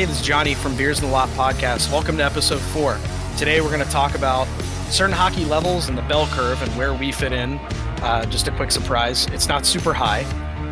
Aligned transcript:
everybody. 0.00 0.12
This 0.14 0.20
is 0.22 0.26
Johnny 0.26 0.54
from 0.54 0.76
Beers 0.76 1.00
in 1.00 1.06
the 1.06 1.10
Lot 1.10 1.28
podcast. 1.30 1.92
Welcome 1.92 2.16
to 2.16 2.24
episode 2.24 2.60
four. 2.60 2.98
Today, 3.36 3.60
we're 3.60 3.68
going 3.68 3.84
to 3.84 3.90
talk 3.90 4.14
about 4.14 4.46
certain 4.88 5.14
hockey 5.14 5.44
levels 5.44 5.88
and 5.88 5.98
the 5.98 6.02
bell 6.02 6.26
curve 6.28 6.62
and 6.62 6.70
where 6.76 6.94
we 6.94 7.12
fit 7.12 7.32
in. 7.32 7.58
Uh, 8.00 8.24
just 8.26 8.48
a 8.48 8.50
quick 8.52 8.70
surprise 8.70 9.26
it's 9.26 9.46
not 9.46 9.66
super 9.66 9.92
high. 9.92 10.22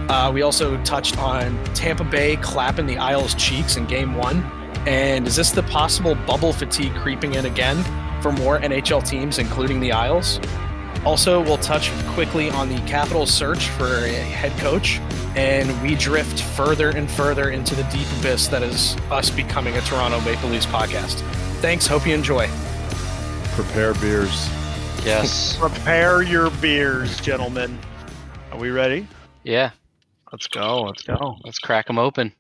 Uh, 0.09 0.33
we 0.33 0.41
also 0.41 0.83
touched 0.83 1.19
on 1.19 1.63
Tampa 1.75 2.05
Bay 2.05 2.37
clapping 2.37 2.87
the 2.87 2.97
Isles 2.97 3.35
cheeks 3.35 3.77
in 3.77 3.85
game 3.87 4.15
one. 4.15 4.43
And 4.87 5.27
is 5.27 5.37
this 5.37 5.51
the 5.51 5.63
possible 5.65 6.15
bubble 6.15 6.55
fatigue 6.55 6.95
creeping 6.95 7.35
in 7.35 7.45
again 7.45 7.85
for 8.23 8.33
more 8.33 8.59
NHL 8.61 9.07
teams, 9.07 9.39
including 9.39 9.81
the 9.81 9.93
Isles? 9.93 10.41
Also, 11.05 11.41
we'll 11.43 11.59
touch 11.59 11.91
quickly 12.09 12.51
on 12.51 12.69
the 12.69 12.79
capital 12.81 13.25
search 13.27 13.69
for 13.71 13.87
a 14.05 14.13
head 14.13 14.53
coach, 14.59 14.99
and 15.37 15.81
we 15.83 15.95
drift 15.95 16.43
further 16.43 16.91
and 16.91 17.11
further 17.11 17.51
into 17.51 17.75
the 17.75 17.85
deep 17.85 18.07
abyss 18.19 18.49
that 18.49 18.63
is 18.63 18.97
us 19.11 19.31
becoming 19.31 19.77
a 19.77 19.81
Toronto 19.83 20.21
Maple 20.21 20.49
Leafs 20.51 20.67
podcast. 20.67 21.21
Thanks. 21.61 21.87
Hope 21.87 22.07
you 22.07 22.15
enjoy. 22.15 22.49
Prepare 23.55 23.95
beers. 23.95 24.49
Yes. 25.05 25.57
Prepare 25.61 26.23
your 26.23 26.51
beers, 26.51 27.21
gentlemen. 27.21 27.79
Are 28.53 28.59
we 28.59 28.71
ready? 28.71 29.07
yeah. 29.45 29.71
Let's 30.31 30.47
go. 30.47 30.83
Let's 30.83 31.03
go. 31.03 31.37
Let's 31.43 31.59
crack 31.59 31.87
them 31.87 31.99
open. 31.99 32.35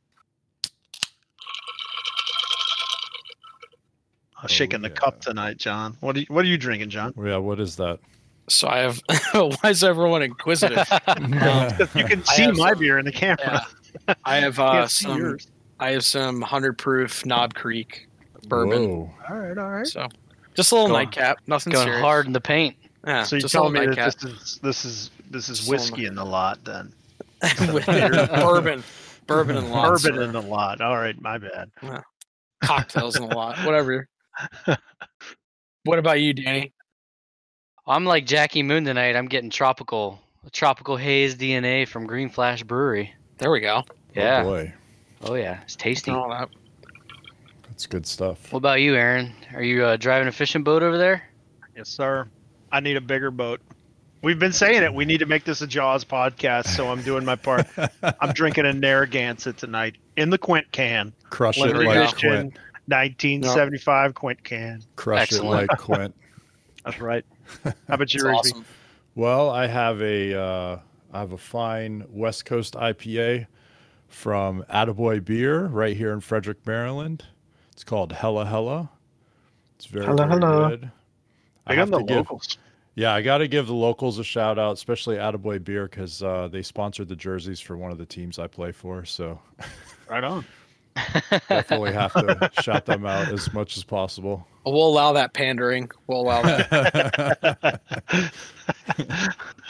I'm 4.40 4.48
shaking 4.48 4.82
the 4.82 4.88
oh, 4.88 4.92
yeah. 4.92 5.00
cup 5.00 5.20
tonight, 5.20 5.56
John. 5.56 5.96
What 6.00 6.16
are 6.16 6.20
you, 6.20 6.26
What 6.28 6.44
are 6.44 6.48
you 6.48 6.58
drinking, 6.58 6.90
John? 6.90 7.14
Yeah, 7.16 7.38
what 7.38 7.58
is 7.60 7.76
that? 7.76 7.98
So 8.48 8.68
I 8.68 8.78
have. 8.78 9.00
why 9.34 9.70
is 9.70 9.84
everyone 9.84 10.22
inquisitive? 10.22 10.86
You 11.94 12.04
can 12.04 12.24
see 12.24 12.50
my 12.52 12.70
some- 12.70 12.78
beer 12.78 12.98
in 12.98 13.04
the 13.04 13.12
camera. 13.12 13.66
Yeah. 14.08 14.14
I 14.24 14.36
have 14.36 14.58
uh, 14.58 14.86
some. 14.88 15.18
yours. 15.18 15.48
I 15.80 15.92
have 15.92 16.04
some 16.04 16.40
hundred 16.42 16.76
proof 16.78 17.24
Knob 17.24 17.54
Creek 17.54 18.08
bourbon. 18.48 18.88
Whoa. 18.88 19.14
All 19.30 19.36
right, 19.38 19.56
all 19.58 19.70
right. 19.70 19.86
So 19.86 20.08
just 20.54 20.72
a 20.72 20.74
little 20.74 20.88
Going- 20.88 21.04
nightcap. 21.06 21.38
Nothing 21.46 21.72
Going 21.72 21.84
serious. 21.86 22.00
hard 22.02 22.26
in 22.26 22.32
the 22.32 22.40
paint. 22.40 22.76
Yeah, 23.06 23.22
so 23.22 23.36
you're 23.36 23.40
just 23.42 23.54
a 23.54 23.58
little 23.62 23.72
telling 23.72 23.88
me 23.90 23.94
that 23.94 24.00
nightcap. 24.00 24.20
this 24.20 24.32
is 24.32 24.58
this 24.62 24.84
is 24.84 25.10
this 25.30 25.48
is 25.48 25.58
Just 25.60 25.70
whiskey 25.70 26.06
in 26.06 26.14
the 26.16 26.24
lot, 26.24 26.64
then 26.64 26.92
With 27.72 27.86
bourbon, 27.86 28.82
bourbon 29.26 29.56
and 29.56 29.70
lots. 29.70 30.02
bourbon 30.02 30.22
in 30.22 30.32
the 30.32 30.42
lot. 30.42 30.80
All 30.80 30.96
right, 30.96 31.18
my 31.20 31.38
bad. 31.38 31.70
cocktails 32.62 33.16
in 33.16 33.28
the 33.28 33.34
lot. 33.34 33.58
Whatever. 33.64 34.08
what 35.84 35.98
about 35.98 36.20
you, 36.20 36.32
Danny? 36.34 36.72
I'm 37.88 38.04
like 38.04 38.26
Jackie 38.26 38.62
Moon 38.62 38.84
tonight. 38.84 39.16
I'm 39.16 39.26
getting 39.26 39.48
tropical, 39.48 40.20
tropical 40.52 40.96
haze 40.96 41.34
DNA 41.34 41.88
from 41.88 42.06
Green 42.06 42.28
Flash 42.28 42.62
Brewery. 42.62 43.14
There 43.38 43.50
we 43.50 43.60
go. 43.60 43.82
Yeah. 44.14 44.42
Oh 44.42 44.44
boy. 44.44 44.74
Oh 45.22 45.34
yeah, 45.34 45.60
it's 45.62 45.74
tasty. 45.74 46.10
All 46.10 46.28
that. 46.28 46.50
That's 47.66 47.86
good 47.86 48.06
stuff. 48.06 48.52
What 48.52 48.58
about 48.58 48.80
you, 48.80 48.94
Aaron? 48.94 49.32
Are 49.54 49.62
you 49.62 49.84
uh, 49.84 49.96
driving 49.96 50.28
a 50.28 50.32
fishing 50.32 50.62
boat 50.62 50.82
over 50.82 50.98
there? 50.98 51.22
Yes, 51.76 51.88
sir. 51.88 52.28
I 52.70 52.80
need 52.80 52.96
a 52.96 53.00
bigger 53.00 53.30
boat. 53.30 53.60
We've 54.20 54.38
been 54.38 54.52
saying 54.52 54.82
it. 54.82 54.92
We 54.92 55.04
need 55.04 55.18
to 55.18 55.26
make 55.26 55.44
this 55.44 55.62
a 55.62 55.66
Jaws 55.66 56.04
podcast, 56.04 56.66
so 56.66 56.88
I'm 56.88 57.02
doing 57.02 57.24
my 57.24 57.36
part. 57.36 57.66
I'm 58.20 58.32
drinking 58.32 58.66
a 58.66 58.72
Narragansett 58.72 59.56
tonight 59.56 59.96
in 60.16 60.30
the 60.30 60.38
Quint 60.38 60.70
can, 60.72 61.14
Crush 61.30 61.56
it 61.58 61.74
like 61.74 62.16
Quint. 62.16 62.58
1975 62.86 64.14
Quint 64.14 64.42
can. 64.42 64.82
Crush 64.96 65.22
Excellent. 65.22 65.62
it 65.62 65.70
like 65.70 65.78
Quint. 65.78 66.14
That's 66.84 67.00
right. 67.00 67.24
How 67.64 67.72
about 67.88 68.12
you, 68.14 68.18
It's 68.18 68.24
Rigby? 68.24 68.36
awesome. 68.38 68.64
Well, 69.14 69.50
I 69.50 69.66
have 69.66 70.00
a 70.02 70.34
uh, 70.40 70.78
I 71.12 71.18
have 71.20 71.32
a 71.32 71.38
fine 71.38 72.04
West 72.10 72.44
Coast 72.44 72.74
IPA 72.74 73.46
from 74.08 74.64
Attaboy 74.72 75.24
Beer 75.24 75.66
right 75.66 75.96
here 75.96 76.12
in 76.12 76.20
Frederick, 76.20 76.58
Maryland. 76.66 77.24
It's 77.72 77.84
called 77.84 78.12
Hella 78.12 78.44
Hella. 78.46 78.90
It's 79.76 79.86
very, 79.86 80.06
Hella 80.06 80.26
very 80.26 80.40
Hella. 80.40 80.68
good. 80.70 80.90
I 81.66 81.72
I 81.72 81.76
got 81.76 81.80
have 81.82 81.90
the 81.90 81.98
to 81.98 82.04
give, 82.04 82.16
locals. 82.16 82.58
yeah, 82.94 83.12
I 83.14 83.22
got 83.22 83.38
to 83.38 83.48
give 83.48 83.66
the 83.66 83.74
locals 83.74 84.18
a 84.18 84.24
shout 84.24 84.58
out, 84.58 84.72
especially 84.74 85.16
Attaboy 85.16 85.62
Beer, 85.62 85.86
because 85.88 86.22
uh, 86.22 86.48
they 86.50 86.62
sponsored 86.62 87.08
the 87.08 87.16
jerseys 87.16 87.60
for 87.60 87.76
one 87.76 87.92
of 87.92 87.98
the 87.98 88.06
teams 88.06 88.38
I 88.38 88.46
play 88.46 88.72
for. 88.72 89.04
So 89.04 89.40
Right 90.08 90.24
on. 90.24 90.44
definitely 91.48 91.92
have 91.92 92.12
to 92.14 92.50
shout 92.62 92.86
them 92.86 93.06
out 93.06 93.28
as 93.28 93.52
much 93.52 93.76
as 93.76 93.84
possible. 93.84 94.46
We'll 94.64 94.86
allow 94.86 95.14
that 95.14 95.32
pandering. 95.32 95.90
We'll 96.06 96.20
allow 96.20 96.42
that. 96.42 97.80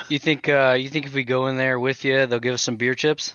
You 0.08 0.18
think? 0.18 0.48
Uh, 0.48 0.76
you 0.78 0.88
think 0.88 1.06
if 1.06 1.12
we 1.12 1.24
go 1.24 1.48
in 1.48 1.56
there 1.56 1.78
with 1.78 2.04
you, 2.04 2.26
they'll 2.26 2.40
give 2.40 2.54
us 2.54 2.62
some 2.62 2.76
beer 2.76 2.94
chips? 2.94 3.34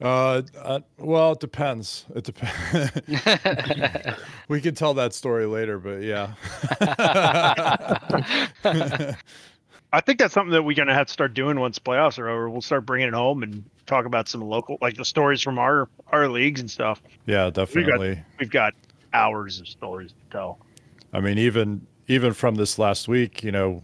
Uh, 0.00 0.42
uh, 0.56 0.80
well, 0.98 1.32
it 1.32 1.40
depends. 1.40 2.06
It 2.14 2.24
depends. 2.24 4.16
we 4.48 4.60
can 4.60 4.76
tell 4.76 4.94
that 4.94 5.12
story 5.12 5.46
later, 5.46 5.78
but 5.78 6.02
yeah. 6.02 6.34
I 9.92 10.00
think 10.02 10.20
that's 10.20 10.34
something 10.34 10.52
that 10.52 10.62
we're 10.62 10.76
gonna 10.76 10.94
have 10.94 11.08
to 11.08 11.12
start 11.12 11.34
doing 11.34 11.58
once 11.58 11.78
playoffs 11.78 12.18
are 12.18 12.28
over. 12.28 12.48
We'll 12.48 12.60
start 12.60 12.86
bringing 12.86 13.08
it 13.08 13.14
home 13.14 13.42
and 13.42 13.64
talk 13.86 14.04
about 14.04 14.28
some 14.28 14.42
local, 14.42 14.78
like 14.80 14.96
the 14.96 15.04
stories 15.04 15.42
from 15.42 15.58
our 15.58 15.88
our 16.12 16.28
leagues 16.28 16.60
and 16.60 16.70
stuff. 16.70 17.02
yeah, 17.26 17.50
definitely. 17.50 18.22
We've 18.38 18.50
got 18.50 18.74
hours 19.12 19.60
of 19.60 19.68
stories 19.68 20.12
to 20.12 20.32
tell. 20.32 20.58
I 21.12 21.20
mean, 21.20 21.38
even 21.38 21.86
even 22.06 22.32
from 22.32 22.54
this 22.54 22.78
last 22.78 23.08
week, 23.08 23.42
you 23.42 23.52
know, 23.52 23.82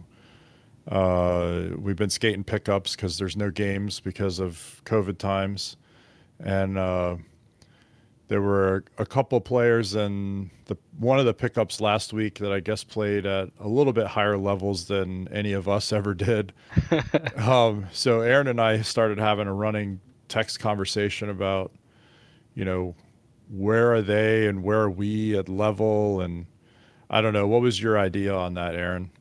uh, 0.87 1.69
we've 1.77 1.95
been 1.95 2.09
skating 2.09 2.43
pickups 2.43 2.95
because 2.95 3.17
there's 3.17 3.37
no 3.37 3.49
games 3.49 3.99
because 3.99 4.39
of 4.39 4.81
COVID 4.85 5.17
times, 5.17 5.77
and 6.39 6.77
uh, 6.77 7.15
there 8.27 8.41
were 8.41 8.83
a 8.97 9.05
couple 9.05 9.39
players 9.41 9.95
in 9.95 10.49
the 10.65 10.75
one 10.97 11.19
of 11.19 11.25
the 11.25 11.33
pickups 11.33 11.79
last 11.79 12.13
week 12.13 12.39
that 12.39 12.51
I 12.51 12.59
guess 12.59 12.83
played 12.83 13.25
at 13.25 13.49
a 13.59 13.67
little 13.67 13.93
bit 13.93 14.07
higher 14.07 14.37
levels 14.37 14.85
than 14.85 15.27
any 15.29 15.53
of 15.53 15.67
us 15.67 15.93
ever 15.93 16.13
did. 16.13 16.53
um, 17.37 17.87
so 17.91 18.21
Aaron 18.21 18.47
and 18.47 18.59
I 18.59 18.81
started 18.81 19.19
having 19.19 19.47
a 19.47 19.53
running 19.53 19.99
text 20.27 20.59
conversation 20.59 21.29
about, 21.29 21.71
you 22.55 22.65
know, 22.65 22.95
where 23.49 23.93
are 23.93 24.01
they 24.01 24.47
and 24.47 24.63
where 24.63 24.81
are 24.81 24.89
we 24.89 25.37
at 25.37 25.49
level 25.49 26.21
and 26.21 26.45
I 27.09 27.21
don't 27.21 27.33
know. 27.33 27.47
What 27.47 27.61
was 27.61 27.81
your 27.81 27.99
idea 27.99 28.33
on 28.33 28.55
that, 28.55 28.75
Aaron? 28.75 29.11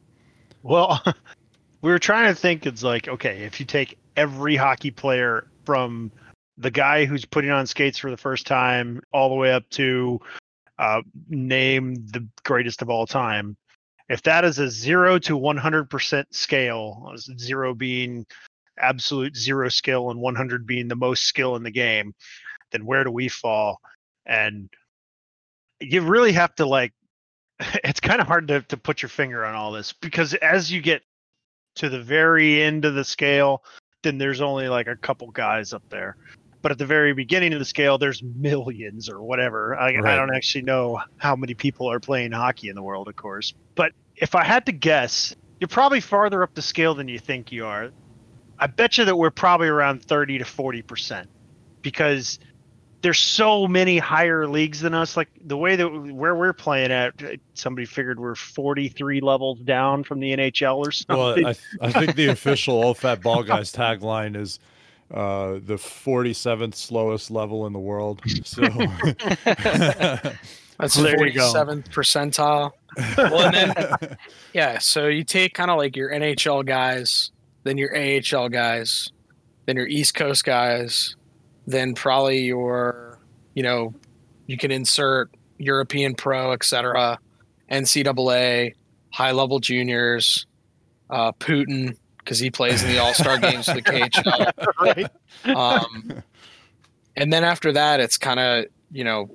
Well, 0.63 1.03
we 1.83 1.91
were 1.91 1.99
trying 1.99 2.33
to 2.33 2.41
think. 2.41 2.67
It's 2.67 2.83
like 2.83 3.09
okay, 3.09 3.43
if 3.45 3.61
you 3.61 3.67
take 3.67 3.99
every 4.17 4.57
hockey 4.57 4.91
player 4.91 5.49
from 5.65 6.11
the 6.57 6.71
guy 6.71 7.05
who's 7.05 7.25
putting 7.25 7.51
on 7.51 7.67
skates 7.67 7.99
for 7.99 8.11
the 8.11 8.17
first 8.17 8.47
time 8.47 9.03
all 9.13 9.29
the 9.29 9.35
way 9.35 9.53
up 9.53 9.69
to 9.71 10.21
uh, 10.79 11.03
name 11.29 11.95
the 11.95 12.27
greatest 12.45 12.83
of 12.83 12.91
all 12.91 13.07
time. 13.07 13.57
If 14.09 14.23
that 14.23 14.45
is 14.45 14.59
a 14.59 14.71
zero 14.71 15.19
to 15.21 15.39
100% 15.39 16.25
scale, 16.31 17.13
zero 17.39 17.75
being 17.75 18.27
absolute 18.79 19.37
zero 19.37 19.69
skill 19.69 20.11
and 20.11 20.21
100 20.21 20.67
being 20.67 20.89
the 20.89 20.97
most 20.97 21.25
skill 21.25 21.57
in 21.57 21.63
the 21.63 21.71
game, 21.71 22.15
then 22.71 22.85
where 22.85 23.03
do 23.03 23.11
we 23.11 23.29
fall? 23.29 23.81
And 24.27 24.69
you 25.81 26.03
really 26.03 26.33
have 26.33 26.55
to 26.57 26.67
like, 26.67 26.93
it's 27.85 28.01
kind 28.01 28.21
of 28.21 28.27
hard 28.27 28.49
to, 28.49 28.63
to 28.63 28.77
put 28.77 29.03
your 29.03 29.09
finger 29.09 29.45
on 29.45 29.55
all 29.55 29.73
this 29.73 29.93
because 29.93 30.35
as 30.35 30.71
you 30.73 30.81
get 30.81 31.03
to 31.77 31.89
the 31.89 32.03
very 32.03 32.63
end 32.63 32.85
of 32.85 32.95
the 32.95 33.05
scale, 33.05 33.63
then 34.03 34.19
there's 34.19 34.41
only 34.41 34.69
like 34.69 34.87
a 34.87 34.97
couple 34.97 35.31
guys 35.31 35.73
up 35.73 35.83
there. 35.91 36.17
But 36.63 36.73
at 36.73 36.79
the 36.79 36.87
very 36.87 37.13
beginning 37.13 37.53
of 37.53 37.59
the 37.59 37.65
scale, 37.65 37.99
there's 37.99 38.23
millions 38.23 39.11
or 39.11 39.23
whatever. 39.23 39.77
I, 39.77 39.89
I 39.89 40.17
don't 40.17 40.35
actually 40.35 40.63
know 40.63 40.99
how 41.19 41.37
many 41.37 41.53
people 41.53 41.91
are 41.91 42.01
playing 42.01 42.33
hockey 42.33 42.71
in 42.71 42.75
the 42.75 42.83
world, 42.83 43.07
of 43.07 43.17
course. 43.17 43.53
But 43.75 43.93
if 44.17 44.35
I 44.35 44.45
had 44.45 44.65
to 44.67 44.73
guess, 44.73 45.37
you're 45.61 45.69
probably 45.69 46.01
farther 46.01 46.43
up 46.43 46.55
the 46.55 46.63
scale 46.63 46.95
than 46.95 47.07
you 47.07 47.19
think 47.19 47.53
you 47.53 47.67
are. 47.67 47.91
I 48.59 48.67
bet 48.67 48.97
you 48.97 49.05
that 49.05 49.17
we're 49.17 49.31
probably 49.31 49.69
around 49.69 50.03
30 50.05 50.39
to 50.39 50.45
40 50.45 50.83
percent 50.83 51.29
because 51.83 52.39
there's 53.05 53.19
so 53.19 53.69
many 53.69 53.99
higher 53.99 54.49
leagues 54.49 54.81
than 54.81 54.95
us. 54.95 55.15
Like 55.15 55.29
the 55.45 55.59
way 55.59 55.77
that 55.77 55.87
where 55.87 56.35
we're 56.35 56.55
playing 56.55 56.91
at, 56.91 57.13
somebody 57.53 57.85
figured 57.85 58.19
we're 58.19 58.35
43 58.35 59.21
levels 59.21 59.59
down 59.59 60.05
from 60.05 60.21
the 60.21 60.35
NHL 60.35 60.79
or 60.79 60.91
something. 60.91 61.45
Well, 61.45 61.55
I, 61.83 61.87
I 61.87 61.93
think 61.93 62.17
the 62.17 62.27
official 62.29 62.83
Old 62.83 62.97
Fat 62.97 63.21
Ball 63.21 63.43
Guys 63.43 63.71
tagline 63.71 64.37
is 64.37 64.59
uh, 65.13 65.59
the 65.67 65.75
47th 65.75 66.75
slowest 66.75 67.31
level 67.31 67.67
in 67.67 67.75
the 67.75 67.79
world. 67.79 68.23
So, 68.43 68.63
That's 68.69 70.95
There 70.95 71.15
the 71.15 71.31
47th 71.31 71.91
percentile. 71.91 72.73
Well, 73.19 73.55
and 73.55 73.57
then 73.77 74.17
yeah, 74.55 74.79
so 74.79 75.09
you 75.09 75.25
take 75.25 75.53
kind 75.53 75.71
of 75.71 75.77
like 75.77 75.95
your 75.95 76.11
NHL 76.11 76.65
guys, 76.65 77.33
then 77.65 77.77
your 77.77 77.95
AHL 77.95 78.49
guys, 78.49 79.13
then 79.67 79.77
your 79.77 79.89
East 79.89 80.15
Coast 80.15 80.43
guys, 80.43 81.17
then 81.67 81.95
probably 81.95 82.41
your, 82.41 83.19
you 83.55 83.63
know, 83.63 83.95
you 84.47 84.57
can 84.57 84.71
insert 84.71 85.31
European 85.59 86.15
Pro, 86.15 86.53
etc., 86.53 87.19
NCAA, 87.71 88.75
high 89.11 89.33
level 89.33 89.59
juniors, 89.59 90.47
uh, 91.11 91.33
Putin 91.33 91.97
because 92.19 92.39
he 92.39 92.51
plays 92.51 92.83
in 92.83 92.91
the 92.91 92.99
All 92.99 93.15
Star 93.15 93.39
games 93.39 93.67
for 93.67 93.75
the 93.75 93.83
KHL. 93.83 94.53
right? 94.81 95.57
Um, 95.57 96.23
and 97.17 97.33
then 97.33 97.45
after 97.45 97.73
that, 97.73 98.01
it's 98.01 98.17
kind 98.19 98.41
of 98.41 98.67
you 98.95 99.05
know, 99.05 99.29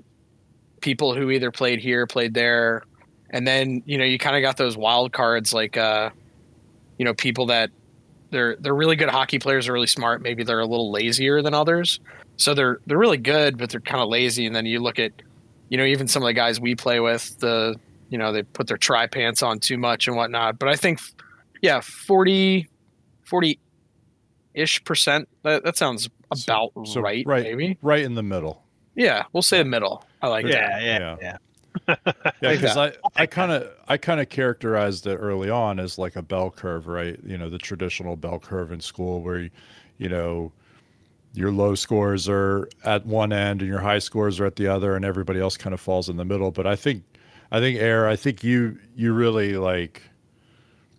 people 0.81 1.13
who 1.13 1.29
either 1.29 1.51
played 1.51 1.79
here, 1.79 2.07
played 2.07 2.33
there, 2.33 2.83
and 3.29 3.45
then 3.45 3.83
you 3.85 3.97
know 3.97 4.05
you 4.05 4.17
kind 4.17 4.35
of 4.35 4.41
got 4.41 4.57
those 4.57 4.75
wild 4.75 5.11
cards 5.11 5.53
like, 5.53 5.77
uh, 5.77 6.09
you 6.97 7.05
know, 7.05 7.13
people 7.13 7.47
that 7.47 7.69
they're 8.31 8.55
they're 8.59 8.75
really 8.75 8.95
good 8.95 9.09
hockey 9.09 9.39
players, 9.39 9.67
are 9.67 9.73
really 9.73 9.87
smart. 9.87 10.21
Maybe 10.21 10.43
they're 10.43 10.59
a 10.59 10.65
little 10.65 10.91
lazier 10.91 11.41
than 11.41 11.53
others, 11.53 11.99
so 12.37 12.53
they're 12.53 12.79
they're 12.85 12.97
really 12.97 13.17
good, 13.17 13.57
but 13.57 13.69
they're 13.69 13.79
kind 13.81 14.01
of 14.01 14.09
lazy. 14.09 14.45
And 14.45 14.55
then 14.55 14.65
you 14.65 14.79
look 14.79 14.99
at, 14.99 15.11
you 15.69 15.77
know, 15.77 15.83
even 15.85 16.07
some 16.07 16.21
of 16.23 16.27
the 16.27 16.33
guys 16.33 16.59
we 16.59 16.75
play 16.75 16.99
with, 16.99 17.37
the 17.39 17.75
you 18.09 18.17
know 18.17 18.31
they 18.31 18.43
put 18.43 18.67
their 18.67 18.77
tri 18.77 19.07
pants 19.07 19.41
on 19.43 19.59
too 19.59 19.77
much 19.77 20.07
and 20.07 20.15
whatnot. 20.17 20.59
But 20.59 20.69
I 20.69 20.75
think, 20.75 20.99
yeah, 21.61 21.79
40, 21.81 22.67
40 23.25 23.59
ish 24.53 24.83
percent. 24.83 25.27
That, 25.43 25.63
that 25.63 25.77
sounds 25.77 26.09
about 26.31 26.71
So- 26.75 26.83
so 26.85 27.01
right, 27.01 27.23
right, 27.25 27.43
maybe. 27.43 27.77
right 27.81 28.03
in 28.03 28.15
the 28.15 28.23
middle. 28.23 28.63
Yeah, 28.95 29.23
we'll 29.33 29.43
say 29.43 29.59
the 29.59 29.65
middle. 29.65 30.03
I 30.21 30.27
like 30.27 30.45
that. 30.45 30.51
yeah, 30.81 30.99
yeah, 30.99 31.15
Yeah. 31.21 31.37
Yeah. 31.87 31.95
Because. 32.41 32.77
I, 32.77 32.93
I 33.15 33.25
kind 33.25 33.51
of 33.51 33.69
I 33.87 33.97
kind 33.97 34.19
of 34.19 34.29
characterized 34.29 35.07
it 35.07 35.15
early 35.15 35.49
on 35.49 35.79
as 35.79 35.97
like 35.97 36.15
a 36.15 36.21
bell 36.21 36.51
curve, 36.51 36.87
right? 36.87 37.19
You 37.25 37.37
know, 37.37 37.49
the 37.49 37.57
traditional 37.57 38.15
bell 38.15 38.39
curve 38.39 38.71
in 38.71 38.79
school 38.79 39.21
where 39.21 39.39
you, 39.39 39.49
you 39.97 40.09
know 40.09 40.51
your 41.33 41.51
low 41.51 41.75
scores 41.75 42.27
are 42.27 42.67
at 42.83 43.05
one 43.05 43.31
end 43.31 43.61
and 43.61 43.69
your 43.69 43.79
high 43.79 43.99
scores 43.99 44.39
are 44.39 44.45
at 44.45 44.55
the 44.55 44.67
other, 44.67 44.95
and 44.95 45.05
everybody 45.05 45.39
else 45.39 45.57
kind 45.57 45.73
of 45.73 45.79
falls 45.79 46.09
in 46.09 46.17
the 46.17 46.25
middle. 46.25 46.51
But 46.51 46.65
I 46.65 46.75
think 46.75 47.03
I 47.51 47.59
think 47.59 47.79
Air, 47.79 48.07
I 48.07 48.15
think 48.15 48.43
you 48.43 48.77
you 48.95 49.13
really 49.13 49.53
like 49.53 50.01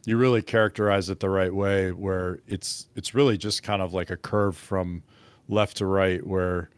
you 0.07 0.17
really 0.17 0.43
characterize 0.43 1.11
it 1.11 1.21
the 1.21 1.29
right 1.31 1.55
way 1.55 1.93
where 1.93 2.41
it's 2.47 2.87
it's 2.97 3.15
really 3.15 3.37
just 3.37 3.63
kind 3.63 3.83
of 3.83 3.93
like 3.93 4.11
a 4.11 4.17
curve 4.17 4.57
from 4.57 5.03
left 5.49 5.77
to 5.79 5.87
right 5.87 6.27
where 6.27 6.71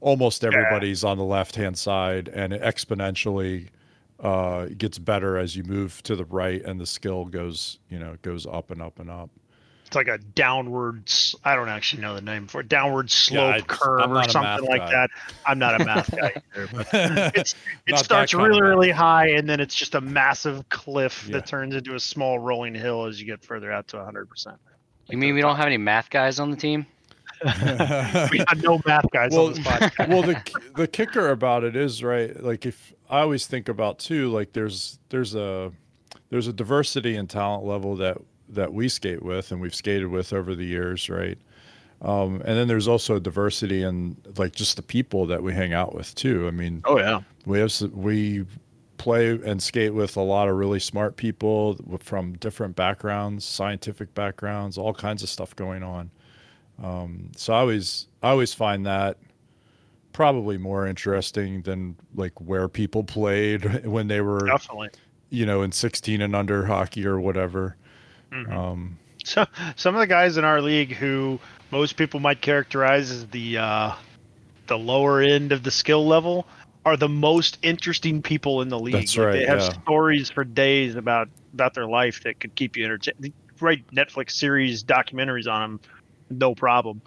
almost 0.00 0.44
everybody's 0.44 1.02
on 1.04 1.16
the 1.18 1.24
left 1.24 1.56
hand 1.56 1.76
side 1.78 2.28
and 2.28 2.52
it 2.52 2.62
exponentially 2.62 3.68
uh, 4.20 4.66
gets 4.76 4.98
better 4.98 5.36
as 5.38 5.54
you 5.56 5.62
move 5.64 6.02
to 6.02 6.16
the 6.16 6.24
right 6.26 6.62
and 6.64 6.80
the 6.80 6.86
skill 6.86 7.24
goes 7.24 7.78
you 7.88 7.98
know 7.98 8.16
goes 8.22 8.46
up 8.46 8.70
and 8.70 8.82
up 8.82 8.98
and 8.98 9.08
up 9.10 9.30
It's 9.86 9.94
like 9.96 10.08
a 10.08 10.18
downward. 10.18 11.08
i 11.44 11.54
don't 11.54 11.68
actually 11.68 12.02
know 12.02 12.14
the 12.14 12.20
name 12.20 12.46
for 12.48 12.60
it. 12.60 12.68
Downward 12.68 13.10
slope 13.10 13.54
I- 13.54 13.60
curve 13.60 14.00
or 14.10 14.14
not 14.14 14.34
a 14.34 14.40
math 14.40 14.58
something 14.60 14.68
like 14.68 14.80
guy. 14.82 14.90
that. 14.90 15.10
I'm 15.46 15.58
not 15.58 15.80
a 15.80 15.84
math 15.84 16.10
guy 16.14 16.32
either. 16.56 16.68
But 16.72 16.88
it's, 17.36 17.54
it 17.86 17.96
starts 17.98 18.34
really, 18.34 18.60
really 18.60 18.90
high, 18.90 19.28
and 19.30 19.48
then 19.48 19.60
it's 19.60 19.74
just 19.74 19.94
a 19.94 20.00
massive 20.00 20.68
cliff 20.68 21.24
Yeah. 21.28 21.34
that 21.38 21.46
turns 21.46 21.74
into 21.76 21.94
a 21.94 22.00
small 22.00 22.38
rolling 22.40 22.74
hill 22.74 23.04
as 23.06 23.20
you 23.20 23.26
get 23.26 23.42
further 23.44 23.70
out 23.72 23.86
to 23.88 23.96
100. 23.98 24.28
percent 24.28 24.56
You 25.08 25.16
mean 25.16 25.34
we 25.34 25.40
don't 25.40 25.56
have 25.56 25.66
any 25.66 25.78
math 25.78 26.10
guys 26.10 26.38
on 26.40 26.50
the 26.50 26.56
team? 26.56 26.86
We 27.44 28.38
got 28.38 28.58
no 28.58 28.80
math 28.86 29.10
guys 29.10 29.30
well, 29.32 29.46
on 29.46 29.54
this 29.54 29.64
podcast. 29.64 30.08
well, 30.08 30.22
the 30.22 30.40
the 30.76 30.88
kicker 30.88 31.30
about 31.30 31.64
it 31.64 31.76
is 31.76 32.02
right. 32.02 32.42
Like 32.42 32.66
if 32.66 32.92
I 33.08 33.20
always 33.20 33.46
think 33.46 33.68
about 33.68 33.98
too, 33.98 34.28
like 34.30 34.52
there's 34.52 34.98
there's 35.08 35.34
a 35.34 35.72
there's 36.30 36.48
a 36.48 36.52
diversity 36.52 37.16
and 37.16 37.28
talent 37.28 37.64
level 37.64 37.96
that 37.96 38.18
that 38.50 38.72
we 38.72 38.88
skate 38.88 39.22
with 39.22 39.52
and 39.52 39.60
we've 39.60 39.74
skated 39.74 40.08
with 40.08 40.32
over 40.32 40.54
the 40.54 40.64
years, 40.64 41.08
right? 41.08 41.38
Um, 42.00 42.36
and 42.44 42.56
then 42.56 42.68
there's 42.68 42.86
also 42.86 43.18
diversity 43.18 43.82
in 43.82 44.16
like 44.36 44.54
just 44.54 44.76
the 44.76 44.82
people 44.82 45.26
that 45.26 45.42
we 45.42 45.52
hang 45.52 45.72
out 45.72 45.94
with 45.94 46.14
too. 46.14 46.46
I 46.46 46.50
mean, 46.50 46.82
Oh 46.84 46.98
yeah, 46.98 47.20
we 47.44 47.58
have 47.58 47.80
we 47.92 48.46
play 48.98 49.30
and 49.30 49.62
skate 49.62 49.94
with 49.94 50.16
a 50.16 50.20
lot 50.20 50.48
of 50.48 50.56
really 50.56 50.80
smart 50.80 51.16
people 51.16 51.78
from 52.00 52.34
different 52.34 52.76
backgrounds, 52.76 53.44
scientific 53.44 54.12
backgrounds, 54.14 54.76
all 54.76 54.92
kinds 54.92 55.22
of 55.22 55.28
stuff 55.28 55.54
going 55.56 55.82
on. 55.82 56.10
Um, 56.82 57.30
so 57.36 57.52
I 57.52 57.58
always 57.60 58.08
I 58.22 58.30
always 58.30 58.54
find 58.54 58.86
that 58.86 59.18
probably 60.12 60.58
more 60.58 60.86
interesting 60.86 61.62
than 61.62 61.96
like 62.14 62.40
where 62.40 62.68
people 62.68 63.04
played 63.04 63.84
when 63.86 64.08
they 64.08 64.20
were 64.20 64.40
definitely. 64.46 64.90
you 65.30 65.46
know 65.46 65.62
in 65.62 65.72
16 65.72 66.20
and 66.20 66.34
under 66.36 66.66
hockey 66.66 67.06
or 67.06 67.20
whatever. 67.20 67.76
Mhm. 68.32 68.52
Um, 68.52 68.98
So 69.24 69.44
some 69.76 69.94
of 69.94 70.00
the 70.00 70.06
guys 70.06 70.36
in 70.36 70.44
our 70.44 70.60
league 70.62 70.92
who 70.94 71.38
most 71.70 71.96
people 71.96 72.20
might 72.20 72.40
characterize 72.40 73.10
as 73.10 73.26
the 73.28 73.58
uh, 73.58 73.94
the 74.66 74.78
lower 74.78 75.20
end 75.22 75.52
of 75.52 75.62
the 75.62 75.70
skill 75.70 76.06
level 76.06 76.46
are 76.84 76.96
the 76.96 77.08
most 77.08 77.58
interesting 77.62 78.22
people 78.22 78.62
in 78.62 78.68
the 78.68 78.78
league. 78.78 78.92
That's 78.92 79.18
right, 79.18 79.32
They 79.32 79.46
have 79.46 79.60
yeah. 79.60 79.72
stories 79.82 80.30
for 80.30 80.44
days 80.44 80.94
about 80.96 81.28
about 81.54 81.74
their 81.74 81.88
life 81.88 82.22
that 82.24 82.40
could 82.40 82.54
keep 82.54 82.76
you 82.76 82.84
entertained. 82.84 83.32
Write 83.60 83.86
Netflix 83.92 84.32
series 84.32 84.84
documentaries 84.84 85.50
on 85.50 85.60
them, 85.62 85.80
no 86.30 86.54
problem. 86.54 87.02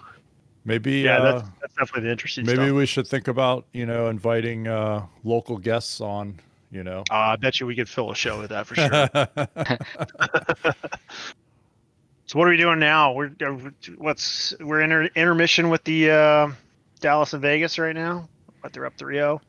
maybe 0.66 1.00
Yeah, 1.00 1.18
uh, 1.18 1.32
that's, 1.32 1.50
that's 1.62 1.74
definitely 1.76 2.04
the 2.04 2.12
interesting 2.12 2.46
maybe 2.46 2.66
stuff. 2.66 2.76
we 2.76 2.86
should 2.86 3.08
think 3.08 3.28
about 3.28 3.66
you 3.74 3.86
know 3.86 4.08
inviting 4.08 4.68
uh, 4.68 5.06
local 5.24 5.58
guests 5.58 6.02
on. 6.02 6.40
You 6.72 6.84
know. 6.86 7.04
Uh, 7.12 7.16
I 7.16 7.36
bet 7.36 7.60
you 7.60 7.66
we 7.66 7.76
could 7.76 7.90
fill 7.90 8.12
a 8.12 8.16
show 8.16 8.40
with 8.40 8.50
that 8.50 8.66
for 8.66 8.76
sure. 8.76 8.90
so 12.28 12.40
what 12.40 12.48
are 12.48 12.52
we 12.52 12.56
doing 12.56 12.80
now? 12.80 13.12
We're 13.12 13.32
uh, 13.46 13.58
what's 13.98 14.54
we're 14.62 14.80
inter, 14.80 15.10
intermission 15.16 15.70
with 15.70 15.84
the 15.84 16.12
uh, 16.12 16.52
Dallas 17.02 17.34
and 17.34 17.42
Vegas 17.42 17.78
right 17.78 17.96
now. 17.96 18.30
But 18.62 18.72
they're 18.72 18.86
up 18.86 18.96
3-0. 18.96 19.40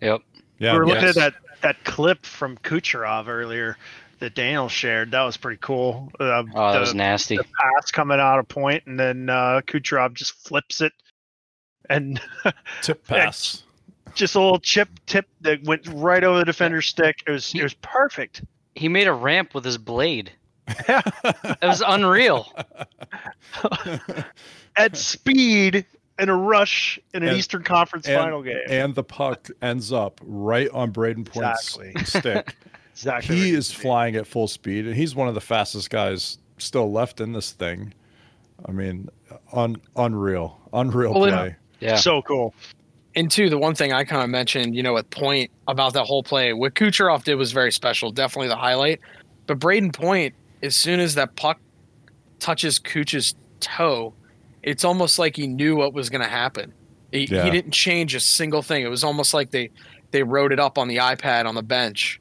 Yep. 0.00 0.22
yeah, 0.58 0.72
we 0.72 0.78
were 0.78 0.86
looking 0.86 1.02
yes. 1.02 1.16
at 1.18 1.34
that 1.34 1.34
that 1.60 1.84
clip 1.84 2.24
from 2.24 2.56
Kucherov 2.58 3.28
earlier 3.28 3.76
that 4.20 4.34
Daniel 4.34 4.68
shared. 4.68 5.10
That 5.10 5.22
was 5.24 5.36
pretty 5.36 5.58
cool. 5.60 6.10
Uh, 6.20 6.24
Oh, 6.24 6.44
that 6.44 6.72
the, 6.74 6.80
was 6.80 6.94
nasty. 6.94 7.36
the 7.36 7.44
pass 7.44 7.90
coming 7.90 8.20
out 8.20 8.38
of 8.38 8.48
point, 8.48 8.84
and 8.86 8.98
then 8.98 9.28
uh, 9.28 9.60
Kucherov 9.66 10.14
just 10.14 10.32
flips 10.46 10.80
it, 10.80 10.92
and 11.88 12.20
tip 12.82 13.06
pass. 13.06 13.62
just 14.14 14.34
a 14.34 14.40
little 14.40 14.58
chip 14.60 14.88
tip 15.06 15.26
that 15.40 15.62
went 15.64 15.86
right 15.88 16.22
over 16.22 16.38
the 16.38 16.44
defender's 16.44 16.86
stick. 16.86 17.22
It 17.26 17.30
was 17.32 17.54
it 17.54 17.62
was 17.62 17.74
perfect. 17.74 18.42
He 18.74 18.88
made 18.88 19.08
a 19.08 19.12
ramp 19.12 19.54
with 19.54 19.64
his 19.64 19.78
blade. 19.78 20.30
It 20.88 21.58
was 21.66 21.82
unreal. 21.84 22.46
at 24.76 24.96
speed 24.96 25.84
in 26.18 26.28
a 26.28 26.36
rush 26.36 26.98
in 27.14 27.22
an 27.22 27.28
And- 27.30 27.38
Eastern 27.38 27.62
Conference 27.62 28.06
and- 28.06 28.16
final 28.18 28.42
game. 28.42 28.58
and 28.68 28.94
the 28.94 29.02
puck 29.02 29.48
ends 29.62 29.92
up 29.92 30.20
right 30.22 30.68
on 30.70 30.92
Brayden 30.92 31.24
Point's 31.26 31.76
Exactly. 31.76 32.04
stick. 32.04 32.56
Exactly. 33.00 33.36
he 33.36 33.42
what 33.42 33.48
it 33.54 33.58
is 33.58 33.72
flying 33.72 34.16
at 34.16 34.26
full 34.26 34.48
speed, 34.48 34.86
and 34.86 34.94
he's 34.94 35.14
one 35.14 35.28
of 35.28 35.34
the 35.34 35.40
fastest 35.40 35.90
guys 35.90 36.38
still 36.58 36.92
left 36.92 37.20
in 37.20 37.32
this 37.32 37.52
thing. 37.52 37.94
I 38.66 38.72
mean, 38.72 39.08
un- 39.52 39.80
unreal, 39.96 40.58
unreal 40.72 41.14
Well, 41.14 41.30
play. 41.30 41.56
Yeah. 41.80 41.96
So 41.96 42.20
cool. 42.22 42.54
And 43.16 43.30
two, 43.30 43.48
the 43.48 43.58
one 43.58 43.74
thing 43.74 43.92
I 43.92 44.04
kind 44.04 44.22
of 44.22 44.28
mentioned, 44.30 44.76
you 44.76 44.82
know, 44.82 44.96
at 44.98 45.08
point 45.10 45.50
about 45.66 45.94
that 45.94 46.04
whole 46.04 46.22
play, 46.22 46.52
what 46.52 46.74
Kucherov 46.74 47.24
did 47.24 47.34
was 47.36 47.52
very 47.52 47.72
special, 47.72 48.12
definitely 48.12 48.48
the 48.48 48.56
highlight. 48.56 49.00
But 49.46 49.58
Brayden 49.58 49.92
Point, 49.92 50.34
as 50.62 50.76
soon 50.76 51.00
as 51.00 51.14
that 51.16 51.34
puck 51.36 51.58
touches 52.38 52.78
Cooch's 52.78 53.34
toe, 53.60 54.12
it's 54.62 54.84
almost 54.84 55.18
like 55.18 55.36
he 55.36 55.46
knew 55.46 55.74
what 55.74 55.92
was 55.94 56.08
going 56.10 56.20
to 56.22 56.28
happen. 56.28 56.72
He, 57.12 57.24
Yeah. 57.24 57.44
he 57.44 57.50
didn't 57.50 57.72
change 57.72 58.14
a 58.14 58.20
single 58.20 58.62
thing. 58.62 58.84
It 58.84 58.88
was 58.90 59.02
almost 59.02 59.32
like 59.34 59.50
they 59.50 59.70
they 60.12 60.22
wrote 60.22 60.52
it 60.52 60.58
up 60.60 60.76
on 60.76 60.86
the 60.88 60.96
iPad 60.98 61.46
on 61.46 61.54
the 61.54 61.62
bench, 61.62 62.19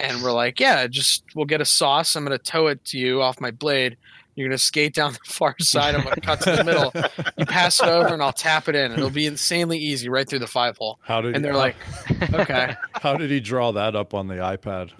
and 0.00 0.22
we're 0.22 0.32
like, 0.32 0.60
yeah, 0.60 0.86
just 0.86 1.24
we'll 1.34 1.46
get 1.46 1.60
a 1.60 1.64
sauce. 1.64 2.16
I'm 2.16 2.24
going 2.24 2.36
to 2.38 2.42
tow 2.44 2.66
it 2.68 2.84
to 2.86 2.98
you 2.98 3.22
off 3.22 3.40
my 3.40 3.50
blade. 3.50 3.96
You're 4.36 4.48
going 4.48 4.58
to 4.58 4.62
skate 4.62 4.94
down 4.94 5.12
the 5.12 5.18
far 5.24 5.54
side. 5.60 5.94
I'm 5.94 6.02
going 6.02 6.16
to 6.16 6.20
cut 6.20 6.40
to 6.40 6.56
the 6.56 6.64
middle. 6.64 6.92
You 7.36 7.46
pass 7.46 7.80
it 7.80 7.86
over, 7.88 8.12
and 8.12 8.20
I'll 8.20 8.32
tap 8.32 8.68
it 8.68 8.74
in. 8.74 8.90
It'll 8.90 9.08
be 9.08 9.26
insanely 9.26 9.78
easy 9.78 10.08
right 10.08 10.28
through 10.28 10.40
the 10.40 10.48
five 10.48 10.76
hole. 10.76 10.98
How 11.02 11.20
did 11.20 11.36
And 11.36 11.44
they're 11.44 11.54
like, 11.54 11.76
okay, 12.34 12.74
how 12.94 13.16
did 13.16 13.30
he 13.30 13.38
draw 13.38 13.70
that 13.72 13.94
up 13.94 14.12
on 14.12 14.26
the 14.26 14.34
iPad? 14.36 14.90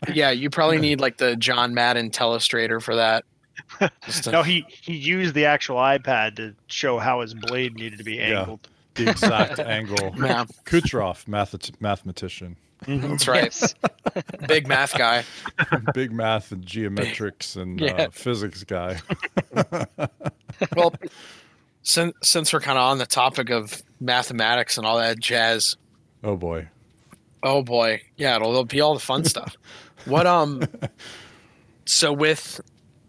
yeah, 0.12 0.30
you 0.30 0.50
probably 0.50 0.78
need 0.78 1.00
like 1.00 1.18
the 1.18 1.36
John 1.36 1.72
Madden 1.74 2.10
telestrator 2.10 2.82
for 2.82 2.96
that. 2.96 3.24
To- 4.22 4.30
No, 4.32 4.42
he 4.42 4.64
he 4.68 4.94
used 4.96 5.34
the 5.34 5.44
actual 5.46 5.76
iPad 5.76 6.36
to 6.36 6.54
show 6.66 6.98
how 6.98 7.20
his 7.20 7.32
blade 7.34 7.74
needed 7.76 7.98
to 7.98 8.04
be 8.04 8.20
angled. 8.20 8.30
Yeah. 8.32 8.40
angled. 8.40 8.68
the 8.94 9.10
exact 9.10 9.58
angle. 9.60 10.14
Yeah. 10.18 10.44
Kucherov, 10.64 11.26
math- 11.28 11.80
mathematician, 11.80 12.56
That's 13.08 13.26
right. 13.28 13.42
Yes. 13.44 13.74
Big 14.48 14.68
math 14.68 14.96
guy. 14.96 15.24
big 15.94 16.12
math 16.12 16.52
and 16.52 16.64
geometrics 16.64 17.56
and 17.60 17.80
Yeah. 17.80 17.92
uh, 18.04 18.10
physics 18.10 18.64
guy. 18.64 19.00
Well, 20.74 20.94
since 21.82 22.14
since 22.22 22.52
we're 22.52 22.60
kind 22.60 22.78
of 22.78 22.84
on 22.84 22.96
the 22.98 23.04
topic 23.06 23.50
of 23.50 23.82
mathematics 24.00 24.78
and 24.78 24.86
all 24.86 24.98
that 24.98 25.18
jazz, 25.18 25.76
Oh 26.24 26.36
boy. 26.36 26.68
oh 27.42 27.62
boy, 27.62 28.00
yeah, 28.16 28.36
it'll, 28.36 28.50
it'll 28.50 28.64
be 28.64 28.80
all 28.80 28.94
the 28.94 29.00
fun 29.00 29.24
stuff. 29.24 29.56
What 30.06 30.26
um, 30.26 30.62
so 31.84 32.12
with 32.12 32.60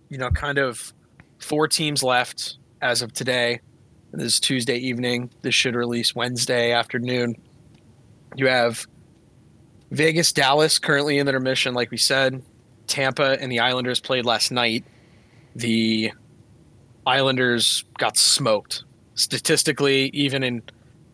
you 0.10 0.18
know, 0.18 0.30
kind 0.30 0.58
of 0.58 0.94
four 1.40 1.68
teams 1.68 2.04
left 2.04 2.58
as 2.82 3.02
of 3.02 3.14
today. 3.14 3.62
This 4.12 4.34
is 4.36 4.40
Tuesday 4.40 4.78
evening. 4.78 5.30
This 5.42 5.54
should 5.56 5.76
release 5.76 6.16
Wednesday 6.16 6.72
afternoon. 6.74 7.36
You 8.36 8.48
have 8.48 8.86
Vegas, 9.92 10.32
Dallas 10.34 10.80
currently 10.80 11.18
in 11.18 11.28
intermission, 11.28 11.74
like 11.74 11.92
we 11.92 11.98
said. 11.98 12.42
Tampa 12.88 13.38
and 13.42 13.52
the 13.52 13.60
Islanders 13.60 14.00
played 14.00 14.26
last 14.26 14.52
night. 14.52 14.84
The 15.56 16.12
Islanders 17.06 17.84
got 17.98 18.18
smoked. 18.18 18.84
Statistically, 19.16 20.10
even 20.14 20.44
in 20.44 20.62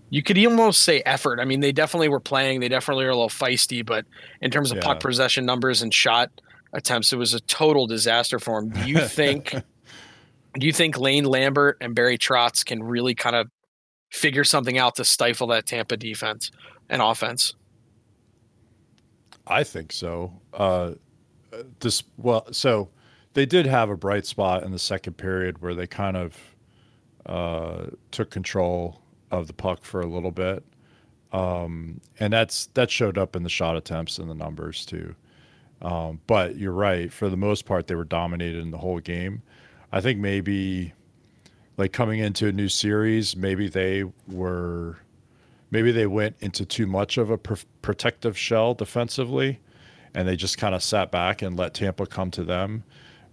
you 0.09 0.21
could 0.21 0.37
almost 0.45 0.83
say 0.83 1.01
effort. 1.05 1.39
I 1.39 1.45
mean, 1.45 1.59
they 1.61 1.71
definitely 1.71 2.09
were 2.09 2.19
playing. 2.19 2.59
They 2.59 2.67
definitely 2.69 3.05
were 3.05 3.11
a 3.11 3.15
little 3.15 3.29
feisty, 3.29 3.83
but 3.83 4.05
in 4.41 4.51
terms 4.51 4.69
of 4.71 4.77
Yeah. 4.77 4.83
puck 4.83 4.99
possession 4.99 5.43
numbers 5.45 5.81
and 5.81 5.91
shot 5.91 6.29
attempts, 6.73 7.11
it 7.13 7.15
was 7.15 7.33
a 7.33 7.39
total 7.41 7.87
disaster 7.87 8.37
for 8.37 8.61
them. 8.61 8.69
Do 8.69 8.87
you 8.87 8.99
think? 9.07 9.55
do 10.59 10.67
you 10.67 10.73
think 10.73 10.99
Lane 10.99 11.23
Lambert 11.25 11.77
and 11.81 11.95
Barry 11.95 12.17
Trotz 12.19 12.63
can 12.63 12.83
really 12.83 13.15
kind 13.15 13.35
of 13.35 13.49
figure 14.11 14.43
something 14.43 14.77
out 14.77 14.95
to 14.97 15.03
stifle 15.05 15.47
that 15.47 15.65
Tampa 15.65 15.97
defense 15.97 16.51
and 16.89 17.01
offense? 17.01 17.55
I 19.47 19.63
think 19.63 19.91
so. 19.91 20.33
Uh, 20.53 20.93
this 21.79 22.03
well, 22.17 22.47
so 22.51 22.89
they 23.33 23.45
did 23.45 23.65
have 23.65 23.89
a 23.89 23.97
bright 23.97 24.25
spot 24.25 24.63
in 24.63 24.71
the 24.71 24.79
second 24.79 25.13
period 25.17 25.62
where 25.62 25.75
they 25.75 25.88
kind 25.88 26.17
of 26.17 26.38
uh, 27.25 27.85
took 28.12 28.29
control 28.29 29.01
of 29.31 29.47
the 29.47 29.53
puck 29.53 29.83
for 29.83 30.01
a 30.01 30.05
little 30.07 30.31
bit, 30.31 30.63
um, 31.31 32.00
and 32.19 32.33
that's 32.33 32.67
that 32.73 32.89
showed 32.89 33.17
up 33.17 33.35
in 33.35 33.43
the 33.43 33.50
shot 33.50 33.75
attempts 33.75 34.17
and 34.17 34.29
the 34.29 34.35
numbers 34.35 34.85
too. 34.85 35.15
Um, 35.81 36.21
but 36.27 36.55
you're 36.57 36.71
right. 36.71 37.12
For 37.12 37.29
the 37.29 37.38
most 37.38 37.65
part, 37.65 37.88
they 37.88 37.95
were 37.95 38.05
dominated 38.05 38.62
in 38.62 38.71
the 38.71 38.77
whole 38.77 39.00
game. 39.00 39.41
I 39.91 40.00
think 40.00 40.19
maybe 40.19 40.93
like 41.77 41.91
coming 41.91 42.19
into 42.19 42.47
a 42.47 42.51
new 42.51 42.69
series, 42.69 43.35
maybe 43.35 43.67
they 43.67 44.05
were 44.27 45.00
maybe 45.73 45.91
they 45.91 46.05
went 46.05 46.35
into 46.39 46.65
too 46.65 46.85
much 46.85 47.17
of 47.17 47.31
a 47.31 47.37
pr- 47.37 47.55
protective 47.81 48.37
shell 48.37 48.75
defensively, 48.75 49.59
and 50.13 50.27
they 50.27 50.35
just 50.35 50.59
kind 50.59 50.75
of 50.75 50.83
sat 50.83 51.11
back 51.11 51.41
and 51.41 51.57
let 51.57 51.73
Tampa 51.73 52.05
come 52.05 52.29
to 52.31 52.43
them. 52.43 52.83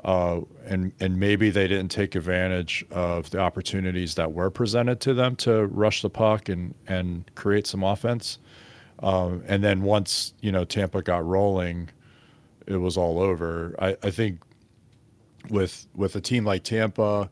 Uh, 0.02 0.40
and 0.64 0.92
and 0.98 1.20
maybe 1.20 1.50
they 1.50 1.68
didn't 1.68 1.90
take 1.90 2.14
advantage 2.14 2.82
of 2.90 3.28
the 3.28 3.38
opportunities 3.38 4.14
that 4.14 4.32
were 4.32 4.50
presented 4.50 4.98
to 4.98 5.12
them 5.12 5.36
to 5.36 5.66
rush 5.66 6.00
the 6.00 6.08
puck 6.08 6.48
and 6.48 6.74
and 6.88 7.30
create 7.34 7.66
some 7.66 7.84
offense. 7.84 8.38
Um, 9.00 9.42
and 9.46 9.62
then 9.62 9.82
once 9.82 10.32
you 10.40 10.50
know 10.50 10.64
Tampa 10.64 11.02
got 11.02 11.24
rolling, 11.26 11.90
it 12.66 12.78
was 12.78 12.96
all 12.96 13.20
over. 13.20 13.74
I, 13.78 13.94
I 14.02 14.10
think 14.10 14.40
with 15.50 15.86
with 15.94 16.16
a 16.16 16.20
team 16.22 16.46
like 16.46 16.64
Tampa, 16.64 17.28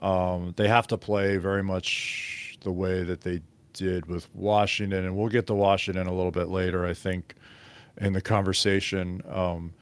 um, 0.00 0.54
they 0.56 0.68
have 0.68 0.86
to 0.86 0.96
play 0.96 1.36
very 1.36 1.62
much 1.62 2.56
the 2.62 2.72
way 2.72 3.02
that 3.02 3.20
they 3.20 3.42
did 3.76 4.06
with 4.06 4.28
Washington, 4.34 5.04
and 5.04 5.16
we'll 5.16 5.28
get 5.28 5.46
to 5.48 5.54
Washington 5.54 6.06
a 6.06 6.14
little 6.14 6.30
bit 6.30 6.48
later, 6.48 6.86
I 6.86 6.94
think, 6.94 7.34
in 7.98 8.12
the 8.12 8.20
conversation. 8.20 9.22
Um, 9.28 9.72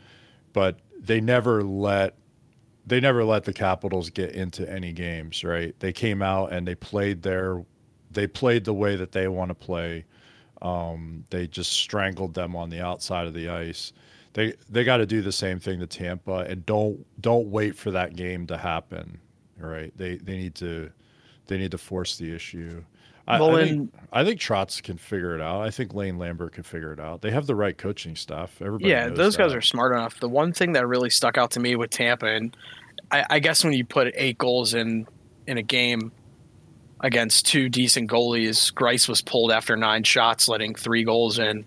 but 0.53 0.79
they 0.99 1.21
never 1.21 1.63
let 1.63 2.15
they 2.87 3.01
never 3.01 3.25
let 3.25 3.45
the 3.45 3.53
Capitals 3.53 4.11
get 4.11 4.33
into 4.33 4.71
any 4.71 4.93
games, 4.93 5.43
right? 5.43 5.75
They 5.81 5.93
came 5.93 6.23
out 6.23 6.53
and 6.53 6.67
they 6.67 6.75
played 6.75 7.23
their 7.23 7.65
they 8.11 8.27
played 8.27 8.65
the 8.65 8.75
way 8.75 8.97
that 8.97 9.13
they 9.13 9.29
want 9.29 9.51
to 9.51 9.55
play. 9.55 10.05
Um, 10.63 11.25
they 11.31 11.47
just 11.47 11.73
strangled 11.73 12.35
them 12.35 12.55
on 12.57 12.71
the 12.71 12.81
outside 12.81 13.27
of 13.27 13.35
the 13.35 13.49
ice. 13.49 13.93
They 14.35 14.55
they 14.69 14.85
got 14.85 14.99
to 14.99 15.07
do 15.07 15.23
the 15.23 15.33
same 15.33 15.61
thing 15.61 15.81
to 15.81 15.87
Tampa 15.87 16.47
and 16.49 16.65
don't 16.67 17.05
don't 17.21 17.49
wait 17.51 17.77
for 17.77 17.91
that 17.91 18.17
game 18.17 18.47
to 18.49 18.57
happen. 18.57 19.19
Right? 19.59 19.93
They 19.97 20.17
they 20.17 20.37
need 20.37 20.55
to 20.57 20.91
they 21.47 21.59
need 21.59 21.71
to 21.73 21.79
force 21.79 22.17
the 22.17 22.35
issue. 22.35 22.83
I, 23.27 23.43
I 23.43 23.65
think 23.65 23.95
I 24.13 24.25
think 24.25 24.41
Trotz 24.41 24.83
can 24.83 24.99
figure 24.99 25.35
it 25.35 25.41
out. 25.41 25.63
I 25.63 25.71
think 25.71 25.95
Lane 25.95 26.19
Lambert 26.19 26.53
can 26.53 26.63
figure 26.63 26.93
it 26.93 27.01
out. 27.01 27.23
They 27.23 27.31
have 27.31 27.47
the 27.47 27.55
right 27.55 27.77
coaching 27.77 28.17
staff. 28.17 28.61
Everybody 28.61 28.91
yeah, 28.91 29.09
those 29.09 29.37
guys 29.37 29.55
are 29.55 29.63
smart 29.63 29.93
enough. 29.93 30.21
The 30.21 30.29
one 30.29 30.53
thing 30.53 30.73
that 30.73 30.87
really 30.87 31.11
stuck 31.11 31.39
out 31.39 31.53
to 31.53 31.61
me 31.61 31.75
with 31.75 31.91
Tampa, 31.91 32.27
and 32.27 32.55
I, 33.11 33.25
I 33.31 33.39
guess 33.39 33.65
when 33.65 33.73
you 33.73 33.85
put 33.85 34.13
eight 34.15 34.37
goals 34.37 34.75
in 34.75 35.07
in 35.47 35.57
a 35.57 35.63
game 35.63 36.13
against 37.01 37.47
two 37.47 37.69
decent 37.71 38.11
goalies, 38.11 38.73
Greiss 38.73 39.09
was 39.09 39.23
pulled 39.23 39.51
after 39.51 39.75
nine 39.75 40.05
shots, 40.05 40.49
letting 40.49 40.75
three 40.75 41.05
goals 41.05 41.39
in. 41.39 41.65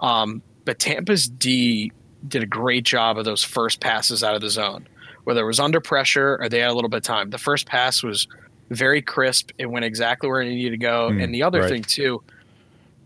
Um, 0.00 0.42
but 0.64 0.78
Tampa's 0.78 1.28
D 1.28 1.92
did 2.26 2.42
a 2.42 2.46
great 2.46 2.84
job 2.84 3.18
of 3.18 3.26
those 3.26 3.44
first 3.44 3.80
passes 3.80 4.24
out 4.24 4.34
of 4.34 4.40
the 4.40 4.50
zone, 4.50 4.88
whether 5.24 5.42
it 5.42 5.46
was 5.46 5.60
under 5.60 5.80
pressure 5.80 6.38
or 6.40 6.48
they 6.48 6.60
had 6.60 6.70
a 6.70 6.74
little 6.74 6.88
bit 6.88 6.98
of 6.98 7.02
time. 7.02 7.28
The 7.28 7.38
first 7.38 7.66
pass 7.66 8.02
was 8.02 8.26
very 8.70 9.02
crisp. 9.02 9.50
It 9.58 9.66
went 9.66 9.84
exactly 9.84 10.28
where 10.28 10.40
it 10.40 10.48
needed 10.48 10.70
to 10.70 10.76
go. 10.76 11.10
Mm, 11.10 11.22
and 11.22 11.34
the 11.34 11.42
other 11.42 11.60
right. 11.60 11.68
thing 11.68 11.82
too, 11.82 12.22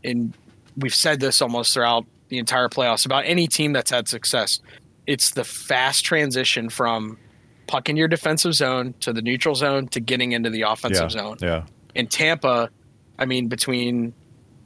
and 0.04 0.34
we've 0.76 0.94
said 0.94 1.20
this 1.20 1.42
almost 1.42 1.74
throughout 1.74 2.06
the 2.28 2.38
entire 2.38 2.68
playoffs 2.68 3.06
about 3.06 3.24
any 3.26 3.46
team 3.46 3.72
that's 3.72 3.90
had 3.90 4.08
success. 4.08 4.60
It's 5.06 5.30
the 5.30 5.44
fast 5.44 6.04
transition 6.04 6.68
from 6.68 7.18
puck 7.66 7.88
in 7.88 7.96
your 7.96 8.08
defensive 8.08 8.54
zone 8.54 8.94
to 9.00 9.12
the 9.12 9.22
neutral 9.22 9.54
zone 9.54 9.88
to 9.88 10.00
getting 10.00 10.32
into 10.32 10.50
the 10.50 10.62
offensive 10.62 11.04
yeah, 11.04 11.08
zone. 11.08 11.36
Yeah. 11.40 11.64
In 11.94 12.06
Tampa, 12.06 12.70
I 13.18 13.24
mean, 13.24 13.48
between 13.48 14.12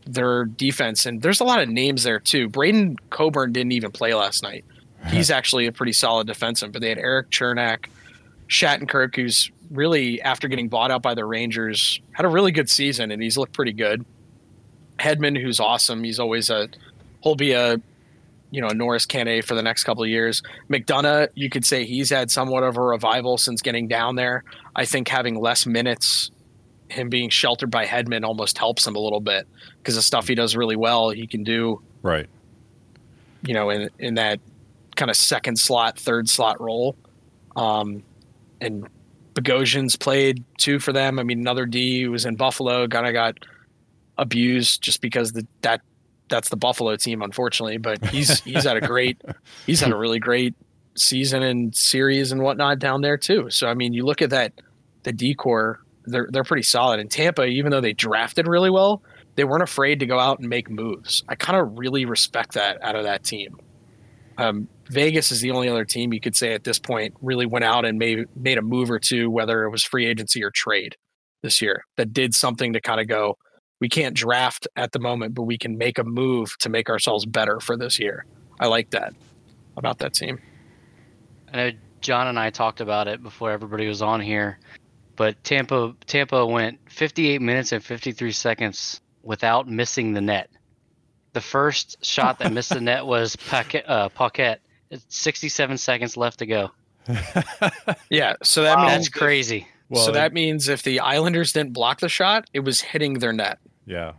their 0.04 0.44
defense 0.44 1.06
and 1.06 1.22
there's 1.22 1.40
a 1.40 1.44
lot 1.44 1.62
of 1.62 1.68
names 1.68 2.02
there 2.02 2.18
too. 2.18 2.48
Braydon 2.48 2.96
Coburn 3.10 3.52
didn't 3.52 3.72
even 3.72 3.92
play 3.92 4.14
last 4.14 4.42
night. 4.42 4.64
He's 5.08 5.32
actually 5.32 5.66
a 5.66 5.72
pretty 5.72 5.92
solid 5.92 6.28
defenseman, 6.28 6.70
but 6.70 6.80
they 6.80 6.88
had 6.88 6.98
Erik 6.98 7.30
Cernak, 7.30 7.86
Shattenkirk, 8.48 9.16
who's 9.16 9.50
really 9.72 10.20
after 10.22 10.48
getting 10.48 10.68
bought 10.68 10.90
out 10.90 11.02
by 11.02 11.14
the 11.14 11.24
Rangers, 11.24 12.00
had 12.12 12.24
a 12.24 12.28
really 12.28 12.52
good 12.52 12.68
season 12.70 13.10
and 13.10 13.22
he's 13.22 13.36
looked 13.36 13.52
pretty 13.54 13.72
good. 13.72 14.04
Hedman, 14.98 15.40
who's 15.40 15.58
awesome. 15.58 16.04
He's 16.04 16.20
always 16.20 16.50
a 16.50 16.68
he'll 17.22 17.34
be 17.34 17.52
a 17.52 17.76
you 18.50 18.60
know 18.60 18.68
a 18.68 18.74
Norris 18.74 19.06
candidate 19.06 19.44
for 19.44 19.54
the 19.54 19.62
next 19.62 19.84
couple 19.84 20.02
of 20.04 20.10
years. 20.10 20.42
McDonagh, 20.70 21.28
you 21.34 21.48
could 21.50 21.64
say 21.64 21.84
he's 21.84 22.10
had 22.10 22.30
somewhat 22.30 22.62
of 22.62 22.76
a 22.76 22.82
revival 22.82 23.38
since 23.38 23.62
getting 23.62 23.88
down 23.88 24.14
there. 24.16 24.44
I 24.76 24.84
think 24.84 25.08
having 25.08 25.40
less 25.40 25.66
minutes, 25.66 26.30
him 26.88 27.08
being 27.08 27.30
sheltered 27.30 27.70
by 27.70 27.86
Hedman 27.86 28.24
almost 28.24 28.58
helps 28.58 28.86
him 28.86 28.94
a 28.94 29.00
little 29.00 29.20
bit 29.20 29.48
because 29.78 29.94
the 29.94 30.02
stuff 30.02 30.28
he 30.28 30.34
does 30.34 30.54
really 30.54 30.76
well, 30.76 31.10
he 31.10 31.26
can 31.26 31.42
do 31.42 31.80
Right. 32.02 32.26
you 33.42 33.54
know, 33.54 33.70
in 33.70 33.88
in 33.98 34.14
that 34.14 34.38
kind 34.96 35.10
of 35.10 35.16
second 35.16 35.58
slot, 35.58 35.98
third 35.98 36.28
slot 36.28 36.60
role. 36.60 36.94
Um, 37.56 38.02
and 38.60 38.86
Bogosian's 39.34 39.96
played 39.96 40.44
two 40.58 40.78
for 40.78 40.92
them. 40.92 41.18
I 41.18 41.22
mean, 41.22 41.40
another 41.40 41.66
D 41.66 42.06
was 42.08 42.26
in 42.26 42.36
Buffalo 42.36 42.86
kind 42.88 43.06
of 43.06 43.12
got 43.12 43.38
abused 44.18 44.82
just 44.82 45.00
because 45.00 45.32
the 45.32 45.46
that 45.62 45.80
that's 46.28 46.48
the 46.48 46.56
Buffalo 46.56 46.96
team, 46.96 47.22
unfortunately. 47.22 47.78
But 47.78 48.04
he's 48.06 48.40
he's 48.44 48.64
had 48.64 48.76
a 48.76 48.80
great 48.80 49.20
he's 49.66 49.80
had 49.80 49.92
a 49.92 49.96
really 49.96 50.18
great 50.18 50.54
season 50.94 51.42
and 51.42 51.74
series 51.74 52.32
and 52.32 52.42
whatnot 52.42 52.78
down 52.78 53.00
there 53.00 53.16
too. 53.16 53.48
So 53.50 53.68
I 53.68 53.74
mean, 53.74 53.92
you 53.92 54.04
look 54.04 54.22
at 54.22 54.30
that 54.30 54.52
the 55.04 55.12
decor, 55.12 55.80
they're 56.04 56.28
they're 56.30 56.44
pretty 56.44 56.62
solid. 56.62 57.00
In 57.00 57.08
Tampa, 57.08 57.44
even 57.44 57.70
though 57.70 57.80
they 57.80 57.92
drafted 57.92 58.46
really 58.46 58.70
well, 58.70 59.02
they 59.36 59.44
weren't 59.44 59.62
afraid 59.62 60.00
to 60.00 60.06
go 60.06 60.18
out 60.18 60.38
and 60.40 60.48
make 60.48 60.68
moves. 60.68 61.24
I 61.28 61.34
kind 61.34 61.58
of 61.58 61.78
really 61.78 62.04
respect 62.04 62.52
that 62.52 62.82
out 62.82 62.96
of 62.96 63.04
that 63.04 63.24
team. 63.24 63.58
Um, 64.38 64.68
Vegas 64.92 65.32
is 65.32 65.40
the 65.40 65.50
only 65.50 65.68
other 65.68 65.84
team 65.84 66.12
you 66.12 66.20
could 66.20 66.36
say 66.36 66.52
at 66.52 66.64
this 66.64 66.78
point 66.78 67.14
really 67.22 67.46
went 67.46 67.64
out 67.64 67.84
and 67.86 67.98
made 67.98 68.26
made 68.36 68.58
a 68.58 68.62
move 68.62 68.90
or 68.90 68.98
two, 68.98 69.30
whether 69.30 69.64
it 69.64 69.70
was 69.70 69.82
free 69.82 70.06
agency 70.06 70.44
or 70.44 70.50
trade 70.50 70.96
this 71.42 71.62
year, 71.62 71.84
that 71.96 72.12
did 72.12 72.34
something 72.34 72.74
to 72.74 72.80
kind 72.80 73.00
of 73.00 73.08
go. 73.08 73.38
We 73.80 73.88
can't 73.88 74.14
draft 74.14 74.68
at 74.76 74.92
the 74.92 75.00
moment, 75.00 75.34
but 75.34 75.42
we 75.42 75.58
can 75.58 75.76
make 75.76 75.98
a 75.98 76.04
move 76.04 76.56
to 76.58 76.68
make 76.68 76.88
ourselves 76.88 77.26
better 77.26 77.58
for 77.58 77.76
this 77.76 77.98
year. 77.98 78.26
I 78.60 78.66
like 78.66 78.90
that 78.90 79.14
about 79.76 79.98
that 79.98 80.14
team. 80.14 80.38
I 81.52 81.56
know 81.56 81.70
John 82.00 82.28
and 82.28 82.38
I 82.38 82.50
talked 82.50 82.80
about 82.80 83.08
it 83.08 83.22
before 83.22 83.50
everybody 83.50 83.88
was 83.88 84.02
on 84.02 84.20
here, 84.20 84.58
but 85.16 85.42
Tampa 85.42 85.94
Tampa 86.06 86.46
went 86.46 86.78
58 86.90 87.40
minutes 87.40 87.72
and 87.72 87.82
53 87.82 88.30
seconds 88.30 89.00
without 89.22 89.66
missing 89.68 90.12
the 90.12 90.20
net. 90.20 90.50
The 91.32 91.40
first 91.40 92.04
shot 92.04 92.38
that 92.40 92.52
missed 92.52 92.74
the 92.74 92.80
net 92.80 93.06
was 93.06 93.36
Paquette. 93.36 93.88
Uh, 93.88 94.10
Paquette. 94.10 94.60
It's 94.92 95.04
67 95.08 95.78
seconds 95.78 96.16
left 96.16 96.38
to 96.38 96.46
go. 96.46 96.70
Yeah, 98.10 98.34
so 98.42 98.62
that 98.62 98.76
Wow. 98.76 98.82
means 98.88 99.06
That's 99.06 99.08
crazy. 99.08 99.66
Well, 99.88 100.04
so 100.06 100.12
that 100.12 100.32
means 100.32 100.68
if 100.68 100.82
the 100.82 101.00
Islanders 101.00 101.52
didn't 101.52 101.72
block 101.72 102.00
the 102.00 102.08
shot, 102.08 102.48
it 102.54 102.60
was 102.60 102.80
hitting 102.80 103.14
their 103.18 103.32
net. 103.32 103.58
yeah. 103.86 104.12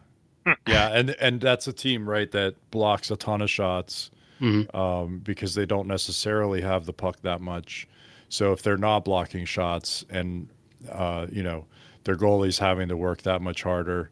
yeah, 0.68 0.90
and 0.90 1.12
and 1.22 1.40
that's 1.40 1.68
a 1.68 1.74
team, 1.74 2.08
right, 2.10 2.30
that 2.32 2.56
blocks 2.70 3.10
a 3.12 3.16
ton 3.16 3.42
of 3.42 3.50
shots 3.50 4.12
Mhm. 4.42 4.76
um, 4.76 5.20
because 5.20 5.56
they 5.56 5.66
don't 5.66 5.88
necessarily 5.88 6.60
have 6.62 6.86
the 6.86 6.92
puck 6.92 7.22
that 7.22 7.40
much. 7.40 7.88
So 8.28 8.52
if 8.52 8.62
they're 8.62 8.76
not 8.78 9.06
blocking 9.06 9.46
shots 9.46 10.04
and 10.10 10.50
uh, 10.92 11.28
you 11.32 11.44
know 11.44 11.66
their 12.04 12.18
goalie's 12.18 12.60
having 12.60 12.90
to 12.90 12.98
work 12.98 13.22
that 13.22 13.42
much 13.42 13.64
harder, 13.64 14.10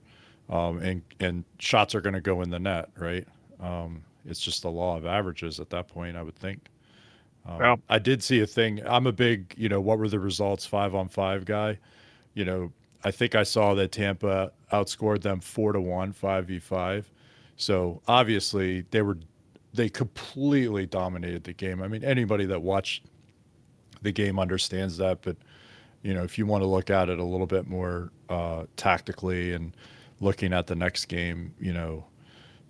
um, 0.50 0.80
and 0.80 1.02
and 1.20 1.44
shots 1.60 1.94
are 1.96 2.02
going 2.02 2.16
to 2.16 2.22
go 2.22 2.42
in 2.42 2.50
the 2.50 2.60
net, 2.60 2.90
right? 2.98 3.28
Um, 3.60 4.04
it's 4.26 4.40
just 4.40 4.62
the 4.62 4.72
law 4.72 4.98
of 4.98 5.06
averages 5.06 5.60
at 5.60 5.70
that 5.72 5.88
point, 5.88 6.16
I 6.18 6.24
would 6.24 6.36
think. 6.36 6.70
Um, 7.46 7.60
Yeah. 7.60 7.76
I 7.90 8.00
did 8.00 8.22
see 8.24 8.42
a 8.42 8.48
thing. 8.48 8.82
I'm 8.86 9.08
a 9.08 9.12
big, 9.12 9.54
you 9.58 9.70
know, 9.70 9.82
what 9.82 9.98
were 9.98 10.10
the 10.10 10.20
results 10.20 10.66
five 10.66 10.94
on 10.96 11.10
five 11.10 11.46
guy. 11.46 11.80
You 12.34 12.46
know, 12.46 12.72
I 13.04 13.12
think 13.12 13.36
I 13.36 13.44
saw 13.44 13.74
that 13.76 13.92
Tampa 13.92 14.52
outscored 14.72 15.22
them 15.22 15.40
four 15.40 15.74
to 15.74 15.82
one, 15.82 16.12
five 16.14 16.46
v 16.46 16.60
five. 16.60 17.12
So 17.58 18.02
obviously 18.08 18.82
they 18.92 19.02
were, 19.02 19.18
they 19.74 19.90
completely 19.90 20.86
dominated 20.86 21.44
the 21.44 21.54
game. 21.54 21.82
I 21.82 21.88
mean, 21.88 22.04
anybody 22.04 22.46
that 22.46 22.62
watched 22.62 23.06
the 24.02 24.12
game 24.12 24.40
understands 24.40 24.98
that. 24.98 25.22
But 25.22 25.38
you 26.04 26.14
know, 26.14 26.24
if 26.24 26.38
you 26.38 26.46
want 26.46 26.64
to 26.64 26.68
look 26.68 26.90
at 26.90 27.10
it 27.10 27.20
a 27.20 27.24
little 27.24 27.48
bit 27.48 27.68
more 27.68 28.12
uh, 28.30 28.66
tactically 28.76 29.54
and 29.54 29.76
looking 30.20 30.54
at 30.54 30.68
the 30.68 30.76
next 30.76 31.06
game, 31.06 31.54
you 31.60 31.74
know, 31.74 32.06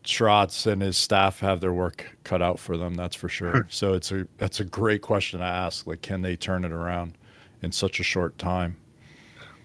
Trotz 0.04 0.66
and 0.66 0.82
his 0.82 0.98
staff 0.98 1.40
have 1.42 1.62
their 1.62 1.74
work 1.74 2.18
cut 2.24 2.42
out 2.42 2.60
for 2.60 2.76
them. 2.78 2.96
That's 2.96 3.16
for 3.16 3.30
sure. 3.30 3.68
so 3.70 3.94
it's 3.94 4.12
a 4.12 4.28
that's 4.38 4.60
a 4.60 4.66
great 4.66 5.02
question 5.02 5.40
to 5.40 5.46
ask. 5.46 5.86
Like, 5.86 6.02
can 6.02 6.22
they 6.22 6.36
turn 6.36 6.66
it 6.66 6.72
around 6.72 7.18
in 7.62 7.72
such 7.72 8.00
a 8.00 8.04
short 8.04 8.38
time? 8.38 8.78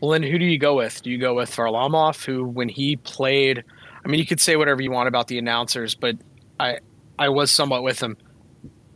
Well, 0.00 0.11
then 0.11 0.23
who 0.23 0.38
do 0.38 0.45
you 0.45 0.59
go 0.59 0.76
with? 0.76 1.02
Do 1.02 1.11
you 1.11 1.19
go 1.19 1.35
with 1.35 1.50
Varlamov, 1.50 2.23
who 2.25 2.45
when 2.45 2.69
he 2.69 2.97
played, 2.97 3.64
I 4.05 4.09
mean, 4.09 4.21
you 4.21 4.26
could 4.26 4.40
say 4.40 4.57
whatever 4.57 4.83
you 4.83 4.90
want 4.90 5.09
about 5.09 5.26
the 5.28 5.38
announcers, 5.38 5.95
but 5.95 6.16
I 6.61 6.78
I 7.19 7.31
was 7.31 7.50
somewhat 7.50 7.83
with 7.83 8.02
him. 8.02 8.16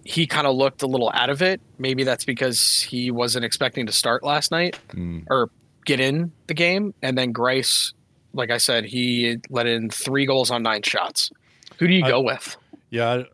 He 0.04 0.26
kind 0.26 0.46
of 0.46 0.56
looked 0.56 0.82
a 0.82 0.86
little 0.86 1.10
out 1.14 1.30
of 1.30 1.40
it. 1.40 1.60
Maybe 1.78 2.04
that's 2.04 2.24
because 2.26 2.82
he 2.82 3.10
wasn't 3.10 3.44
expecting 3.46 3.86
to 3.86 3.92
start 3.92 4.22
last 4.22 4.50
night 4.50 4.78
Mm. 4.90 5.24
or 5.30 5.50
get 5.86 6.00
in 6.00 6.32
the 6.48 6.54
game. 6.54 6.92
And 7.02 7.16
then 7.16 7.32
Greiss, 7.32 7.92
like 8.32 8.50
I 8.50 8.58
said, 8.58 8.84
he 8.84 9.38
let 9.50 9.66
in 9.66 9.90
three 9.90 10.26
goals 10.26 10.50
on 10.50 10.62
nine 10.62 10.82
shots. 10.82 11.30
Who 11.78 11.86
do 11.88 11.94
you 11.94 12.04
I- 12.04 12.08
go 12.08 12.20
with? 12.20 12.56
Yeah, 12.90 13.24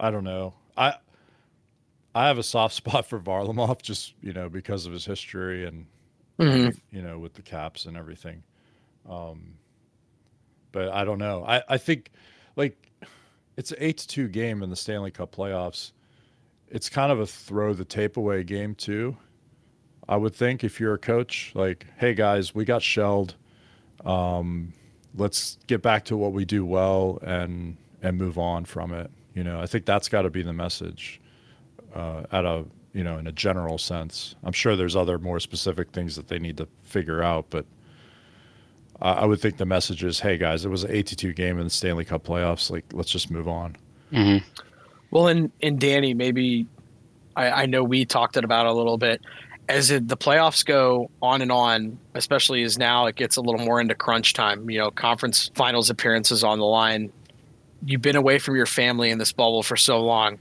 I, 0.00 0.08
I 0.08 0.10
don't 0.10 0.24
know. 0.24 0.54
I 0.76 0.94
I 2.14 2.26
have 2.28 2.38
a 2.38 2.42
soft 2.42 2.74
spot 2.82 3.06
for 3.06 3.18
Varlamov 3.20 3.82
just 3.82 4.14
you 4.22 4.32
know 4.32 4.48
because 4.48 4.86
of 4.86 4.92
his 4.92 5.04
history 5.04 5.66
and 5.66 5.86
Mhm. 6.38 6.78
you 6.90 7.00
know 7.02 7.18
with 7.18 7.34
the 7.34 7.42
caps 7.42 7.86
and 7.86 7.96
everything. 7.96 8.42
Um, 9.08 9.54
but 10.72 10.88
I 10.90 11.04
don't 11.04 11.18
know. 11.18 11.44
I 11.46 11.62
I 11.68 11.78
think 11.78 12.10
like 12.56 12.90
it's 13.56 13.70
an 13.70 13.78
eight 13.80 13.98
to 13.98 14.08
two 14.08 14.28
game 14.28 14.62
in 14.62 14.70
the 14.70 14.76
Stanley 14.76 15.10
Cup 15.10 15.34
playoffs. 15.34 15.92
It's 16.68 16.88
kind 16.90 17.10
of 17.12 17.20
a 17.20 17.26
throw 17.26 17.72
the 17.72 17.84
tape 17.84 18.16
away 18.16 18.42
game 18.44 18.74
too. 18.74 19.16
I 20.08 20.16
would 20.16 20.34
think 20.34 20.62
if 20.62 20.78
you're 20.78 20.94
a 20.94 20.98
coach, 20.98 21.52
like, 21.54 21.86
hey 21.96 22.12
guys, 22.14 22.54
we 22.54 22.64
got 22.64 22.82
shelled. 22.82 23.34
Um, 24.06 24.72
let's 25.16 25.58
get 25.66 25.82
back 25.82 26.04
to 26.06 26.16
what 26.16 26.32
we 26.32 26.44
do 26.44 26.64
well 26.64 27.18
and 27.22 27.76
and 28.02 28.16
move 28.16 28.38
on 28.38 28.64
from 28.64 28.92
it. 28.92 29.10
You 29.34 29.44
know, 29.44 29.60
I 29.60 29.66
think 29.66 29.84
that's 29.84 30.08
got 30.08 30.22
to 30.22 30.30
be 30.30 30.42
the 30.42 30.52
message 30.52 31.20
uh, 31.94 32.22
at 32.32 32.44
a 32.44 32.64
you 32.92 33.04
know 33.04 33.18
in 33.18 33.26
a 33.26 33.32
general 33.32 33.78
sense. 33.78 34.34
I'm 34.44 34.52
sure 34.52 34.76
there's 34.76 34.96
other 34.96 35.18
more 35.18 35.40
specific 35.40 35.90
things 35.90 36.16
that 36.16 36.28
they 36.28 36.38
need 36.38 36.56
to 36.58 36.68
figure 36.84 37.22
out, 37.22 37.46
but 37.50 37.66
I, 39.00 39.12
I 39.12 39.24
would 39.24 39.40
think 39.40 39.56
the 39.56 39.66
message 39.66 40.04
is, 40.04 40.20
hey 40.20 40.38
guys, 40.38 40.64
it 40.64 40.68
was 40.68 40.84
an 40.84 40.92
82 40.92 41.32
game 41.32 41.58
in 41.58 41.64
the 41.64 41.70
Stanley 41.70 42.04
Cup 42.04 42.24
playoffs. 42.24 42.70
Like, 42.70 42.84
let's 42.92 43.10
just 43.10 43.30
move 43.30 43.48
on. 43.48 43.76
Mm-hmm. 44.12 44.44
Well, 45.10 45.28
and, 45.28 45.50
and 45.62 45.78
Danny, 45.78 46.14
maybe 46.14 46.66
I, 47.36 47.50
I 47.50 47.66
know 47.66 47.84
we 47.84 48.04
talked 48.04 48.36
it 48.36 48.44
about 48.44 48.66
a 48.66 48.72
little 48.72 48.98
bit. 48.98 49.20
As 49.68 49.90
it, 49.90 50.06
the 50.06 50.16
playoffs 50.16 50.64
go 50.64 51.10
on 51.20 51.42
and 51.42 51.50
on, 51.50 51.98
especially 52.14 52.62
as 52.62 52.78
now 52.78 53.06
it 53.06 53.16
gets 53.16 53.36
a 53.36 53.40
little 53.40 53.64
more 53.64 53.80
into 53.80 53.94
crunch 53.94 54.32
time, 54.32 54.70
you 54.70 54.78
know, 54.78 54.90
conference 54.90 55.50
finals 55.54 55.90
appearances 55.90 56.44
on 56.44 56.58
the 56.58 56.64
line. 56.64 57.12
You've 57.84 58.02
been 58.02 58.16
away 58.16 58.38
from 58.38 58.56
your 58.56 58.66
family 58.66 59.10
in 59.10 59.18
this 59.18 59.32
bubble 59.32 59.62
for 59.62 59.76
so 59.76 60.00
long. 60.00 60.38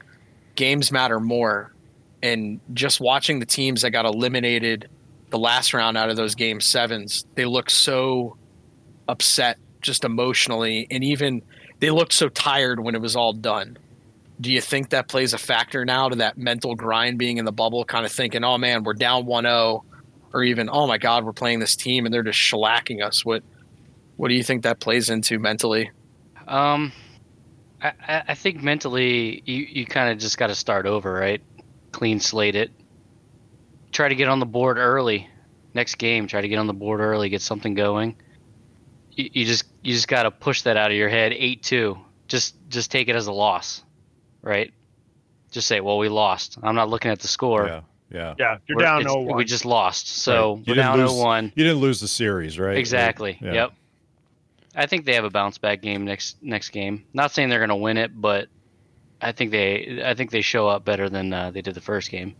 Games 0.55 0.91
matter 0.91 1.19
more. 1.19 1.73
And 2.21 2.59
just 2.73 2.99
watching 2.99 3.39
the 3.39 3.45
teams 3.45 3.81
that 3.81 3.91
got 3.91 4.05
eliminated 4.05 4.89
the 5.31 5.39
last 5.39 5.73
round 5.73 5.97
out 5.97 6.09
of 6.09 6.15
those 6.15 6.35
game 6.35 6.61
sevens, 6.61 7.25
they 7.35 7.45
look 7.45 7.69
so 7.69 8.37
upset 9.07 9.57
just 9.81 10.03
emotionally. 10.03 10.87
And 10.91 11.03
even 11.03 11.41
they 11.79 11.89
looked 11.89 12.13
so 12.13 12.29
tired 12.29 12.79
when 12.79 12.95
it 12.95 13.01
was 13.01 13.15
all 13.15 13.33
done 13.33 13.77
do 14.41 14.51
you 14.51 14.61
think 14.61 14.89
that 14.89 15.07
plays 15.07 15.33
a 15.33 15.37
factor 15.37 15.85
now 15.85 16.09
to 16.09 16.15
that 16.17 16.37
mental 16.37 16.75
grind 16.75 17.17
being 17.17 17.37
in 17.37 17.45
the 17.45 17.51
bubble 17.51 17.85
kind 17.85 18.05
of 18.05 18.11
thinking 18.11 18.43
oh 18.43 18.57
man 18.57 18.83
we're 18.83 18.93
down 18.93 19.25
1-0 19.25 19.81
or 20.33 20.43
even 20.43 20.69
oh 20.71 20.87
my 20.87 20.97
god 20.97 21.23
we're 21.25 21.33
playing 21.33 21.59
this 21.59 21.75
team 21.75 22.05
and 22.05 22.13
they're 22.13 22.23
just 22.23 22.39
shellacking 22.39 23.01
us 23.03 23.23
what 23.25 23.43
what 24.17 24.27
do 24.29 24.33
you 24.35 24.43
think 24.43 24.63
that 24.63 24.79
plays 24.79 25.09
into 25.09 25.39
mentally 25.39 25.89
Um, 26.47 26.91
I, 27.81 27.93
I 28.07 28.23
I 28.29 28.35
think 28.35 28.61
mentally 28.63 29.41
you, 29.45 29.63
you 29.69 29.85
kind 29.85 30.11
of 30.11 30.17
just 30.19 30.37
got 30.37 30.47
to 30.47 30.55
start 30.55 30.85
over, 30.85 31.13
right? 31.13 31.41
Clean 31.91 32.19
slate 32.19 32.55
it. 32.55 32.71
Try 33.91 34.09
to 34.09 34.15
get 34.15 34.27
on 34.27 34.39
the 34.39 34.45
board 34.45 34.77
early. 34.77 35.29
Next 35.73 35.95
game, 35.97 36.27
try 36.27 36.41
to 36.41 36.47
get 36.47 36.57
on 36.59 36.67
the 36.67 36.73
board 36.73 36.99
early, 37.01 37.29
get 37.29 37.41
something 37.41 37.73
going. 37.73 38.15
You, 39.11 39.29
you 39.33 39.45
just 39.45 39.65
you 39.83 39.93
just 39.93 40.07
got 40.07 40.23
to 40.23 40.31
push 40.31 40.63
that 40.63 40.77
out 40.77 40.91
of 40.91 40.97
your 40.97 41.09
head. 41.09 41.33
Eight 41.33 41.63
two. 41.63 41.97
Just 42.27 42.55
just 42.69 42.91
take 42.91 43.07
it 43.07 43.15
as 43.15 43.27
a 43.27 43.33
loss, 43.33 43.83
right? 44.45 44.71
Just 45.51 45.67
say, 45.67 45.81
well, 45.81 45.97
we 45.97 46.07
lost. 46.07 46.57
I'm 46.63 46.75
not 46.75 46.89
looking 46.89 47.11
at 47.11 47.19
the 47.19 47.27
score. 47.27 47.67
Yeah, 47.67 47.81
yeah. 48.11 48.33
Yeah, 48.37 48.57
you're 48.67 48.77
We're- 48.77 48.85
down 48.87 49.01
it's- 49.01 49.13
0 49.13 49.35
We 49.35 49.43
just 49.45 49.65
lost. 49.65 50.07
So 50.07 50.31
Right. 50.31 50.41
You 50.41 50.63
we're 50.71 50.75
didn't 50.75 50.77
down 50.77 50.99
lose- 50.99 51.11
0-1. 51.11 51.51
You 51.55 51.63
didn't 51.63 51.79
lose 51.81 51.99
the 51.99 52.07
series, 52.07 52.57
right? 52.59 52.69
Like, 52.69 52.77
Exactly. 52.79 53.37
yeah. 53.41 53.53
Yep. 53.53 53.73
I 54.77 54.85
think 54.87 55.05
they 55.05 55.13
have 55.15 55.23
a 55.23 55.29
bounce 55.29 55.57
back 55.57 55.81
game 55.81 56.03
next 56.05 56.37
next 56.41 56.69
game. 56.69 57.05
Not 57.13 57.31
saying 57.31 57.49
they're 57.49 57.59
going 57.59 57.69
to 57.69 57.75
win 57.77 57.97
it, 57.97 58.11
but 58.13 58.47
I 59.21 59.31
think 59.31 59.51
they 59.51 60.01
I 60.05 60.13
think 60.15 60.31
they 60.31 60.41
show 60.41 60.67
up 60.67 60.83
better 60.83 61.09
than 61.09 61.31
uh, 61.33 61.51
they 61.51 61.61
did 61.61 61.75
the 61.75 61.81
first 61.81 62.11
game. 62.11 62.35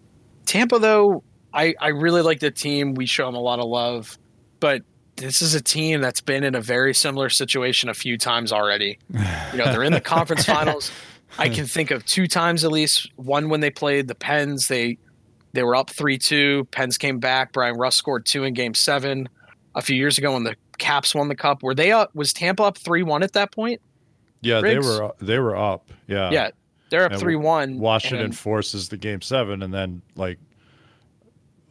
tampa 0.46 0.78
though 0.78 1.24
i 1.54 1.74
i 1.82 1.88
really 1.88 2.22
like 2.22 2.40
the 2.42 2.52
team 2.52 2.94
we 2.94 3.06
show 3.08 3.26
them 3.26 3.34
a 3.36 3.40
lot 3.40 3.58
of 3.60 3.66
love 3.66 4.18
but 4.60 4.84
this 5.16 5.42
is 5.42 5.56
a 5.56 5.62
team 5.62 6.02
that's 6.02 6.22
been 6.22 6.44
in 6.44 6.54
a 6.54 6.62
very 6.62 6.94
similar 6.94 7.30
situation 7.30 7.90
a 7.90 7.94
few 7.96 8.16
times 8.18 8.52
already 8.52 9.00
you 9.10 9.58
know 9.58 9.66
they're 9.72 9.82
in 9.84 9.94
the 9.94 10.02
conference 10.02 10.46
finals 10.56 10.92
i 11.38 11.50
can 11.50 11.66
think 11.66 11.92
of 11.92 12.06
two 12.06 12.28
times 12.28 12.64
at 12.64 12.72
least 12.72 13.10
one 13.18 13.50
when 13.50 13.60
they 13.60 13.70
played 13.70 14.08
the 14.08 14.16
pens 14.16 14.68
they 14.68 14.98
they 15.54 15.64
were 15.64 15.76
up 15.76 15.90
3-2 15.90 16.70
pens 16.72 16.98
came 16.98 17.20
back 17.20 17.52
bryan 17.54 17.78
rust 17.78 17.98
scored 17.98 18.26
two 18.26 18.44
in 18.44 18.54
game 18.54 18.74
seven 18.74 19.28
a 19.76 19.82
few 19.82 19.96
years 19.96 20.18
ago 20.18 20.34
when 20.34 20.44
the 20.44 20.56
caps 20.78 21.16
won 21.16 21.28
the 21.28 21.36
cup 21.36 21.64
were 21.64 21.74
they 21.76 21.92
up 21.92 22.14
was 22.16 22.34
tampa 22.34 22.64
up 22.64 22.78
3-1 22.78 23.24
at 23.24 23.34
that 23.34 23.52
point 23.52 23.82
Yeah, 24.42 24.62
they 24.62 24.76
Riggs. 24.76 24.86
were 25.00 25.14
they 25.22 25.40
were 25.40 25.56
up. 25.56 25.90
Yeah. 26.08 26.30
yeah 26.32 26.50
they're 26.90 27.06
up 27.06 27.14
3-1 27.14 27.78
Washington 27.80 28.26
and- 28.26 28.38
forces 28.38 28.90
the 28.90 28.98
game 28.98 29.22
seven, 29.22 29.64
and 29.64 29.74
then 29.74 30.02
like, 30.16 30.38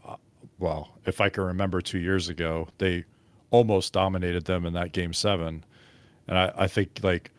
uh, 0.07 0.17
well, 0.59 0.99
if 1.07 1.21
I 1.21 1.29
can 1.29 1.45
remember 1.45 1.81
two 1.81 2.01
years 2.01 2.29
ago, 2.29 2.67
they 2.79 3.05
almost 3.53 3.93
dominated 3.93 4.45
them 4.47 4.67
in 4.67 4.73
that 4.73 4.93
game 4.93 5.13
seven, 5.13 5.65
and 6.27 6.37
I, 6.37 6.53
I 6.57 6.67
think 6.67 6.99
like 7.05 7.31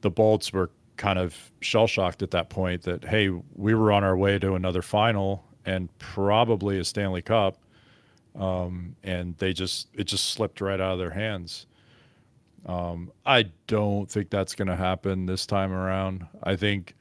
the 0.00 0.10
Bolts 0.10 0.50
were 0.52 0.70
kind 0.96 1.18
of 1.18 1.36
shell 1.60 1.86
shocked 1.86 2.22
at 2.22 2.30
that 2.32 2.50
point 2.50 2.82
that 2.82 3.04
hey, 3.04 3.28
we 3.54 3.74
were 3.74 3.92
on 3.92 4.04
our 4.04 4.16
way 4.16 4.38
to 4.38 4.54
another 4.54 4.82
final 4.82 5.44
and 5.66 5.88
probably 5.98 6.78
a 6.78 6.84
Stanley 6.84 7.22
Cup, 7.22 7.58
um, 8.38 8.94
and 9.02 9.36
they 9.38 9.52
just 9.52 9.88
it 9.94 10.04
just 10.04 10.30
slipped 10.30 10.60
right 10.60 10.80
out 10.80 10.92
of 10.92 10.98
their 10.98 11.10
hands. 11.10 11.66
Um, 12.66 13.12
I 13.26 13.44
don't 13.66 14.10
think 14.10 14.30
that's 14.30 14.54
going 14.54 14.68
to 14.68 14.76
happen 14.76 15.26
this 15.26 15.44
time 15.46 15.72
around. 15.72 16.26
I 16.42 16.56
think 16.56 16.94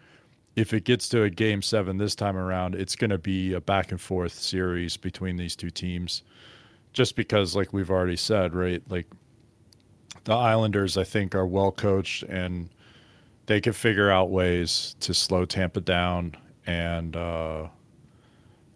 if 0.56 0.74
it 0.74 0.84
gets 0.84 1.08
to 1.10 1.24
a 1.24 1.30
game 1.30 1.62
seven 1.62 1.98
this 1.98 2.16
time 2.16 2.38
around, 2.38 2.76
it's 2.76 2.96
going 2.96 3.10
to 3.10 3.18
be 3.18 3.54
a 3.54 3.62
back 3.62 3.92
and 3.92 4.00
forth 4.00 4.34
series 4.34 4.98
between 4.98 5.38
these 5.38 5.56
two 5.56 5.70
teams. 5.70 6.24
Just 6.92 7.16
because, 7.16 7.56
like 7.56 7.74
we've 7.74 7.90
already 7.90 8.18
said, 8.18 8.54
right? 8.54 8.84
Like 8.88 9.08
the 10.26 10.34
Islanders, 10.34 10.98
I 10.98 11.04
think, 11.04 11.34
are 11.34 11.48
well 11.48 11.72
coached 11.72 12.24
and 12.24 12.70
they 13.46 13.60
could 13.62 13.76
figure 13.76 14.10
out 14.10 14.30
ways 14.32 14.96
to 15.02 15.14
slow 15.14 15.46
Tampa 15.46 15.82
down 15.82 16.36
and, 16.66 17.16
uh, 17.16 17.68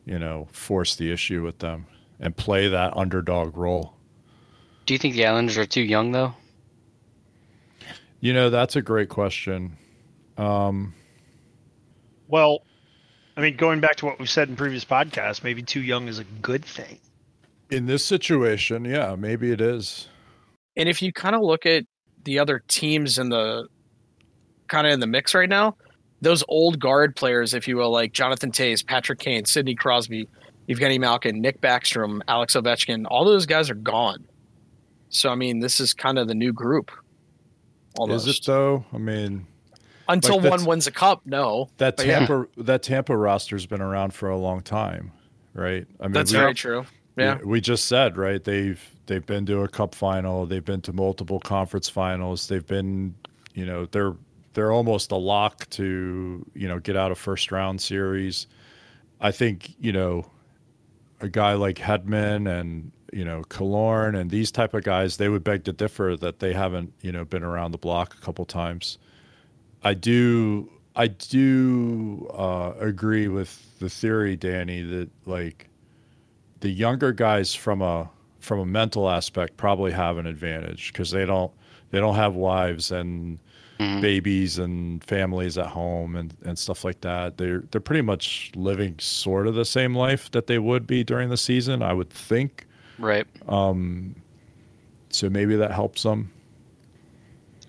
you 0.05 0.19
know, 0.19 0.47
force 0.51 0.95
the 0.95 1.11
issue 1.11 1.43
with 1.43 1.59
them 1.59 1.85
and 2.19 2.35
play 2.35 2.67
that 2.67 2.95
underdog 2.97 3.55
role. 3.57 3.93
Do 4.85 4.93
you 4.93 4.97
think 4.97 5.15
the 5.15 5.25
Islanders 5.25 5.57
are 5.57 5.65
too 5.65 5.81
young 5.81 6.11
though? 6.11 6.33
You 8.19 8.33
know, 8.33 8.49
that's 8.49 8.75
a 8.75 8.81
great 8.81 9.09
question. 9.09 9.77
Um, 10.37 10.93
Well, 12.27 12.59
I 13.35 13.41
mean, 13.41 13.55
going 13.55 13.79
back 13.79 13.95
to 13.97 14.05
what 14.05 14.19
we've 14.19 14.29
said 14.29 14.49
in 14.49 14.55
previous 14.55 14.83
podcasts, 14.83 15.43
maybe 15.43 15.61
too 15.61 15.81
young 15.81 16.07
is 16.07 16.19
a 16.19 16.23
good 16.41 16.65
thing. 16.65 16.99
in 17.69 17.85
this 17.85 18.03
situation, 18.03 18.85
yeah, 18.85 19.15
maybe 19.17 19.51
it 19.51 19.59
is. 19.61 20.07
And 20.77 20.87
if 20.87 21.01
you 21.01 21.11
kind 21.11 21.35
of 21.35 21.41
look 21.41 21.65
at 21.65 21.83
the 22.23 22.39
other 22.39 22.63
teams 22.67 23.17
in 23.19 23.29
the 23.29 23.67
kind 24.67 24.87
of 24.87 24.93
in 24.93 24.99
the 24.99 25.07
mix 25.07 25.33
right 25.33 25.49
now, 25.49 25.75
those 26.21 26.43
old 26.47 26.79
guard 26.79 27.15
players, 27.15 27.53
if 27.53 27.67
you 27.67 27.77
will, 27.77 27.91
like 27.91 28.13
Jonathan 28.13 28.51
Toews, 28.51 28.85
Patrick 28.85 29.19
Kane, 29.19 29.45
Sidney 29.45 29.75
Crosby, 29.75 30.27
Evgeny 30.67 30.99
Malkin, 30.99 31.39
Nick 31.41 31.61
Backstrom, 31.61 32.21
Alex 32.27 32.55
Ovechkin, 32.55 33.05
all 33.09 33.25
those 33.25 33.45
guys 33.45 33.69
are 33.69 33.75
gone. 33.75 34.25
So 35.09 35.29
I 35.29 35.35
mean, 35.35 35.59
this 35.59 35.79
is 35.79 35.93
kind 35.93 36.17
of 36.17 36.27
the 36.27 36.35
new 36.35 36.51
group. 36.51 36.91
Almost. 37.97 38.27
Is 38.27 38.39
it 38.39 38.45
though? 38.45 38.85
I 38.93 38.97
mean, 38.97 39.47
Until 40.09 40.39
like, 40.39 40.51
one 40.51 40.65
wins 40.65 40.87
a 40.87 40.91
cup, 40.91 41.21
no. 41.25 41.69
that 41.77 41.97
But 41.97 42.05
yeah. 42.05 42.19
Tampa 42.19 42.47
that 42.57 42.83
Tampa 42.83 43.15
roster's 43.15 43.65
been 43.65 43.81
around 43.81 44.13
for 44.13 44.29
a 44.29 44.37
long 44.37 44.61
time, 44.61 45.11
right? 45.53 45.87
I 45.99 46.03
mean, 46.03 46.13
That's 46.13 46.31
we, 46.31 46.37
very 46.37 46.53
true. 46.53 46.85
Yeah. 47.17 47.37
we, 47.39 47.45
we 47.45 47.61
just 47.61 47.85
said 47.87 48.17
right. 48.17 48.43
They've 48.43 48.83
they've 49.07 49.25
been 49.25 49.45
to 49.47 49.61
a 49.61 49.67
cup 49.67 49.95
final. 49.95 50.45
They've 50.45 50.63
been 50.63 50.81
to 50.81 50.93
multiple 50.93 51.39
conference 51.39 51.89
finals. 51.89 52.47
They've 52.47 52.65
been, 52.65 53.15
you 53.55 53.65
know, 53.65 53.85
they're 53.87 54.13
they're 54.57 54.71
almost 54.71 55.11
a 55.11 55.15
lock 55.15 55.69
to 55.69 56.43
you 56.55 56.67
know 56.67 56.79
get 56.79 56.97
out 56.97 57.11
of 57.11 57.19
first 57.19 57.51
round 57.51 57.79
series. 57.79 58.47
I 59.21 59.31
think 59.31 59.75
you 59.79 59.93
know 59.93 60.25
a 61.21 61.29
guy 61.29 61.53
like 61.53 61.77
Hedman 61.77 62.49
and 62.49 62.91
you 63.13 63.23
know, 63.23 63.43
Killorn 63.43 64.19
and 64.19 64.29
these 64.29 64.51
type 64.51 64.73
of 64.73 64.83
guys, 64.83 65.17
they 65.17 65.29
would 65.29 65.43
beg 65.43 65.63
to 65.65 65.73
differ 65.73 66.17
that 66.17 66.39
they 66.39 66.53
haven't, 66.53 66.93
you 67.01 67.11
know, 67.11 67.23
been 67.23 67.43
around 67.43 67.71
the 67.71 67.77
block 67.77 68.15
a 68.15 68.21
couple 68.21 68.45
times. 68.45 68.97
I 69.83 69.93
do, 69.93 70.69
I 70.95 71.07
do 71.07 72.27
uh, 72.33 72.73
agree 72.79 73.27
with 73.27 73.79
the 73.79 73.89
theory, 73.89 74.35
Danny, 74.35 74.81
that 74.81 75.09
like 75.25 75.69
the 76.59 76.69
younger 76.69 77.11
guys 77.11 77.53
from 77.53 77.81
a 77.81 78.09
from 78.39 78.59
a 78.59 78.65
mental 78.65 79.09
aspect 79.09 79.57
probably 79.57 79.91
have 79.91 80.17
an 80.17 80.25
advantage 80.25 80.91
because 80.91 81.11
they 81.11 81.25
don't 81.25 81.51
they 81.91 81.99
don't 81.99 82.15
have 82.15 82.35
wives 82.35 82.91
and 82.91 83.39
mm-hmm. 83.79 84.01
babies 84.01 84.57
and 84.57 85.03
families 85.03 85.57
at 85.57 85.67
home 85.67 86.15
and, 86.15 86.35
and 86.43 86.57
stuff 86.57 86.83
like 86.83 87.01
that. 87.01 87.37
They're 87.37 87.63
they're 87.71 87.81
pretty 87.81 88.01
much 88.01 88.51
living 88.55 88.95
sort 88.99 89.47
of 89.47 89.55
the 89.55 89.65
same 89.65 89.95
life 89.95 90.31
that 90.31 90.47
they 90.47 90.59
would 90.59 90.87
be 90.87 91.03
during 91.03 91.29
the 91.29 91.37
season, 91.37 91.81
I 91.81 91.93
would 91.93 92.09
think. 92.09 92.65
Right. 92.99 93.27
Um, 93.47 94.15
so 95.09 95.29
maybe 95.29 95.55
that 95.55 95.71
helps 95.71 96.03
them. 96.03 96.31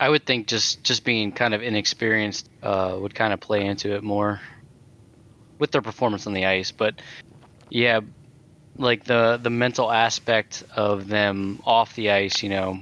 I 0.01 0.09
would 0.09 0.25
think 0.27 0.47
just 0.47 0.83
just 0.85 1.05
being 1.05 1.33
kind 1.33 1.55
of 1.55 1.63
inexperienced 1.63 2.49
uh, 2.63 2.97
would 3.01 3.15
kind 3.15 3.33
of 3.33 3.41
play 3.41 3.65
into 3.65 3.95
it 3.95 4.03
more 4.03 4.41
with 5.59 5.73
their 5.73 5.83
performance 5.83 6.27
on 6.27 6.35
the 6.35 6.47
ice. 6.47 6.71
But 6.71 7.01
yeah, 7.69 8.01
like 8.77 9.05
the 9.05 9.39
the 9.43 9.51
mental 9.51 9.91
aspect 9.91 10.63
of 10.75 11.09
them 11.09 11.61
off 11.65 11.95
the 11.97 12.11
ice, 12.11 12.43
you 12.43 12.49
know, 12.49 12.79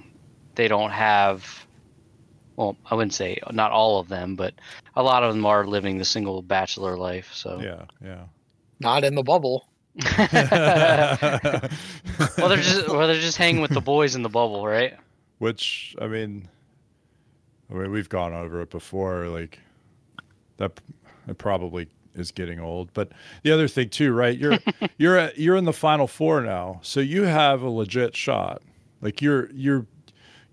they 0.54 0.68
don't 0.68 0.90
have. 0.90 1.65
Well, 2.56 2.76
I 2.90 2.94
wouldn't 2.94 3.14
say 3.14 3.38
not 3.52 3.70
all 3.70 4.00
of 4.00 4.08
them, 4.08 4.34
but 4.34 4.54
a 4.94 5.02
lot 5.02 5.22
of 5.22 5.34
them 5.34 5.44
are 5.44 5.66
living 5.66 5.98
the 5.98 6.04
single 6.04 6.42
bachelor 6.42 6.96
life. 6.96 7.30
So 7.32 7.60
yeah, 7.60 7.84
yeah. 8.02 8.24
Not 8.80 9.04
in 9.04 9.14
the 9.14 9.22
bubble. 9.22 9.68
well, 10.18 10.28
they're 12.48 12.56
just 12.56 12.88
well, 12.88 13.06
they're 13.06 13.20
just 13.20 13.38
hanging 13.38 13.62
with 13.62 13.70
the 13.70 13.80
boys 13.80 14.14
in 14.14 14.22
the 14.22 14.28
bubble, 14.28 14.66
right? 14.66 14.94
Which 15.38 15.94
I 16.00 16.06
mean, 16.06 16.48
I 17.70 17.74
mean, 17.74 17.90
we've 17.90 18.08
gone 18.08 18.34
over 18.34 18.60
it 18.60 18.70
before. 18.70 19.28
Like 19.28 19.58
that, 20.58 20.78
it 21.28 21.38
probably 21.38 21.88
is 22.14 22.30
getting 22.30 22.60
old. 22.60 22.92
But 22.92 23.12
the 23.42 23.52
other 23.52 23.68
thing 23.68 23.88
too, 23.88 24.12
right? 24.12 24.36
You're 24.36 24.58
you're 24.98 25.16
at, 25.16 25.38
you're 25.38 25.56
in 25.56 25.64
the 25.64 25.72
final 25.72 26.06
four 26.06 26.42
now, 26.42 26.80
so 26.82 27.00
you 27.00 27.22
have 27.22 27.62
a 27.62 27.70
legit 27.70 28.14
shot. 28.14 28.62
Like 29.00 29.22
you're 29.22 29.50
you're 29.52 29.86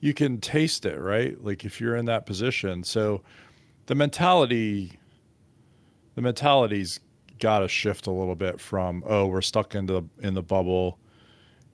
you 0.04 0.14
can 0.14 0.38
taste 0.42 0.86
it, 0.86 1.00
right? 1.00 1.42
Like 1.42 1.64
if 1.64 1.80
you're 1.80 1.96
in 1.96 2.04
that 2.06 2.26
position. 2.26 2.84
So 2.84 3.22
the 3.86 3.96
mentality, 3.96 5.00
the 6.16 6.22
mentality's 6.22 7.00
got 7.40 7.60
to 7.60 7.70
shift 7.70 8.08
a 8.08 8.12
little 8.12 8.36
bit 8.36 8.60
from 8.60 9.04
oh 9.08 9.26
we're 9.26 9.42
stuck 9.42 9.76
in 9.76 9.86
the, 9.86 10.04
in 10.20 10.34
the 10.34 10.44
bubble 10.44 11.00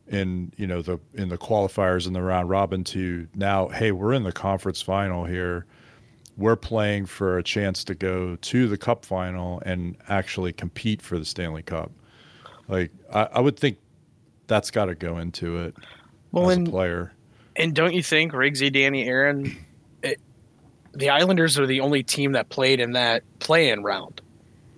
in 0.07 0.51
you 0.57 0.65
know 0.65 0.81
the 0.81 0.99
in 1.13 1.29
the 1.29 1.37
qualifiers 1.37 2.07
in 2.07 2.13
the 2.13 2.21
round 2.21 2.49
robin 2.49 2.83
to 2.83 3.27
now 3.35 3.67
hey 3.67 3.91
we're 3.91 4.13
in 4.13 4.23
the 4.23 4.31
conference 4.31 4.81
final 4.81 5.25
here 5.25 5.67
we're 6.37 6.55
playing 6.55 7.05
for 7.05 7.37
a 7.37 7.43
chance 7.43 7.83
to 7.83 7.93
go 7.93 8.35
to 8.37 8.67
the 8.67 8.77
cup 8.77 9.05
final 9.05 9.61
and 9.65 9.95
actually 10.07 10.51
compete 10.51 11.01
for 11.03 11.19
the 11.19 11.25
stanley 11.25 11.61
cup 11.61 11.91
like 12.67 12.89
i, 13.13 13.27
I 13.33 13.39
would 13.39 13.59
think 13.59 13.77
that's 14.47 14.71
got 14.71 14.85
to 14.85 14.95
go 14.95 15.19
into 15.19 15.57
it 15.57 15.75
well, 16.31 16.49
as 16.49 16.57
and, 16.57 16.67
a 16.67 16.71
player 16.71 17.11
and 17.59 17.75
don't 17.75 17.93
you 17.93 18.01
think 18.01 18.31
riggsy 18.33 18.71
danny 18.71 19.07
aaron 19.07 19.55
it, 20.01 20.19
the 20.93 21.09
islanders 21.09 21.59
are 21.59 21.67
the 21.67 21.81
only 21.81 22.01
team 22.01 22.31
that 22.31 22.49
played 22.49 22.79
in 22.79 22.93
that 22.93 23.23
play-in 23.39 23.83
round 23.83 24.21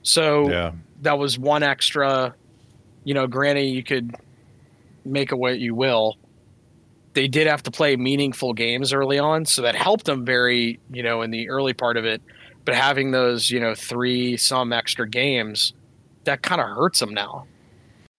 so 0.04 0.50
yeah. 0.50 0.72
that 1.02 1.18
was 1.18 1.40
one 1.40 1.64
extra 1.64 2.36
you 3.04 3.14
know 3.14 3.28
granny, 3.28 3.70
you 3.70 3.84
could 3.84 4.16
make 5.06 5.32
of 5.32 5.40
what 5.40 5.60
you 5.60 5.76
will. 5.76 6.18
They 7.14 7.28
did 7.28 7.48
have 7.48 7.64
to 7.64 7.72
play 7.72 7.96
meaningful 7.98 8.54
games 8.54 8.94
early 8.94 9.20
on, 9.20 9.46
so 9.46 9.64
that 9.64 9.76
helped 9.76 10.06
them 10.06 10.24
very, 10.24 10.80
you 10.92 11.04
know, 11.04 11.24
in 11.24 11.32
the 11.32 11.50
early 11.50 11.74
part 11.74 11.98
of 11.98 12.06
it. 12.06 12.22
But 12.64 12.76
having 12.76 13.12
those, 13.12 13.52
you 13.52 13.60
know, 13.60 13.76
three 13.76 14.38
some 14.38 14.72
extra 14.72 15.10
games, 15.10 15.74
that 16.24 16.42
kind 16.42 16.62
of 16.62 16.68
hurts 16.68 17.00
them 17.00 17.14
now. 17.14 17.48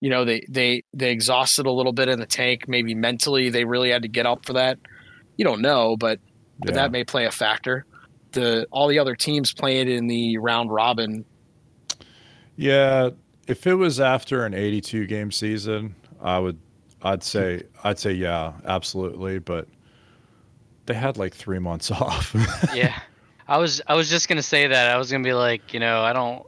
You 0.02 0.10
know, 0.10 0.24
they 0.24 0.44
they 0.48 0.82
they 0.92 1.12
exhausted 1.12 1.64
a 1.64 1.70
little 1.70 1.92
bit 1.92 2.08
in 2.08 2.18
the 2.18 2.26
tank. 2.26 2.66
Maybe 2.66 2.92
mentally, 2.92 3.50
they 3.50 3.64
really 3.64 3.90
had 3.90 4.02
to 4.02 4.08
get 4.08 4.26
up 4.26 4.44
for 4.44 4.54
that. 4.54 4.80
You 5.36 5.44
don't 5.44 5.62
know, 5.62 5.96
but 5.96 6.18
but 6.58 6.70
yeah. 6.70 6.82
that 6.82 6.90
may 6.90 7.04
play 7.04 7.24
a 7.24 7.30
factor. 7.30 7.86
The 8.32 8.66
all 8.72 8.88
the 8.88 8.98
other 8.98 9.14
teams 9.14 9.52
playing 9.52 9.88
in 9.88 10.08
the 10.08 10.38
round 10.38 10.72
robin. 10.72 11.24
Yeah, 12.56 13.10
if 13.46 13.64
it 13.68 13.74
was 13.74 14.00
after 14.00 14.44
an 14.44 14.54
82 14.54 15.06
game 15.06 15.30
season, 15.30 15.94
I 16.20 16.40
would 16.40 16.58
I'd 17.02 17.22
say 17.22 17.62
I'd 17.84 18.00
say 18.00 18.10
yeah, 18.10 18.54
absolutely, 18.66 19.38
but 19.38 19.68
they 20.86 20.94
had 20.94 21.16
like 21.16 21.32
3 21.32 21.60
months 21.60 21.90
off. 21.92 22.34
yeah. 22.74 22.98
I 23.46 23.58
was 23.58 23.80
I 23.86 23.94
was 23.94 24.10
just 24.10 24.28
going 24.28 24.38
to 24.38 24.42
say 24.42 24.66
that. 24.66 24.90
I 24.90 24.98
was 24.98 25.12
going 25.12 25.22
to 25.22 25.28
be 25.28 25.34
like, 25.34 25.72
you 25.72 25.78
know, 25.78 26.02
I 26.02 26.12
don't 26.12 26.44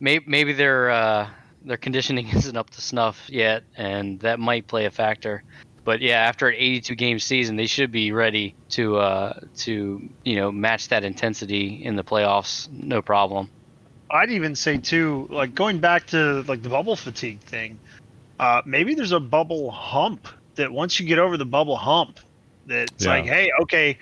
maybe 0.00 0.24
maybe 0.26 0.54
their 0.54 0.88
uh 0.88 1.28
their 1.66 1.76
conditioning 1.76 2.28
isn't 2.34 2.56
up 2.56 2.70
to 2.70 2.80
snuff 2.80 3.28
yet 3.28 3.64
and 3.76 4.20
that 4.20 4.38
might 4.38 4.66
play 4.66 4.86
a 4.86 4.90
factor. 4.90 5.42
But 5.84 6.00
yeah, 6.00 6.18
after 6.18 6.48
an 6.48 6.56
82 6.56 6.94
game 6.96 7.18
season, 7.20 7.54
they 7.56 7.66
should 7.66 7.92
be 7.92 8.10
ready 8.10 8.54
to 8.70 8.96
uh 8.96 9.40
to, 9.58 10.08
you 10.24 10.36
know, 10.36 10.50
match 10.50 10.88
that 10.88 11.04
intensity 11.04 11.84
in 11.84 11.96
the 11.96 12.04
playoffs 12.04 12.70
no 12.70 13.02
problem. 13.02 13.50
I'd 14.10 14.30
even 14.30 14.54
say 14.54 14.78
too, 14.78 15.28
like 15.30 15.54
going 15.54 15.78
back 15.78 16.06
to 16.08 16.42
like 16.48 16.62
the 16.62 16.68
bubble 16.68 16.96
fatigue 16.96 17.40
thing 17.40 17.78
uh, 18.38 18.62
maybe 18.64 18.94
there's 18.94 19.12
a 19.12 19.20
bubble 19.20 19.70
hump 19.70 20.28
that 20.56 20.70
once 20.70 21.00
you 21.00 21.06
get 21.06 21.18
over 21.18 21.36
the 21.36 21.46
bubble 21.46 21.76
hump, 21.76 22.20
that's 22.66 23.04
yeah. 23.04 23.10
like, 23.10 23.24
hey, 23.24 23.50
okay, 23.62 23.98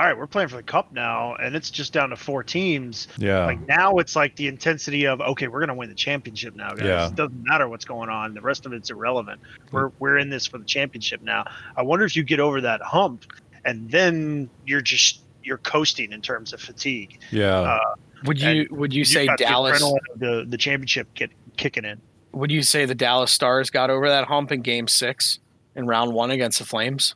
all 0.00 0.06
right, 0.06 0.16
we're 0.16 0.26
playing 0.26 0.48
for 0.48 0.56
the 0.56 0.62
cup 0.62 0.92
now, 0.92 1.34
and 1.34 1.54
it's 1.54 1.70
just 1.70 1.92
down 1.92 2.08
to 2.08 2.16
four 2.16 2.42
teams. 2.42 3.06
Yeah. 3.18 3.44
Like 3.44 3.68
now 3.68 3.98
it's 3.98 4.16
like 4.16 4.34
the 4.34 4.48
intensity 4.48 5.06
of 5.06 5.20
okay, 5.20 5.46
we're 5.46 5.60
gonna 5.60 5.74
win 5.74 5.90
the 5.90 5.94
championship 5.94 6.56
now, 6.56 6.70
guys. 6.70 6.86
Yeah. 6.86 7.08
It 7.08 7.16
doesn't 7.16 7.44
matter 7.44 7.68
what's 7.68 7.84
going 7.84 8.08
on. 8.08 8.32
The 8.32 8.40
rest 8.40 8.64
of 8.64 8.72
it's 8.72 8.88
irrelevant. 8.88 9.42
We're 9.72 9.90
we're 9.98 10.16
in 10.16 10.30
this 10.30 10.46
for 10.46 10.56
the 10.56 10.64
championship 10.64 11.20
now. 11.20 11.44
I 11.76 11.82
wonder 11.82 12.06
if 12.06 12.16
you 12.16 12.22
get 12.22 12.40
over 12.40 12.62
that 12.62 12.80
hump, 12.80 13.26
and 13.66 13.90
then 13.90 14.48
you're 14.64 14.80
just 14.80 15.20
you're 15.44 15.58
coasting 15.58 16.12
in 16.12 16.22
terms 16.22 16.54
of 16.54 16.62
fatigue. 16.62 17.20
Yeah. 17.30 17.60
Uh, 17.60 17.94
would 18.24 18.40
you 18.40 18.68
would 18.70 18.94
you 18.94 19.04
say 19.04 19.28
Dallas 19.36 19.84
the 20.16 20.46
the 20.48 20.56
championship 20.56 21.12
get 21.12 21.30
kicking 21.58 21.84
in? 21.84 22.00
would 22.32 22.50
you 22.50 22.62
say 22.62 22.86
the 22.86 22.94
Dallas 22.94 23.32
Stars 23.32 23.68
got 23.68 23.90
over 23.90 24.08
that 24.08 24.28
hump 24.28 24.50
in 24.50 24.62
Game 24.62 24.88
Six 24.88 25.40
in 25.74 25.86
Round 25.86 26.14
One 26.14 26.30
against 26.30 26.58
the 26.58 26.64
Flames? 26.64 27.14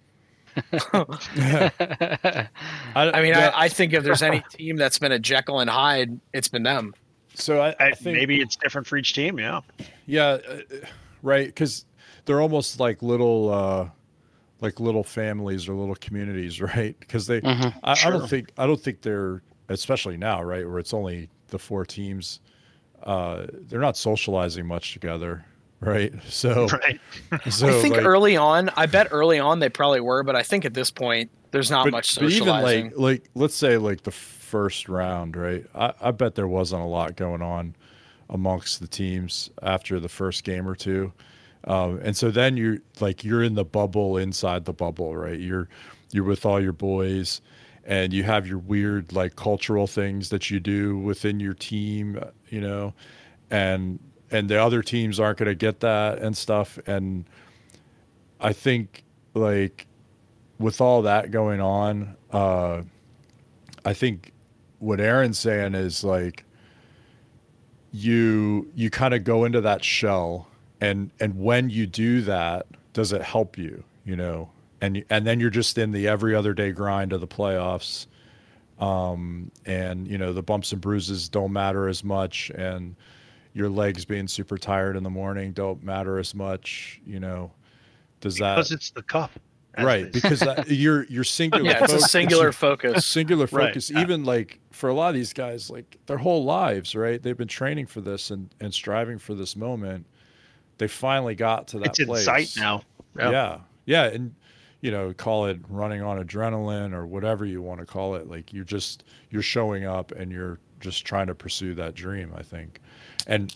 I, 0.73 2.51
I, 2.95 3.23
mean, 3.23 3.35
I, 3.35 3.53
I, 3.55 3.69
think 3.69 3.93
if 3.93 4.05
there's 4.05 4.23
any 4.23 4.43
team 4.51 4.77
that's 4.77 4.99
been 4.99 5.12
a 5.12 5.19
Jekyll 5.19 5.61
and 5.61 5.71
Hyde, 5.71 6.19
it's 6.33 6.49
been 6.49 6.62
them. 6.62 6.95
So 7.35 7.61
I, 7.61 7.75
I 7.81 7.90
think 7.93 8.17
maybe 8.17 8.40
it's 8.40 8.57
different 8.57 8.87
for 8.87 8.97
each 8.97 9.12
team. 9.14 9.38
Yeah. 9.38 9.61
Yeah. 10.07 10.38
Uh, 10.49 10.61
right. 11.23 11.47
Because 11.47 11.85
they're 12.25 12.40
almost 12.40 12.79
like 12.79 13.03
little, 13.03 13.53
uh, 13.53 13.88
like 14.61 14.79
little 14.81 15.05
families 15.05 15.69
or 15.69 15.75
little 15.75 15.97
communities, 15.97 16.61
right? 16.77 16.99
Because 17.01 17.27
they, 17.27 17.40
mm-hmm. 17.40 17.77
I, 17.83 17.95
sure. 17.95 18.14
I 18.14 18.19
don't 18.19 18.29
think, 18.29 18.53
I 18.57 18.67
don't 18.67 18.81
think 18.81 19.03
they're, 19.03 19.43
especially 19.69 20.17
now, 20.17 20.43
right, 20.43 20.69
where 20.69 20.79
it's 20.79 20.95
only 20.95 21.29
the 21.49 21.59
four 21.59 21.85
teams 21.85 22.40
uh, 23.05 23.47
they're 23.69 23.81
not 23.81 23.97
socializing 23.97 24.67
much 24.67 24.93
together, 24.93 25.45
right? 25.81 26.13
So, 26.29 26.67
right. 26.73 27.01
so 27.51 27.69
I 27.69 27.83
think 27.83 27.97
like, 27.97 28.05
early 28.05 28.37
on, 28.37 28.71
I 28.77 28.87
bet 28.87 29.09
early 29.11 29.39
on 29.39 29.59
they 29.59 29.69
probably 29.69 30.01
were, 30.01 30.23
but 30.23 30.37
I 30.37 30.43
think 30.43 30.65
at 30.65 30.75
this 30.75 30.91
point 30.91 31.31
there's 31.51 31.71
not 31.71 31.85
but, 31.85 31.93
much 31.93 32.13
socializing. 32.13 32.89
But 32.89 32.93
even 32.93 33.03
like, 33.03 33.21
like 33.21 33.31
let's 33.35 33.55
say 33.55 33.77
like 33.77 34.03
the 34.03 34.11
first 34.11 34.89
round, 34.89 35.37
right? 35.37 35.65
I, 35.75 35.93
I 36.01 36.11
bet 36.11 36.35
there 36.35 36.49
wasn't 36.49 36.83
a 36.83 36.87
lot 36.87 37.17
going 37.17 37.43
on 37.43 37.75
amongst 38.31 38.81
the 38.81 38.87
teams 38.87 39.51
after 39.63 40.01
the 40.01 40.09
first 40.09 40.45
game 40.45 40.67
or 40.67 40.75
two. 40.75 41.13
Um, 41.67 41.99
and 42.03 42.17
so 42.17 42.31
then 42.31 42.57
you're 42.57 42.79
like 43.01 43.25
you're 43.25 43.43
in 43.43 43.55
the 43.55 43.65
bubble 43.65 44.19
inside 44.19 44.65
the 44.65 44.73
bubble, 44.73 45.17
right? 45.17 45.39
You're 45.39 45.69
you're 46.13 46.25
with 46.25 46.45
all 46.45 46.61
your 46.61 46.73
boys 46.73 47.41
and 47.87 48.13
you 48.13 48.23
have 48.23 48.47
your 48.47 48.59
weird 48.59 49.13
like 49.13 49.37
cultural 49.37 49.87
things 49.87 50.31
that 50.31 50.51
you 50.51 50.61
do 50.61 50.99
within 50.99 51.41
your 51.41 51.55
team 51.55 52.19
you 52.49 52.61
know 52.61 52.95
and 53.51 53.99
and 54.35 54.49
the 54.49 54.61
other 54.61 54.83
teams 54.83 55.20
aren't 55.20 55.38
going 55.38 55.49
to 55.49 55.55
get 55.55 55.81
that 55.81 56.18
and 56.18 56.37
stuff 56.37 56.79
and 56.87 57.25
i 58.40 58.53
think 58.53 59.05
like 59.35 59.87
with 60.59 60.81
all 60.81 61.03
that 61.03 61.31
going 61.31 61.61
on 61.61 62.16
uh 62.33 62.83
i 63.85 63.92
think 63.92 64.33
what 64.79 65.01
aaron's 65.01 65.38
saying 65.38 65.75
is 65.75 66.05
like 66.05 66.44
you 67.92 68.70
you 68.75 68.90
kind 68.90 69.14
of 69.14 69.25
go 69.25 69.44
into 69.44 69.61
that 69.61 69.85
shell 69.85 70.49
and 70.81 71.11
and 71.20 71.38
when 71.38 71.70
you 71.70 71.87
do 71.87 72.20
that 72.23 72.66
does 72.92 73.12
it 73.12 73.23
help 73.23 73.57
you 73.57 73.85
you 74.05 74.16
know? 74.16 74.51
And 74.81 75.05
and 75.09 75.27
then 75.27 75.40
you're 75.40 75.51
just 75.51 75.79
in 75.79 75.92
the 75.92 76.09
every 76.09 76.35
other 76.35 76.53
day 76.53 76.70
grind 76.70 77.12
of 77.12 77.20
the 77.20 77.27
playoffs 77.27 78.07
um, 78.79 79.51
and 79.64 80.07
you 80.07 80.18
know 80.18 80.33
the 80.33 80.42
bumps 80.42 80.73
and 80.73 80.81
bruises 80.81 81.29
don't 81.29 81.53
matter 81.53 81.88
as 81.88 82.05
much 82.05 82.51
and 82.51 82.94
your 83.55 83.69
legs 83.71 84.05
being 84.05 84.29
super 84.29 84.59
tired 84.59 84.97
in 84.97 85.03
the 85.03 85.11
morning 85.11 85.53
don't 85.53 85.83
matter 85.83 86.19
as 86.19 86.35
much 86.35 87.01
you 87.07 87.19
know 87.21 87.51
does 88.21 88.37
that 88.37 88.57
because 88.57 88.73
it's 88.73 88.90
the 88.90 89.03
cup. 89.03 89.31
right? 89.79 90.11
Because 90.12 90.40
that, 90.40 90.69
you're 90.71 91.05
you're 91.05 91.25
singular. 91.25 91.64
Yeah, 91.64 91.83
it's 91.85 91.93
a 91.93 91.97
focus- 91.97 92.11
singular 92.12 92.53
focus. 92.67 93.05
singular 93.07 93.47
Right, 93.53 93.69
focus. 93.69 93.90
yeah. 93.90 94.01
Even 94.03 94.25
like 94.25 94.61
for 94.71 94.88
a 94.88 94.95
lot 94.95 95.09
of 95.09 95.14
these 95.14 95.33
guys, 95.33 95.69
like 95.71 95.99
their 96.07 96.17
whole 96.19 96.45
lives, 96.45 96.95
right? 96.95 97.21
They've 97.23 97.37
been 97.37 97.49
training 97.49 97.87
for 97.87 98.01
this 98.01 98.31
and 98.31 98.55
and 98.61 98.73
striving 98.73 99.19
for 99.19 99.35
this 99.35 99.57
moment. 99.57 100.07
They 100.79 100.88
finally 100.88 101.35
got 101.35 101.69
to 101.69 101.79
that 101.81 101.88
it's 101.88 101.99
in 102.01 102.07
place. 102.07 102.25
sight 102.25 102.55
now. 102.57 102.83
Yeah. 103.19 103.31
Yeah. 103.31 103.59
yeah, 103.87 104.05
and 104.07 104.35
you 104.81 104.90
know, 104.90 105.12
call 105.12 105.47
it 105.47 105.59
running 105.69 106.03
on 106.03 106.25
adrenaline 106.25 106.93
or 106.95 107.07
whatever 107.07 107.45
you 107.45 107.61
want 107.61 107.81
to 107.81 107.87
call 107.87 108.14
it. 108.14 108.29
Like 108.29 108.53
you're 108.53 108.64
just 108.64 109.05
you're 109.31 109.43
showing 109.43 109.85
up 109.85 110.12
and 110.12 110.31
you're 110.33 110.61
just 110.81 111.05
trying 111.05 111.27
to 111.27 111.35
pursue 111.35 111.75
that 111.75 111.95
dream. 111.95 112.33
I 112.37 112.43
think, 112.43 112.81
and 113.27 113.55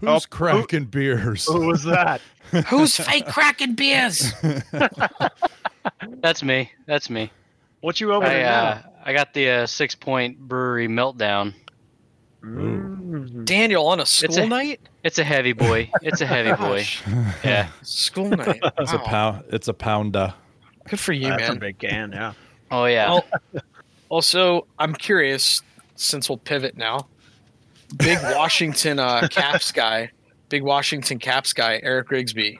who's 0.00 0.08
Oh, 0.08 0.12
who- 0.14 0.26
cracking 0.28 0.84
beers? 0.86 1.46
Who 1.46 1.66
was 1.66 1.84
that? 1.84 2.20
Who's 2.68 2.96
fake 2.96 3.26
cracking 3.26 3.74
beers? 3.74 4.32
That's 6.20 6.42
me. 6.42 6.70
That's 6.86 7.10
me. 7.10 7.30
What 7.80 8.00
you 8.00 8.12
over 8.12 8.24
I 8.26 8.28
there 8.30 8.48
uh, 8.48 8.82
I 9.04 9.12
got 9.12 9.34
the 9.34 9.50
uh, 9.50 9.66
six 9.66 9.94
point 9.94 10.38
brewery 10.38 10.88
meltdown. 10.88 11.52
now? 12.42 12.48
Mm. 12.48 13.44
Daniel 13.44 13.86
on 13.86 14.00
a 14.00 14.06
school 14.06 14.38
a- 14.38 14.46
night? 14.46 14.80
It's 15.04 15.18
a 15.18 15.24
heavy 15.24 15.52
boy. 15.52 15.90
It's 16.02 16.20
a 16.20 16.26
heavy 16.26 16.52
boy. 16.52 16.84
Yeah. 17.44 17.68
school 17.82 18.28
night. 18.30 18.60
It's 18.78 18.92
a 18.92 18.98
pound. 18.98 19.44
It's 19.50 19.68
a 19.68 19.74
pounder. 19.74 20.34
Good 20.88 21.00
for 21.00 21.12
you, 21.12 21.28
That's 21.28 21.48
a 21.48 21.52
man. 21.52 21.58
big 21.58 21.78
can, 21.78 22.12
yeah. 22.12 22.32
Oh 22.70 22.84
yeah. 22.86 23.10
Well, 23.10 23.24
also, 24.08 24.66
I'm 24.78 24.94
curious 24.94 25.60
since 25.96 26.28
we'll 26.28 26.38
pivot 26.38 26.76
now. 26.76 27.08
Big 27.96 28.18
Washington 28.22 28.98
uh, 28.98 29.28
Caps 29.30 29.72
guy, 29.72 30.10
big 30.48 30.62
Washington 30.62 31.18
Caps 31.18 31.52
guy, 31.52 31.80
Eric 31.82 32.08
Rigsby. 32.08 32.58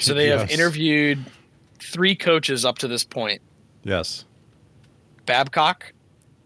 So 0.00 0.14
they 0.14 0.28
have 0.28 0.50
interviewed 0.50 1.24
three 1.78 2.16
coaches 2.16 2.64
up 2.64 2.78
to 2.78 2.88
this 2.88 3.04
point: 3.04 3.40
Yes. 3.82 4.24
Babcock, 5.26 5.92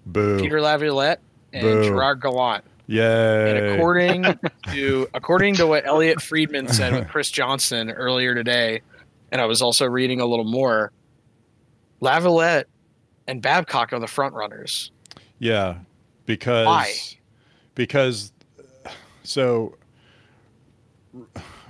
Boo. 0.06 0.38
Peter 0.38 0.60
Laviolette, 0.60 1.20
and 1.52 1.62
Boo. 1.62 1.84
Gerard 1.84 2.20
Gallant. 2.20 2.64
Yeah. 2.86 3.46
And 3.46 3.74
according 3.74 4.24
to 4.72 5.08
according 5.14 5.54
to 5.56 5.66
what 5.66 5.86
Elliotte 5.86 6.22
Friedman 6.22 6.68
said 6.68 6.94
with 6.94 7.08
Chris 7.08 7.30
Johnston 7.30 7.90
earlier 7.90 8.34
today, 8.34 8.82
and 9.30 9.40
I 9.40 9.46
was 9.46 9.62
also 9.62 9.86
reading 9.86 10.20
a 10.20 10.26
little 10.26 10.44
more, 10.44 10.92
Laviolette 12.00 12.66
and 13.26 13.42
Babcock 13.42 13.92
are 13.92 13.98
the 13.98 14.06
front 14.06 14.34
runners. 14.34 14.90
Yeah, 15.38 15.78
because 16.26 16.66
Why? 16.66 16.92
Because 17.78 18.32
so 19.22 19.76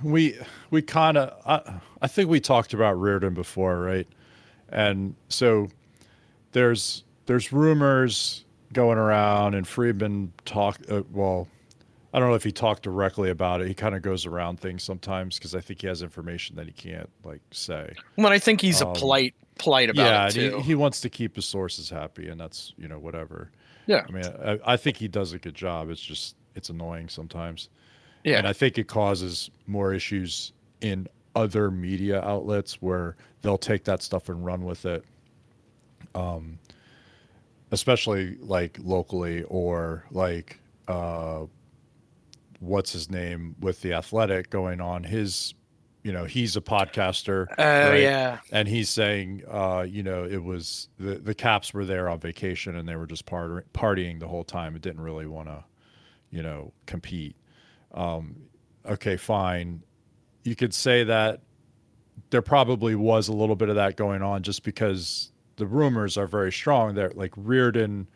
we 0.03 0.35
we 0.71 0.81
kind 0.81 1.17
of 1.17 1.33
I, 1.45 1.79
I 2.01 2.07
think 2.07 2.31
we 2.31 2.39
talked 2.39 2.73
about 2.73 2.95
Reirden 2.97 3.35
before, 3.35 3.79
right? 3.79 4.07
And 4.69 5.15
so 5.27 5.67
there's 6.51 7.03
there's 7.27 7.53
rumors 7.53 8.43
going 8.73 8.97
around, 8.97 9.53
and 9.53 9.67
Friedman 9.67 10.33
talked. 10.45 10.89
Uh, 10.89 11.03
well, 11.11 11.47
I 12.11 12.19
don't 12.19 12.29
know 12.29 12.35
if 12.35 12.43
he 12.43 12.51
talked 12.51 12.81
directly 12.81 13.29
about 13.29 13.61
it. 13.61 13.67
He 13.67 13.75
kind 13.75 13.93
of 13.93 14.01
goes 14.01 14.25
around 14.25 14.59
things 14.59 14.81
sometimes 14.81 15.37
because 15.37 15.53
I 15.53 15.61
think 15.61 15.81
he 15.81 15.87
has 15.87 16.01
information 16.01 16.55
that 16.55 16.65
he 16.65 16.71
can't 16.71 17.09
like 17.23 17.41
say. 17.51 17.93
Well, 18.17 18.31
I 18.33 18.39
think 18.39 18.61
he's 18.61 18.81
Um, 18.81 18.89
a 18.89 18.93
polite 18.95 19.35
polite 19.59 19.91
about 19.91 20.03
yeah, 20.05 20.25
it 20.27 20.31
too. 20.31 20.57
he, 20.57 20.63
he 20.69 20.75
wants 20.75 21.01
to 21.01 21.09
keep 21.09 21.35
his 21.35 21.45
sources 21.45 21.87
happy, 21.87 22.29
and 22.29 22.41
that's 22.41 22.73
you 22.79 22.87
know 22.87 22.97
whatever. 22.97 23.51
Yeah. 23.89 24.05
I 24.07 24.11
mean, 24.11 24.23
I, 24.23 24.73
I 24.73 24.77
think 24.77 24.97
he 24.97 25.07
does 25.07 25.33
a 25.33 25.39
good 25.39 25.55
job. 25.55 25.89
It's 25.89 25.99
just 25.99 26.35
it's 26.53 26.69
annoying 26.69 27.09
sometimes, 27.09 27.69
yeah, 28.23 28.37
and 28.37 28.47
I 28.47 28.53
think 28.53 28.77
it 28.77 28.87
causes 28.87 29.49
more 29.65 29.95
issues 29.95 30.53
in 30.81 31.07
other 31.35 31.71
media 31.71 32.21
outlets 32.21 32.81
where 32.83 33.15
they'll 33.41 33.57
take 33.57 33.83
that 33.85 34.03
stuff 34.03 34.29
and 34.29 34.45
run 34.45 34.63
with 34.63 34.85
it. 34.85 35.03
Um, 36.13 36.59
especially 37.71 38.35
like 38.41 38.77
locally 38.79 39.41
or 39.43 40.05
like 40.11 40.59
uh, 40.87 41.45
what's 42.59 42.91
his 42.91 43.09
name 43.09 43.55
with 43.59 43.81
the 43.81 43.93
athletic 43.93 44.51
going 44.51 44.81
on 44.81 45.03
his 45.03 45.55
you 46.03 46.11
know 46.11 46.25
he's 46.25 46.55
a 46.55 46.61
podcaster 46.61 47.47
uh, 47.51 47.89
right? 47.89 48.01
yeah, 48.01 48.39
and 48.51 48.67
he's 48.67 48.89
saying 48.89 49.43
uh 49.49 49.85
you 49.87 50.03
know 50.03 50.23
it 50.23 50.43
was 50.43 50.87
the 50.99 51.15
the 51.15 51.35
caps 51.35 51.73
were 51.73 51.85
there 51.85 52.09
on 52.09 52.19
vacation 52.19 52.75
and 52.75 52.87
they 52.87 52.95
were 52.95 53.07
just 53.07 53.25
part- 53.25 53.71
partying 53.73 54.19
the 54.19 54.27
whole 54.27 54.43
time. 54.43 54.75
It 54.75 54.81
didn't 54.81 55.01
really 55.01 55.27
want 55.27 55.47
to 55.47 55.63
you 56.31 56.41
know 56.41 56.73
compete. 56.85 57.35
Um 57.93 58.35
okay 58.85 59.17
fine. 59.17 59.83
You 60.43 60.55
could 60.55 60.73
say 60.73 61.03
that 61.03 61.41
there 62.29 62.41
probably 62.41 62.95
was 62.95 63.27
a 63.27 63.33
little 63.33 63.55
bit 63.55 63.69
of 63.69 63.75
that 63.75 63.95
going 63.97 64.21
on 64.21 64.43
just 64.43 64.63
because 64.63 65.31
the 65.57 65.65
rumors 65.65 66.17
are 66.17 66.27
very 66.27 66.51
strong 66.51 66.95
that 66.95 67.17
like 67.17 67.31
Reirden 67.35 68.07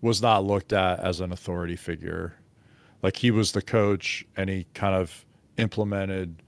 was 0.00 0.20
not 0.22 0.44
looked 0.44 0.72
at 0.72 1.00
as 1.00 1.20
an 1.20 1.32
authority 1.32 1.76
figure. 1.76 2.34
Like 3.02 3.16
he 3.16 3.30
was 3.30 3.52
the 3.52 3.62
coach 3.62 4.24
and 4.36 4.48
he 4.48 4.66
kind 4.74 4.94
of 4.94 5.24
implemented 5.58 6.41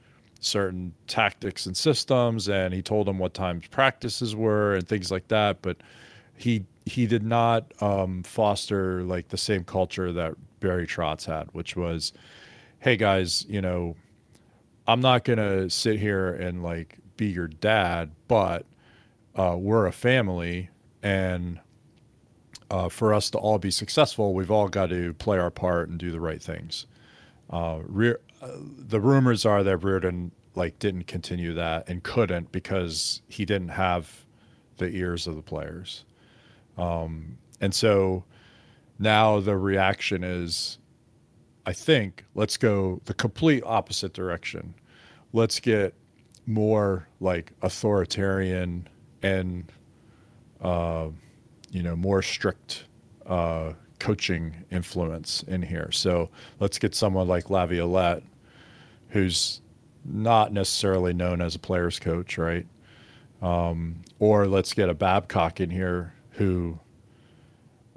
certain 0.45 0.93
tactics 1.07 1.67
and 1.67 1.77
systems 1.77 2.49
and 2.49 2.75
he 2.75 2.83
told 2.83 3.07
them 3.07 3.19
what 3.19 3.35
times 3.35 3.67
practices 3.69 4.37
were 4.37 4.75
and 4.75 4.87
things 4.87 5.11
like 5.11 5.27
that 5.29 5.61
but 5.63 5.77
he 6.37 6.65
he 6.87 7.07
did 7.07 7.23
not 7.23 7.65
um, 7.83 8.23
foster 8.23 9.03
like 9.05 9.29
the 9.29 9.39
same 9.39 9.65
culture 9.65 10.13
that 10.13 10.35
Barry 10.61 10.87
Trotz 10.87 11.25
had 11.25 11.49
which 11.53 11.77
was 11.77 12.13
hey 12.81 12.97
guys 12.97 13.47
you 13.49 13.61
know 13.61 13.97
I'm 14.87 15.01
not 15.01 15.25
gonna 15.25 15.71
sit 15.71 15.99
here 15.99 16.35
and 16.35 16.63
like 16.63 16.99
be 17.17 17.27
your 17.27 17.49
dad 17.49 18.11
but 18.29 18.67
uh, 19.35 19.57
we're 19.59 19.87
a 19.87 19.93
family 19.93 20.69
and 21.03 21.59
uh, 22.71 22.89
for 22.89 23.15
us 23.15 23.31
to 23.31 23.39
all 23.39 23.59
be 23.59 23.71
successful 23.71 24.35
we've 24.35 24.51
all 24.51 24.69
got 24.69 24.91
to 24.91 25.15
play 25.15 25.39
our 25.39 25.51
part 25.51 25.89
and 25.89 25.99
do 25.99 26.11
the 26.11 26.21
right 26.21 26.43
things. 26.43 26.87
Uh, 27.51 27.81
Re- 27.85 28.17
the 28.89 29.01
rumors 29.01 29.45
are 29.47 29.63
that 29.63 29.81
Reirden 29.81 30.31
like 30.55 30.79
didn't 30.79 31.07
continue 31.07 31.55
that 31.55 31.89
and 31.89 32.03
couldn't 32.03 32.53
because 32.53 33.23
he 33.29 33.45
didn't 33.45 33.69
have 33.69 34.25
the 34.77 34.89
ears 34.89 35.27
of 35.27 35.37
the 35.37 35.43
players. 35.43 36.05
Um, 36.79 37.39
and 37.61 37.75
so 37.75 38.25
now 38.99 39.41
the 39.41 39.57
reaction 39.57 40.23
is, 40.23 40.79
I 41.67 41.73
think, 41.73 42.25
let's 42.35 42.57
go 42.57 43.01
the 43.05 43.15
complete 43.15 43.63
opposite 43.67 44.13
direction. 44.13 44.75
Let's 45.33 45.61
get 45.61 45.95
more 46.47 47.09
like 47.21 47.53
authoritarian 47.63 48.89
and, 49.23 49.73
uh, 50.61 51.09
you 51.71 51.83
know, 51.83 51.97
more 51.97 52.23
strict 52.23 52.85
uh, 53.27 53.73
coaching 53.99 54.55
influence 54.71 55.43
in 55.45 55.63
here. 55.63 55.91
So 55.91 56.29
let's 56.61 56.79
get 56.79 56.95
someone 56.95 57.27
like 57.27 57.51
Laviolette, 57.51 58.23
who's 59.15 59.61
not 60.05 60.53
necessarily 60.53 61.15
known 61.15 61.41
as 61.41 61.55
a 61.55 61.59
player's 61.59 62.01
coach, 62.01 62.37
right? 62.37 62.67
Um, 63.41 64.03
or 64.19 64.49
let's 64.49 64.75
get 64.75 64.89
a 64.89 64.95
Babcock 64.95 65.61
in 65.61 65.71
here 65.71 66.13
who, 66.33 66.79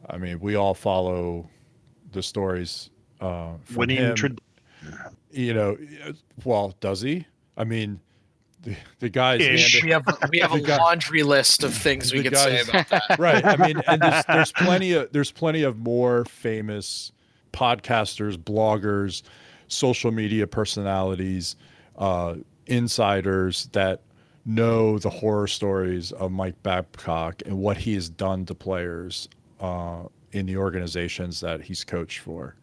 I 0.08 0.18
mean, 0.18 0.40
we 0.40 0.56
all 0.56 0.76
follow 0.76 1.50
the 2.12 2.22
stories 2.22 2.92
uh, 3.20 3.54
from 3.66 3.76
Winning 3.76 3.98
him. 3.98 4.16
trad- 4.16 4.40
you 5.32 5.56
know, 5.56 5.76
well, 6.46 6.76
does 6.82 7.02
he? 7.02 7.26
I 7.58 7.64
mean, 7.64 8.00
the, 8.62 8.76
the 9.00 9.10
guy's 9.10 9.42
Ish. 9.42 9.84
we 9.84 9.90
have 9.90 10.06
we 10.32 10.38
have 10.38 10.52
a 10.54 10.62
guy- 10.62 10.78
laundry 10.78 11.24
list 11.24 11.64
of 11.64 11.74
things 11.74 12.14
we 12.14 12.20
the 12.22 12.30
could 12.30 12.38
say 12.38 12.62
about 12.62 12.90
that. 12.90 13.04
right. 13.20 13.44
I 13.44 13.58
mean, 13.58 13.82
and 13.88 14.00
there's, 14.02 14.24
there's 14.26 14.52
plenty 14.58 14.94
of 14.94 15.12
there's 15.12 15.32
plenty 15.32 15.64
of 15.64 15.80
more 15.80 16.26
famous 16.26 17.12
podcasters, 17.54 18.38
bloggers, 18.38 19.24
social 19.68 20.12
media 20.12 20.48
personalities, 20.48 21.56
uh, 21.98 22.36
insiders 22.68 23.70
that 23.74 24.02
know 24.46 24.98
the 24.98 25.10
horror 25.10 25.48
stories 25.48 26.12
of 26.14 26.32
Mike 26.32 26.62
Babcock 26.64 27.42
and 27.46 27.58
what 27.58 27.78
he 27.78 27.94
has 27.96 28.10
done 28.10 28.46
to 28.46 28.56
players 28.56 29.28
uh, 29.60 30.04
in 30.32 30.46
the 30.46 30.58
organizations 30.58 31.40
that 31.42 31.62
he's 31.62 31.84
coached 31.84 32.20
for. 32.20 32.56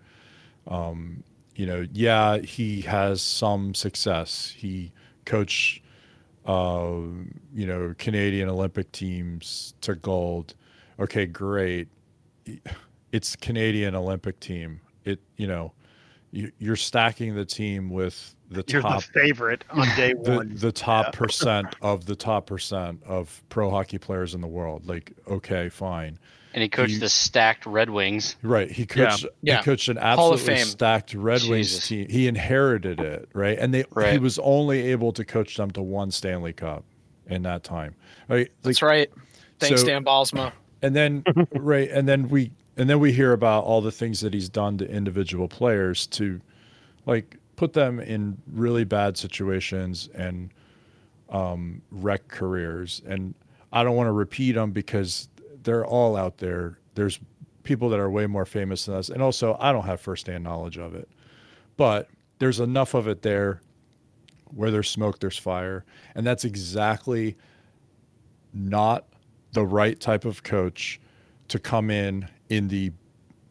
Um, 0.66 1.22
you 1.54 1.66
know, 1.66 1.86
yeah, 1.92 2.38
he 2.38 2.80
has 2.82 3.20
some 3.22 3.74
success. 3.74 4.52
He 4.56 4.92
coached 5.24 5.82
uh, 6.46 6.90
you 7.54 7.66
know, 7.66 7.94
Canadian 7.98 8.48
Olympic 8.48 8.90
teams 8.92 9.74
to 9.80 9.94
gold. 9.94 10.54
Okay, 11.00 11.26
great. 11.26 11.88
It's 13.12 13.36
Canadian 13.36 13.94
Olympic 13.94 14.40
team. 14.40 14.80
It, 15.04 15.20
you 15.36 15.46
know, 15.46 15.72
you're 16.58 16.76
stacking 16.76 17.34
the 17.34 17.44
team 17.44 17.90
with 17.90 18.34
the 18.50 18.64
You're 18.66 18.82
top, 18.82 19.02
the 19.04 19.20
favorite 19.20 19.64
on 19.70 19.86
day 19.96 20.14
one. 20.14 20.54
the 20.56 20.72
top 20.72 21.06
Yeah. 21.06 21.10
percent 21.18 21.76
of 21.82 22.06
the 22.06 22.16
top 22.16 22.46
percent 22.46 23.02
of 23.06 23.42
pro 23.48 23.70
hockey 23.70 23.98
players 23.98 24.34
in 24.34 24.40
the 24.40 24.46
world. 24.48 24.86
Like, 24.86 25.12
okay, 25.28 25.68
fine. 25.68 26.18
And 26.52 26.62
he 26.62 26.68
coached 26.68 26.92
He- 26.94 26.98
the 26.98 27.08
stacked 27.08 27.66
Red 27.66 27.90
Wings. 27.90 28.36
Right. 28.42 28.70
He 28.70 28.86
coached 28.86 29.26
Yeah. 29.42 29.58
he 29.58 29.64
coached 29.64 29.88
an 29.88 29.98
absolutely 29.98 30.58
stacked 30.58 31.14
Red 31.14 31.42
Wings 31.48 31.86
team. 31.88 32.08
He 32.08 32.28
inherited 32.28 33.00
it, 33.00 33.28
right? 33.32 33.58
And 33.58 33.72
they 33.74 33.84
he 34.12 34.18
was 34.18 34.38
only 34.40 34.82
able 34.92 35.12
to 35.12 35.24
coach 35.24 35.56
them 35.56 35.70
to 35.72 35.82
one 35.82 36.10
Stanley 36.12 36.52
Cup 36.52 36.84
in 37.26 37.42
that 37.42 37.64
time. 37.64 37.94
Right. 38.28 38.38
Like, 38.38 38.52
That's 38.62 38.82
right. 38.82 39.10
Thanks, 39.58 39.80
so- 39.80 39.86
Dan 39.86 40.04
Bylsma. 40.04 40.52
and 40.82 40.94
then 40.94 41.24
right 41.54 41.90
and 41.90 42.06
then 42.08 42.28
we 42.28 42.50
and 42.76 42.90
then 42.90 42.98
we 42.98 43.12
hear 43.12 43.32
about 43.32 43.64
all 43.64 43.80
the 43.80 43.92
things 43.92 44.20
that 44.20 44.34
he's 44.34 44.48
done 44.48 44.78
to 44.78 44.90
individual 44.90 45.48
players 45.48 46.06
to 46.08 46.40
like 47.06 47.36
put 47.56 47.72
them 47.72 48.00
in 48.00 48.36
really 48.52 48.84
bad 48.84 49.16
situations 49.16 50.08
and 50.14 50.50
um, 51.30 51.80
wreck 51.90 52.26
careers. 52.28 53.02
And 53.06 53.34
i 53.72 53.82
don't 53.82 53.96
want 53.96 54.08
to 54.08 54.12
repeat 54.12 54.52
them 54.52 54.72
because 54.72 55.28
they're 55.62 55.86
all 55.86 56.16
out 56.16 56.38
there. 56.38 56.78
There's 56.94 57.18
people 57.62 57.88
that 57.90 57.98
are 57.98 58.10
way 58.10 58.26
more 58.26 58.44
famous 58.44 58.86
than 58.86 58.96
us. 58.96 59.08
And 59.08 59.22
also 59.22 59.56
i 59.60 59.72
don't 59.72 59.84
have 59.84 60.00
firsthand 60.00 60.42
knowledge 60.44 60.78
of 60.78 60.94
it. 60.94 61.08
But 61.76 62.08
there's 62.38 62.60
enough 62.60 62.94
of 62.94 63.06
it 63.08 63.22
there 63.22 63.60
where 64.54 64.70
there's 64.70 64.90
smoke 64.90 65.20
there's 65.20 65.38
fire. 65.38 65.84
And 66.14 66.26
that's 66.26 66.44
exactly 66.44 67.36
not 68.52 69.06
the 69.52 69.64
right 69.64 69.98
type 69.98 70.24
of 70.24 70.42
coach 70.42 71.00
to 71.48 71.58
come 71.58 71.90
in 71.90 72.28
in 72.48 72.68
the 72.68 72.92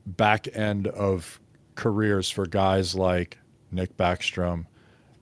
back 0.05 0.47
end 0.55 0.87
of 0.87 1.39
careers 1.75 2.29
for 2.29 2.45
guys 2.45 2.95
like 2.95 3.37
Nick 3.71 3.97
Backstrom, 3.97 4.65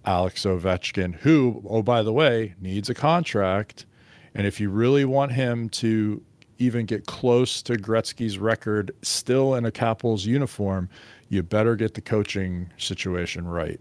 Alex 0.05 0.43
Ovechkin, 0.45 1.15
who, 1.15 1.63
oh, 1.67 1.81
by 1.81 2.03
the 2.03 2.13
way, 2.13 2.55
needs 2.59 2.89
a 2.89 2.93
contract. 2.93 3.85
And 4.33 4.47
if 4.47 4.59
you 4.59 4.69
really 4.69 5.05
want 5.05 5.31
him 5.31 5.69
to 5.69 6.21
even 6.57 6.85
get 6.85 7.05
close 7.07 7.61
to 7.63 7.73
Gretzky's 7.73 8.37
record 8.37 8.91
still 9.01 9.55
in 9.55 9.65
a 9.65 9.71
Capitals 9.71 10.25
uniform, 10.25 10.89
you 11.29 11.43
better 11.43 11.75
get 11.75 11.93
the 11.93 12.01
coaching 12.01 12.71
situation 12.77 13.47
right. 13.47 13.79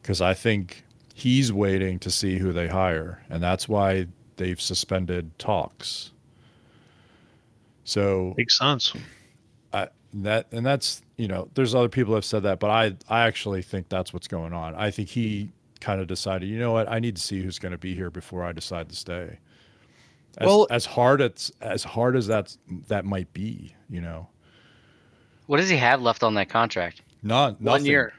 Because 0.00 0.20
I 0.20 0.34
think 0.34 0.84
he's 1.14 1.52
waiting 1.52 1.98
to 2.00 2.10
see 2.10 2.38
who 2.38 2.52
they 2.52 2.68
hire. 2.68 3.22
And 3.28 3.42
that's 3.42 3.68
why 3.68 4.06
they've 4.36 4.60
suspended 4.60 5.38
talks. 5.38 6.12
So 7.84 8.34
Makes 8.36 8.58
sense. 8.58 8.92
I, 10.14 10.22
that 10.22 10.46
and 10.52 10.64
that's 10.64 11.02
you 11.16 11.28
know 11.28 11.48
there's 11.54 11.74
other 11.74 11.88
people 11.88 12.14
have 12.14 12.24
said 12.24 12.42
that, 12.44 12.60
but 12.60 12.70
I 12.70 12.96
I 13.08 13.26
actually 13.26 13.62
think 13.62 13.88
that's 13.88 14.12
what's 14.12 14.28
going 14.28 14.52
on. 14.52 14.74
I 14.74 14.90
think 14.90 15.08
he 15.08 15.52
kind 15.80 16.00
of 16.00 16.06
decided, 16.06 16.48
you 16.48 16.58
know 16.58 16.72
what, 16.72 16.88
I 16.88 16.98
need 17.00 17.16
to 17.16 17.22
see 17.22 17.42
who's 17.42 17.58
going 17.58 17.72
to 17.72 17.78
be 17.78 17.94
here 17.94 18.08
before 18.10 18.44
I 18.44 18.52
decide 18.52 18.88
to 18.90 18.94
stay. 18.96 19.38
As, 20.38 20.46
Well- 20.46 20.66
as 20.70 20.86
hard 20.86 21.20
as 21.20 21.52
as 21.60 21.82
hard 21.84 22.16
as 22.16 22.26
that 22.28 22.56
that 22.88 23.04
might 23.04 23.32
be, 23.32 23.74
you 23.90 24.00
know, 24.00 24.28
What 25.46 25.56
does 25.58 25.68
he 25.68 25.76
have 25.76 26.00
left 26.00 26.22
on 26.22 26.34
that 26.34 26.48
contract? 26.48 27.02
not 27.22 27.60
One 27.60 27.64
nothing. 27.74 27.86
year. 27.86 28.12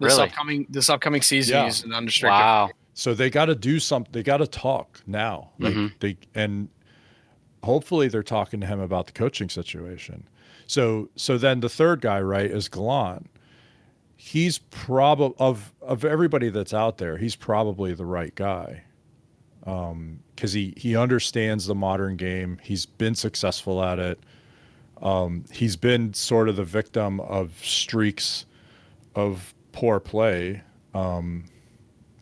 This 0.00 0.12
Really? 0.14 0.28
upcoming 0.28 0.66
this 0.68 0.88
upcoming 0.88 1.22
season 1.22 1.54
Yeah. 1.56 1.64
he's 1.64 1.82
an 1.84 1.92
unrestricted. 1.92 2.38
Wow. 2.40 2.70
So 2.94 3.14
they 3.14 3.30
got 3.30 3.46
to 3.46 3.54
do 3.54 3.78
something. 3.78 4.10
They 4.12 4.22
got 4.24 4.38
to 4.38 4.46
talk 4.46 5.00
now. 5.06 5.50
Like 5.58 5.74
Mhm. 5.74 5.92
they 6.00 6.16
and 6.34 6.68
hopefully 7.64 8.08
they're 8.08 8.22
talking 8.22 8.60
to 8.60 8.66
him 8.66 8.80
about 8.80 9.06
the 9.06 9.12
coaching 9.12 9.48
situation. 9.48 10.26
So 10.68 11.08
so 11.16 11.36
then 11.36 11.58
the 11.60 11.68
third 11.68 12.00
guy, 12.00 12.20
right, 12.20 12.48
is 12.48 12.68
Gallant. 12.68 13.28
He's 14.16 14.58
probably 14.58 15.34
of 15.40 15.72
of 15.82 16.04
everybody 16.04 16.50
that's 16.50 16.72
out 16.72 16.98
there, 16.98 17.16
he's 17.16 17.34
probably 17.34 17.92
the 17.94 18.06
right 18.06 18.34
guy. 18.36 18.84
Um, 19.66 20.20
because 20.36 20.52
he 20.52 20.72
he 20.76 20.96
understands 20.96 21.66
the 21.66 21.74
modern 21.74 22.16
game. 22.16 22.58
He's 22.62 22.86
been 22.86 23.16
successful 23.16 23.82
at 23.82 23.98
it. 23.98 24.20
Um, 25.02 25.44
he's 25.52 25.74
been 25.74 26.14
sort 26.14 26.48
of 26.48 26.56
the 26.56 26.64
victim 26.64 27.18
of 27.20 27.52
streaks 27.62 28.46
of 29.16 29.52
poor 29.72 29.98
play. 29.98 30.62
Um, 30.94 31.44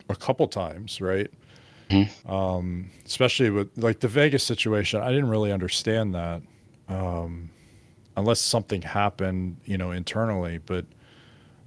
a 0.09 0.17
couple 0.17 0.47
times, 0.49 1.01
right? 1.01 1.31
Um, 2.27 2.91
especially 3.05 3.51
with 3.51 3.71
like 3.77 4.01
the 4.01 4.09
Vegas 4.09 4.45
situation, 4.45 5.01
I 5.01 5.09
didn't 5.11 5.29
really 5.29 5.53
understand 5.53 6.15
that, 6.15 6.43
um, 6.89 7.51
unless 8.17 8.41
something 8.41 8.83
happened, 8.83 9.59
you 9.65 9.79
know, 9.79 9.91
internally. 9.91 10.59
But 10.59 10.87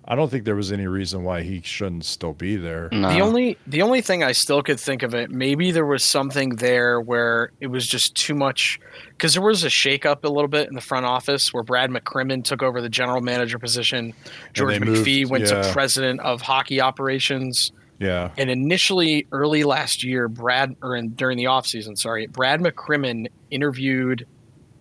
I 0.05 0.15
don't 0.15 0.29
think 0.29 0.43
there 0.43 0.55
was 0.55 0.71
any 0.71 0.88
reason 0.88 1.23
why 1.23 1.43
he 1.43 1.62
shouldn't 1.62 2.03
still 2.03 2.33
be 2.33 2.55
there. 2.55 2.89
No. 2.91 3.09
The 3.13 3.19
only 3.19 3.57
the 3.67 3.83
only 3.83 4.01
thing 4.01 4.23
I 4.23 4.31
still 4.31 4.63
could 4.63 4.79
think 4.79 5.03
of 5.03 5.13
it, 5.13 5.29
maybe 5.29 5.69
there 5.69 5.85
was 5.85 6.03
something 6.03 6.55
there 6.55 6.99
where 6.99 7.51
it 7.62 7.67
was 7.67 7.85
just 7.85 8.15
too 8.15 8.33
much 8.33 8.79
because 9.09 9.33
there 9.33 9.43
was 9.43 9.63
a 9.63 9.67
shakeup 9.67 10.23
a 10.23 10.29
little 10.29 10.47
bit 10.47 10.67
in 10.67 10.73
the 10.73 10.81
front 10.81 11.05
office 11.05 11.53
where 11.53 11.62
Brad 11.62 11.91
McCrimmon 11.91 12.43
took 12.43 12.63
over 12.63 12.81
the 12.81 12.89
general 12.89 13.21
manager 13.21 13.59
position. 13.59 14.13
George 14.53 14.79
they 14.79 14.79
moved- 14.79 15.05
McPhee 15.05 15.29
went 15.29 15.47
yeah. 15.47 15.62
to 15.62 15.71
president 15.71 16.19
of 16.21 16.41
hockey 16.41 16.81
operations. 16.81 17.71
Yeah, 17.99 18.31
And 18.38 18.49
initially, 18.49 19.27
early 19.33 19.65
last 19.65 20.05
year, 20.05 20.29
Brad 20.29 20.73
or 20.81 20.95
in, 20.95 21.09
during 21.09 21.38
the 21.38 21.43
offseason, 21.43 21.97
sorry, 21.97 22.27
Brad 22.27 22.62
McCrimmon 22.62 23.27
interviewed 23.51 24.25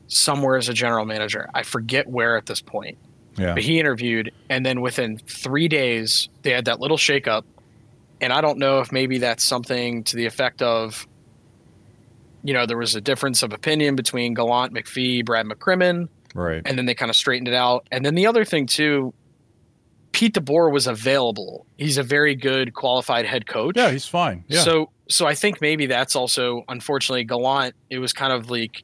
somewhere 0.09 0.57
as 0.57 0.69
a 0.69 0.75
general 0.75 1.05
manager. 1.05 1.49
I 1.55 1.63
forget 1.63 2.09
where 2.09 2.37
at 2.37 2.47
this 2.47 2.61
point. 2.61 2.99
yeah, 3.37 3.55
But 3.55 3.63
he 3.63 3.79
interviewed, 3.79 4.33
and 4.49 4.67
then 4.67 4.81
within 4.81 5.19
three 5.19 5.69
days, 5.69 6.29
they 6.43 6.51
had 6.51 6.65
that 6.65 6.81
little 6.81 6.97
shakeup. 6.97 7.45
And 8.21 8.33
I 8.33 8.41
don't 8.41 8.59
know 8.59 8.81
if 8.81 8.91
maybe 8.91 9.19
that's 9.19 9.45
something 9.45 10.03
to 10.05 10.17
the 10.17 10.27
effect 10.27 10.61
of, 10.61 11.07
you 12.43 12.53
know, 12.53 12.67
there 12.67 12.79
was 12.79 12.97
a 12.97 13.01
difference 13.01 13.43
of 13.43 13.53
opinion 13.53 13.95
between 13.95 14.35
Gallant, 14.35 14.75
McPhee, 14.75 15.25
Brad 15.25 15.47
McCrimmon, 15.47 16.09
right. 16.35 16.63
and 16.65 16.77
then 16.77 16.87
they 16.87 16.95
kind 16.95 17.11
of 17.11 17.17
straightened 17.17 17.47
it 17.49 17.55
out. 17.55 17.87
And 17.93 18.05
then 18.05 18.17
the 18.17 18.27
other 18.27 18.45
thing 18.45 18.67
too, 18.67 19.15
Pete 20.13 20.35
DeBoer 20.35 20.73
was 20.73 20.87
available. 20.87 21.67
He's 21.77 21.99
a 21.99 22.03
very 22.03 22.35
good 22.35 22.75
qualified 22.75 23.25
head 23.25 23.47
coach. 23.47 23.77
Yeah, 23.77 23.91
he's 23.91 24.07
fine. 24.07 24.43
Yeah, 24.49 24.63
So 24.63 24.91
so 25.09 25.27
I 25.27 25.35
think 25.35 25.61
maybe 25.61 25.87
that's 25.87 26.17
also 26.17 26.65
unfortunately 26.69 27.25
Gallant. 27.25 27.75
It 27.89 27.99
was 27.99 28.13
kind 28.13 28.33
of 28.33 28.51
like 28.51 28.83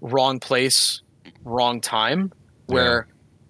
wrong 0.00 0.40
place, 0.40 1.02
wrong 1.44 1.80
time, 1.80 2.32
where 2.66 3.06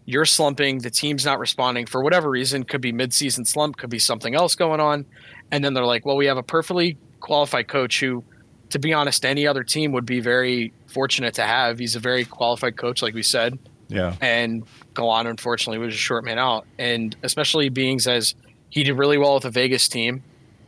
you're 0.07 0.25
slumping, 0.25 0.79
the 0.79 0.91
team's 0.91 1.25
not 1.25 1.39
responding 1.39 1.87
for 1.87 2.03
whatever 2.03 2.31
reason. 2.31 2.65
Could 2.65 2.81
be 2.81 2.93
midseason 2.93 3.47
slump, 3.47 3.77
could 3.77 3.91
be 3.91 3.99
something 3.99 4.35
else 4.35 4.55
going 4.55 4.81
on, 4.81 5.07
and 5.51 5.65
then 5.65 5.75
they're 5.75 5.85
like, 5.85 6.07
well, 6.07 6.17
we 6.17 6.27
have 6.27 6.39
a 6.39 6.43
perfectly 6.43 6.97
qualified 7.21 7.69
coach 7.69 8.01
who, 8.01 8.25
to 8.71 8.79
be 8.79 8.93
honest, 8.93 9.25
any 9.25 9.47
other 9.47 9.63
team 9.63 9.93
would 9.93 10.07
be 10.07 10.21
very 10.21 10.73
fortunate 10.87 11.35
to 11.35 11.43
have. 11.43 11.79
He's 11.79 11.97
a 11.97 12.01
very 12.01 12.25
qualified 12.25 12.77
coach, 12.77 13.03
like 13.03 13.15
we 13.15 13.23
said 13.23 13.59
yeah, 13.91 14.15
and 14.21 14.65
Gallant 14.95 15.29
unfortunately 15.29 15.79
was 15.79 15.95
a 15.95 15.99
short 15.99 16.25
man 16.25 16.39
out. 16.39 16.65
And 16.79 17.15
especially 17.23 17.69
being 17.69 17.99
as 18.07 18.35
he 18.71 18.85
did 18.85 18.95
really 18.95 19.19
well 19.19 19.35
with 19.35 19.43
the 19.43 19.51
Vegas 19.51 19.89
team 19.89 20.23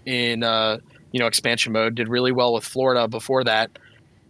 in 0.05 0.43
uh, 0.43 0.79
you 1.13 1.21
know 1.21 1.27
expansion 1.27 1.73
mode, 1.73 1.95
did 1.95 2.09
really 2.09 2.33
well 2.33 2.53
with 2.53 2.65
Florida 2.65 3.07
before 3.07 3.45
that. 3.45 3.71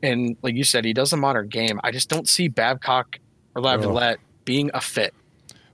And 0.03 0.37
like 0.43 0.55
you 0.55 0.65
said, 0.65 0.85
he 0.85 0.93
does 0.93 1.13
a 1.13 1.17
modern 1.17 1.49
game. 1.49 1.81
I 1.85 1.91
just 1.93 2.09
don't 2.09 2.29
see 2.29 2.49
Babcock 2.49 3.19
or 3.55 3.63
Laviolette 3.63 4.19
being 4.45 4.71
a 4.75 4.81
fit. 4.81 5.15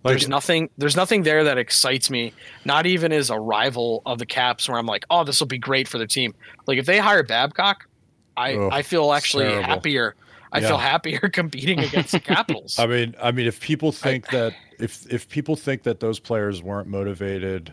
like 0.05 0.13
there's 0.13 0.29
nothing 0.29 0.69
there's 0.77 0.97
nothing 0.97 1.23
there 1.23 1.45
that 1.45 1.57
excites 1.59 2.11
me. 2.11 2.33
Not 2.65 2.87
even 2.87 3.13
as 3.13 3.31
a 3.31 3.39
rival 3.39 4.03
of 4.05 4.19
the 4.19 4.27
Caps 4.27 4.69
where 4.69 4.79
I'm 4.79 4.87
like, 4.87 5.05
oh, 5.11 5.25
this 5.25 5.41
will 5.41 5.47
be 5.47 5.59
great 5.59 5.89
for 5.89 5.97
the 5.99 6.07
team. 6.07 6.35
Like 6.67 6.79
if 6.79 6.87
they 6.87 6.99
hire 6.99 7.23
Babcock, 7.23 7.89
I, 8.37 8.55
Ugh, 8.55 8.71
I 8.73 8.83
feel 8.83 9.13
actually 9.13 9.47
happier. 9.63 10.15
I 10.53 10.61
Yeah. 10.61 10.69
feel 10.69 10.79
happier 10.79 11.19
competing 11.33 11.81
against 11.81 12.13
the 12.13 12.21
Capitals. 12.21 12.79
I 12.79 12.87
mean, 12.87 13.15
I 13.21 13.33
mean, 13.33 13.47
if 13.47 13.61
people 13.61 13.93
think 13.93 14.29
that 14.31 14.55
if 14.79 15.11
if 15.13 15.29
people 15.29 15.57
think 15.57 15.83
that 15.85 16.01
those 16.01 16.19
players 16.21 16.63
weren't 16.63 16.87
motivated, 16.89 17.73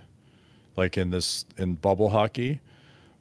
like 0.78 0.98
in 0.98 1.10
this 1.12 1.46
in 1.58 1.76
bubble 1.76 2.10
hockey, 2.10 2.62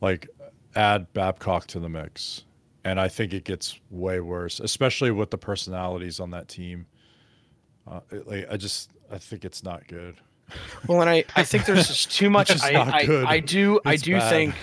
like 0.01 0.29
add 0.77 1.13
Babcock 1.13 1.67
to 1.69 1.79
the 1.81 1.89
mix, 1.89 2.44
and 2.85 3.01
I 3.01 3.09
think 3.09 3.33
it 3.33 3.45
gets 3.45 3.79
way 3.91 4.21
worse, 4.21 4.61
especially 4.61 5.11
with 5.11 5.31
the 5.31 5.39
personalities 5.39 6.21
on 6.21 6.31
that 6.31 6.49
team. 6.49 6.87
Uh, 7.91 8.01
it- 8.11 8.27
like 8.29 8.47
I 8.51 8.57
just 8.57 8.91
I 9.11 9.19
think 9.19 9.45
it's 9.45 9.63
not 9.63 9.87
good. 9.89 10.17
Well, 10.87 11.01
and 11.01 11.09
I, 11.09 11.25
I 11.35 11.43
think 11.45 11.65
there's 11.65 11.89
just 11.89 12.13
too 12.13 12.29
much. 12.29 12.51
It's 12.51 12.63
I, 12.63 12.73
I. 12.75 13.25
I 13.37 13.41
do 13.41 13.81
I 13.87 13.97
do 13.97 14.19
bad. 14.19 14.29
think 14.29 14.55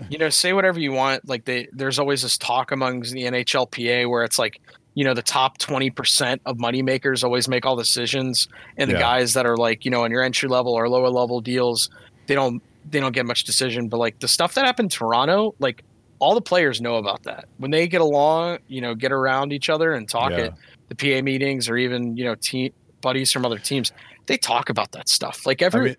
you 0.10 0.18
know 0.18 0.28
say 0.30 0.52
whatever 0.52 0.80
you 0.80 0.90
want. 0.90 1.28
Like 1.28 1.44
they 1.44 1.68
there's 1.72 2.00
always 2.00 2.22
this 2.22 2.36
talk 2.36 2.72
among 2.72 3.02
the 3.02 3.22
NHLPA 3.22 4.10
where 4.10 4.24
it's 4.24 4.36
like 4.40 4.60
you 4.94 5.04
know 5.04 5.14
the 5.14 5.22
top 5.22 5.58
twenty 5.58 5.90
percent 5.90 6.42
of 6.44 6.56
moneymakers 6.56 7.22
always 7.22 7.48
make 7.48 7.64
all 7.64 7.76
decisions, 7.76 8.48
and 8.76 8.90
the 8.90 8.94
Yeah. 8.94 9.00
guys 9.00 9.34
that 9.34 9.46
are 9.46 9.56
like 9.56 9.84
you 9.84 9.92
know 9.92 10.02
on 10.02 10.10
your 10.10 10.22
entry 10.24 10.48
level 10.48 10.72
or 10.74 10.88
lower 10.88 11.08
level 11.08 11.40
deals, 11.40 11.88
they 12.26 12.34
don't 12.34 12.60
they 12.90 12.98
don't 12.98 13.12
get 13.12 13.24
much 13.24 13.44
decision. 13.44 13.88
But 13.88 13.98
like 13.98 14.18
the 14.18 14.28
stuff 14.28 14.54
that 14.54 14.64
happened 14.66 14.86
in 14.86 14.98
Toronto, 14.98 15.54
like 15.60 15.84
all 16.20 16.34
the 16.34 16.40
players 16.40 16.80
know 16.80 16.96
about 16.96 17.22
that 17.24 17.46
when 17.58 17.70
they 17.70 17.86
get 17.86 18.00
along, 18.00 18.58
you 18.68 18.80
know, 18.80 18.94
get 18.94 19.12
around 19.12 19.52
each 19.52 19.68
other 19.70 19.92
and 19.92 20.08
talk 20.08 20.30
Yeah. 20.32 20.38
at 20.38 20.54
the 20.88 20.94
PA 20.94 21.22
meetings 21.22 21.68
or 21.68 21.76
even 21.76 22.16
you 22.16 22.24
know 22.24 22.34
team 22.34 22.72
buddies 23.00 23.30
from 23.32 23.44
other 23.44 23.58
teams. 23.58 23.92
They 24.26 24.36
talk 24.36 24.68
about 24.70 24.92
that 24.92 25.08
stuff. 25.08 25.46
Like 25.46 25.62
every 25.62 25.80
I 25.80 25.84
mean, 25.84 25.96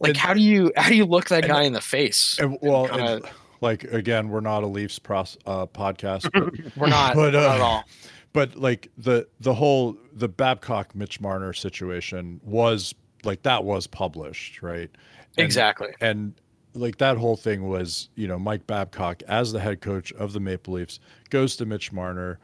like 0.00 0.08
and- 0.10 0.16
how 0.16 0.34
do 0.34 0.40
you 0.40 0.72
how 0.76 0.88
do 0.88 0.96
you 0.96 1.04
look 1.04 1.28
that 1.28 1.44
and- 1.44 1.52
guy 1.52 1.62
in 1.62 1.72
the 1.72 1.80
face? 1.80 2.38
and, 2.40 2.58
well, 2.62 2.88
kinda- 2.88 3.14
and, 3.16 3.24
like 3.60 3.84
again, 3.84 4.28
we're 4.30 4.40
not 4.40 4.62
a 4.64 4.66
Leafs 4.66 4.98
pros, 4.98 5.36
uh, 5.46 5.66
podcast, 5.66 6.28
but 6.32 6.52
We're 6.76 6.88
not, 6.88 7.14
But, 7.14 7.34
we're 7.34 7.40
not 7.40 7.50
uh, 7.50 7.54
at 7.54 7.60
all. 7.60 7.84
but 8.32 8.56
like 8.56 8.90
the 8.98 9.28
the 9.40 9.54
whole 9.54 9.96
the 10.14 10.28
Babcock 10.28 10.94
Mitch 10.94 11.20
Marner 11.20 11.52
situation 11.52 12.40
was 12.42 12.94
like 13.24 13.42
that 13.44 13.62
was 13.64 13.86
published, 13.86 14.62
right? 14.62 14.90
And- 15.36 15.44
exactly. 15.44 15.88
and 16.00 16.34
like 16.74 16.98
that 16.98 17.16
whole 17.16 17.36
thing 17.36 17.68
was, 17.68 18.08
you 18.14 18.26
know, 18.26 18.38
Mike 18.38 18.66
Babcock 18.66 19.22
as 19.28 19.52
the 19.52 19.60
head 19.60 19.80
coach 19.80 20.12
of 20.12 20.32
the 20.32 20.40
Maple 20.40 20.74
Leafs 20.74 21.00
goes 21.30 21.56
to 21.56 21.66
Mitch 21.66 21.92
Marner 21.92 22.38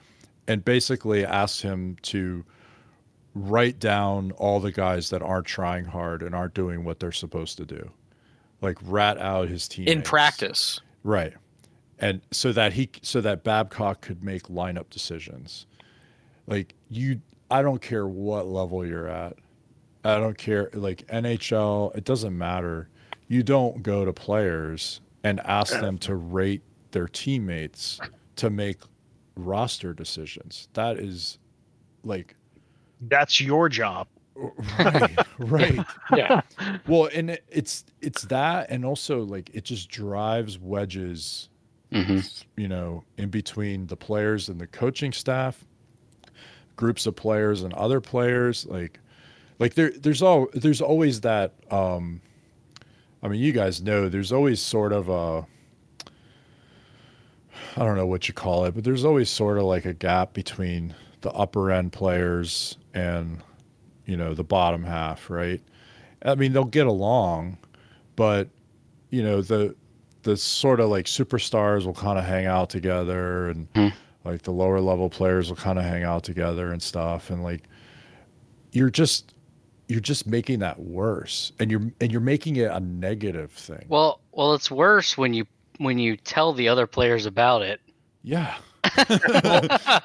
and 0.47 0.65
basically 0.65 1.25
asks 1.25 1.61
him 1.61 1.97
to 2.03 2.45
write 3.35 3.79
down 3.79 4.33
all 4.33 4.61
the 4.61 4.73
guys 4.73 5.11
that 5.11 5.23
aren't 5.23 5.47
trying 5.47 5.85
hard 5.85 6.23
and 6.23 6.35
aren't 6.35 6.55
doing 6.55 6.85
what 6.85 6.99
they're 6.99 7.13
supposed 7.13 7.57
to 7.59 7.65
do. 7.65 7.91
Like 8.61 8.79
rat 8.83 9.19
out 9.19 9.49
his 9.49 9.69
team 9.69 9.87
In 9.87 10.03
practice. 10.03 10.81
Right. 11.05 11.35
And 12.01 12.21
so 12.31 12.53
that 12.53 12.73
he 12.73 12.91
so 13.03 13.21
that 13.21 13.45
Babcock 13.45 14.01
could 14.01 14.23
make 14.23 14.45
lineup 14.45 14.91
decisions. 14.91 15.67
Like 16.47 16.75
you 16.91 17.21
I 17.51 17.63
don't 17.63 17.81
care 17.81 18.07
what 18.07 18.47
level 18.47 18.85
you're 18.85 19.09
at. 19.09 19.37
I 20.05 20.19
don't 20.19 20.39
care 20.39 20.71
like 20.75 21.07
NHL, 21.09 21.97
it 21.97 22.05
doesn't 22.05 22.37
matter. 22.37 22.89
You 23.29 23.43
don't 23.43 23.83
go 23.83 24.05
to 24.05 24.13
players 24.13 25.01
and 25.25 25.41
ask 25.41 25.79
them 25.81 25.99
to 25.99 26.17
rate 26.17 26.63
their 26.93 27.09
teammates 27.09 28.01
to 28.37 28.51
make 28.51 28.79
roster 29.37 29.93
decisions. 29.93 30.69
That 30.75 30.99
is 30.99 31.39
like 32.05 32.35
That's 33.03 33.41
your 33.41 33.69
job. 33.69 34.09
right, 34.79 35.19
right. 35.39 35.85
Yeah. 36.11 36.43
Well, 36.87 37.11
and 37.15 37.31
it, 37.31 37.45
it's 37.49 37.85
it's 38.01 38.23
that 38.23 38.71
and 38.71 38.85
also 38.85 39.23
like 39.23 39.51
it 39.53 39.65
just 39.65 39.89
drives 39.91 40.59
wedges 40.59 41.49
hmm 41.93 42.19
you 42.57 42.69
know, 42.69 43.05
in 43.17 43.31
between 43.31 43.87
the 43.87 43.97
players 43.97 44.49
and 44.49 44.61
the 44.61 44.67
coaching 44.67 45.13
staff, 45.13 45.65
groups 46.77 47.07
of 47.07 47.17
players 47.17 47.63
and 47.63 47.73
other 47.75 48.01
players. 48.01 48.67
Like, 48.67 49.01
like 49.59 49.75
there, 49.75 49.91
there's 49.91 50.23
all 50.23 50.49
there's 50.55 50.81
always 50.81 51.21
that. 51.23 51.55
Um, 51.71 52.21
I 53.23 53.29
mean, 53.29 53.41
you 53.41 53.53
guys 53.53 53.83
know 53.83 54.09
there's 54.09 54.33
always 54.33 54.61
sort 54.61 54.93
of 54.93 55.09
a. 55.09 55.47
I 57.77 57.85
don't 57.85 57.97
know 57.97 58.07
what 58.07 58.29
you 58.29 58.35
call 58.35 58.65
it, 58.65 58.75
but 58.75 58.85
there's 58.85 59.05
always 59.05 59.29
sort 59.31 59.59
of 59.59 59.65
like 59.65 59.85
a 59.85 59.95
gap 59.95 60.33
between 60.33 60.95
the 61.21 61.31
upper 61.33 61.71
end 61.71 61.93
players 61.93 62.77
and, 62.95 63.43
you 64.07 64.17
know, 64.17 64.35
the 64.35 64.45
bottom 64.45 64.85
half, 64.85 65.31
right? 65.31 65.61
I 66.25 66.35
mean, 66.35 66.53
they'll 66.53 66.65
get 66.65 66.87
along, 66.87 67.59
but 68.17 68.49
you 69.11 69.23
know 69.23 69.41
the 69.41 69.75
the 70.25 70.37
sort 70.37 70.81
of 70.81 70.91
like 70.91 71.07
superstars 71.07 71.87
will 71.87 71.95
kind 71.95 72.19
of 72.19 72.25
hang 72.25 72.47
out 72.47 72.69
together 72.69 73.49
and 73.49 73.69
Hmm. 73.75 73.89
like 74.25 74.43
the 74.43 74.51
lower 74.53 74.81
level 74.81 75.09
players 75.09 75.49
will 75.49 75.57
kind 75.57 75.79
of 75.79 75.85
hang 75.85 76.03
out 76.03 76.25
together 76.25 76.73
and 76.73 76.83
stuff 76.83 77.31
and 77.31 77.43
like 77.43 77.63
you're 78.73 78.91
just 78.91 79.33
you're 79.89 80.01
just 80.01 80.27
making 80.27 80.61
that 80.61 80.79
worse 80.79 81.53
and 81.59 81.71
you're 81.71 81.83
and 82.01 82.13
you're 82.13 82.21
making 82.21 82.57
it 82.57 82.71
a 82.71 82.79
negative 82.81 83.51
thing 83.53 83.85
Well, 83.89 84.21
well, 84.33 84.55
it's 84.55 84.71
worse 84.71 85.17
when 85.19 85.35
you 85.35 85.47
when 85.79 85.99
you 85.99 86.17
tell 86.17 86.53
the 86.53 86.69
other 86.69 86.87
players 86.87 87.27
about 87.27 87.63
it. 87.63 87.81
yeah 88.23 88.57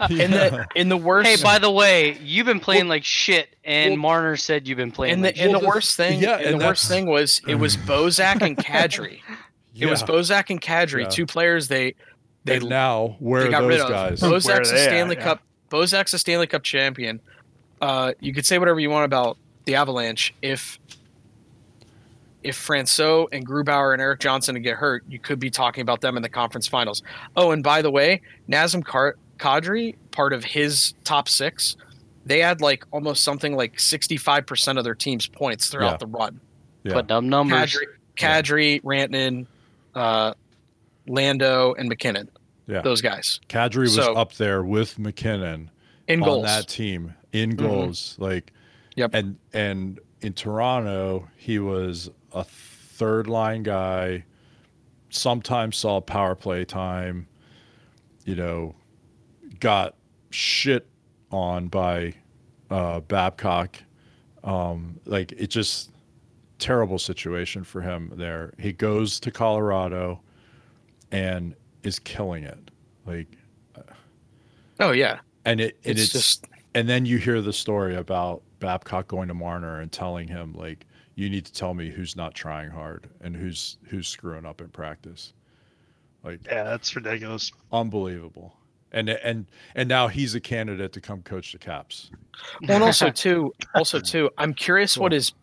In 0.09 0.31
the 0.31 0.67
in 0.75 0.89
the 0.89 0.97
worst 0.97 1.29
Hey, 1.29 1.41
by 1.43 1.59
the 1.59 1.71
way, 1.71 2.17
you've 2.21 2.45
been 2.45 2.59
playing 2.59 2.87
like 2.87 3.03
shit, 3.03 3.55
and 3.63 3.91
well, 3.91 3.97
Marner 3.99 4.35
said 4.35 4.67
you've 4.67 4.77
been 4.77 4.91
playing. 4.91 5.13
and 5.15 5.21
like 5.23 5.35
the 5.35 5.41
and 5.43 5.53
the 5.53 5.59
worst 5.59 5.95
thing 5.95 6.21
yeah, 6.21 6.37
and 6.37 6.45
and 6.47 6.61
the 6.61 6.65
worst 6.65 6.87
thing 6.87 7.05
was 7.05 7.41
it 7.47 7.55
was 7.55 7.77
Bozak 7.89 8.41
and 8.41 8.57
Kadri. 8.57 9.19
It 9.75 9.85
was 9.87 10.03
Bozak 10.03 10.49
and 10.49 10.61
Kadri, 10.61 11.03
Yeah. 11.03 11.09
two 11.09 11.25
players 11.25 11.67
they 11.67 11.95
they 12.45 12.57
and 12.57 12.69
now 12.69 13.15
where 13.19 13.41
they 13.41 13.47
are 13.47 13.51
got 13.51 13.63
rid 13.63 13.79
those 13.79 13.85
of. 13.85 13.89
guys 13.89 14.21
Where 14.21 14.31
Bozak's 14.31 14.69
a 14.71 14.73
they 14.73 14.79
at? 14.81 14.85
Stanley 14.89 15.15
Yeah. 15.17 15.23
Cup. 15.23 15.41
Bozak's 15.69 16.13
a 16.13 16.19
Stanley 16.19 16.47
Cup 16.47 16.63
champion. 16.63 17.19
Uh, 17.81 18.13
you 18.19 18.33
could 18.33 18.45
say 18.45 18.59
whatever 18.59 18.79
you 18.79 18.89
want 18.89 19.05
about 19.05 19.37
the 19.65 19.75
Avalanche. 19.75 20.33
If 20.41 20.79
if 22.43 22.57
Francouz 22.57 23.27
and 23.31 23.47
Grubauer 23.47 23.93
and 23.93 24.01
Erik 24.01 24.19
Johnson 24.19 24.61
get 24.61 24.75
hurt, 24.75 25.03
you 25.07 25.17
could 25.19 25.39
be 25.39 25.49
talking 25.49 25.81
about 25.81 26.01
them 26.01 26.17
in 26.17 26.23
the 26.23 26.29
conference 26.29 26.67
finals. 26.67 27.01
Oh, 27.37 27.51
and 27.51 27.63
by 27.63 27.81
the 27.81 27.89
way, 27.91 28.21
Nazem 28.49 28.83
Kar- 28.83 29.15
Kadri, 29.37 29.95
part 30.11 30.33
of 30.33 30.43
his 30.43 30.93
top 31.05 31.29
six, 31.29 31.77
they 32.25 32.39
had 32.39 32.59
like 32.61 32.83
almost 32.91 33.23
something 33.23 33.55
like 33.55 33.79
sixty 33.79 34.17
five 34.17 34.45
percent 34.45 34.77
of 34.77 34.83
their 34.83 34.95
team's 34.95 35.27
points 35.27 35.69
throughout 35.69 35.91
Yeah. 35.93 35.97
the 35.97 36.07
run. 36.07 36.39
yeah. 36.83 36.93
Putting 36.93 37.11
up 37.11 37.23
numbers. 37.23 37.77
Kadri, 38.17 38.81
Kadri, 38.81 38.81
Rantanen, 38.83 39.45
uh, 39.95 40.33
Lando, 41.07 41.73
and 41.75 41.87
MacKinnon. 41.89 42.29
Yeah. 42.67 42.81
Those 42.81 43.01
guys 43.01 43.39
Kadri 43.49 43.79
was 43.83 43.95
So- 43.95 44.13
up 44.15 44.33
there 44.33 44.63
with 44.63 44.99
MacKinnon 44.99 45.69
in 46.07 46.21
on 46.21 46.25
goals. 46.25 46.45
that 46.45 46.67
team 46.67 47.13
in 47.31 47.55
goals. 47.55 48.15
Like, 48.19 48.51
Yep. 48.95 49.11
and 49.13 49.37
and 49.53 49.99
in 50.21 50.33
Toronto, 50.33 51.27
he 51.35 51.59
was 51.59 52.09
a 52.31 52.43
third 52.43 53.27
line 53.27 53.63
guy. 53.63 54.25
Sometimes 55.09 55.77
saw 55.77 55.99
power 56.01 56.35
play 56.35 56.65
time. 56.65 57.27
You 58.25 58.35
know, 58.35 58.75
got 59.59 59.95
shit 60.29 60.87
on 61.31 61.67
by 61.67 62.13
uh, 62.69 63.01
Babcock. 63.01 63.77
Um, 64.43 64.99
like 65.05 65.31
it 65.33 65.47
just 65.47 65.91
terrible 66.59 66.99
situation 66.99 67.63
for 67.63 67.81
him 67.81 68.11
there. 68.15 68.53
He 68.57 68.73
goes 68.73 69.19
to 69.21 69.31
Colorado 69.31 70.21
and 71.11 71.55
is 71.83 71.99
killing 71.99 72.43
it. 72.43 72.71
Like 73.05 73.37
Oh 74.79 74.91
yeah, 74.91 75.19
and 75.45 75.61
it 75.61 75.77
it's, 75.83 76.01
it's, 76.01 76.11
just 76.11 76.47
and 76.73 76.89
then 76.89 77.05
you 77.05 77.17
hear 77.17 77.41
the 77.41 77.53
story 77.53 77.95
about 77.95 78.41
Babcock 78.63 79.07
going 79.09 79.27
to 79.27 79.33
Marner 79.33 79.81
and 79.81 79.91
telling 79.91 80.25
him 80.27 80.53
like 80.53 80.85
you 81.15 81.29
need 81.29 81.45
to 81.45 81.51
tell 81.51 81.73
me 81.73 81.89
who's 81.89 82.15
not 82.15 82.33
trying 82.33 82.69
hard 82.69 83.09
and 83.21 83.35
who's 83.35 83.77
who's 83.89 84.07
screwing 84.07 84.45
up 84.45 84.61
in 84.61 84.69
practice. 84.69 85.33
Like 86.23 86.39
Yeah, 86.45 86.63
that's 86.63 86.95
ridiculous. 86.95 87.51
unbelievable. 87.73 88.55
And 88.93 89.09
and 89.09 89.47
and 89.75 89.89
now 89.89 90.07
he's 90.07 90.33
a 90.33 90.39
candidate 90.39 90.93
to 90.93 91.01
come 91.01 91.21
coach 91.23 91.51
the 91.51 91.57
Caps. 91.57 92.09
well, 92.61 92.75
and 92.75 92.83
also 92.83 93.09
too, 93.09 93.51
also 93.75 93.99
too. 93.99 94.29
I'm 94.37 94.53
curious 94.53 94.97
what 94.97 95.09
Cool. 95.11 95.15
his 95.17 95.33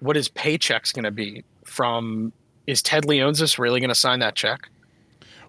what 0.00 0.16
his 0.16 0.28
paycheck's 0.28 0.92
going 0.92 1.04
to 1.04 1.10
be 1.10 1.42
from. 1.64 2.32
Is 2.66 2.82
Ted 2.82 3.04
Leonsis 3.04 3.58
really 3.60 3.78
going 3.80 3.88
to 3.90 3.94
sign 3.94 4.18
that 4.18 4.34
check? 4.34 4.68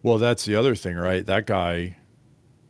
Well, 0.03 0.17
that's 0.19 0.45
the 0.45 0.55
other 0.55 0.75
thing, 0.75 0.95
right? 0.95 1.25
That 1.25 1.47
guy 1.47 1.97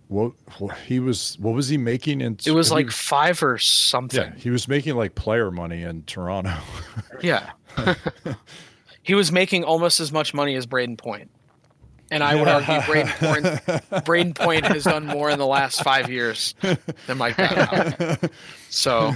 what, 0.07 0.31
what 0.59 0.77
he 0.77 0.99
was 0.99 1.37
what 1.39 1.53
was 1.53 1.67
he 1.67 1.77
making 1.77 2.21
in 2.21 2.37
It 2.45 2.51
was 2.51 2.69
he 2.69 2.75
like 2.75 2.91
five 2.91 3.41
or 3.43 3.57
something. 3.57 4.19
yeah, 4.21 4.33
he 4.37 4.49
was 4.49 4.67
making 4.67 4.95
like 4.95 5.15
player 5.15 5.51
money 5.51 5.83
in 5.83 6.03
Toronto. 6.03 6.53
Yeah. 7.21 7.51
he 9.01 9.15
was 9.15 9.31
making 9.31 9.63
almost 9.63 9.99
as 9.99 10.11
much 10.11 10.33
money 10.33 10.55
as 10.55 10.67
Brayden 10.67 10.97
And 12.11 12.23
I 12.23 12.35
would 12.35 12.47
argue 12.47 12.75
Brayden 12.75 13.17
Point 13.17 13.45
Brayden 14.05 14.35
Point 14.35 14.65
has 14.65 14.83
done 14.83 15.05
more 15.05 15.29
in 15.29 15.39
the 15.39 15.47
last 15.47 15.83
five 15.83 16.09
years 16.09 16.53
than 17.07 17.17
Mike 17.17 17.37
Babcock. 17.37 18.31
So 18.69 19.13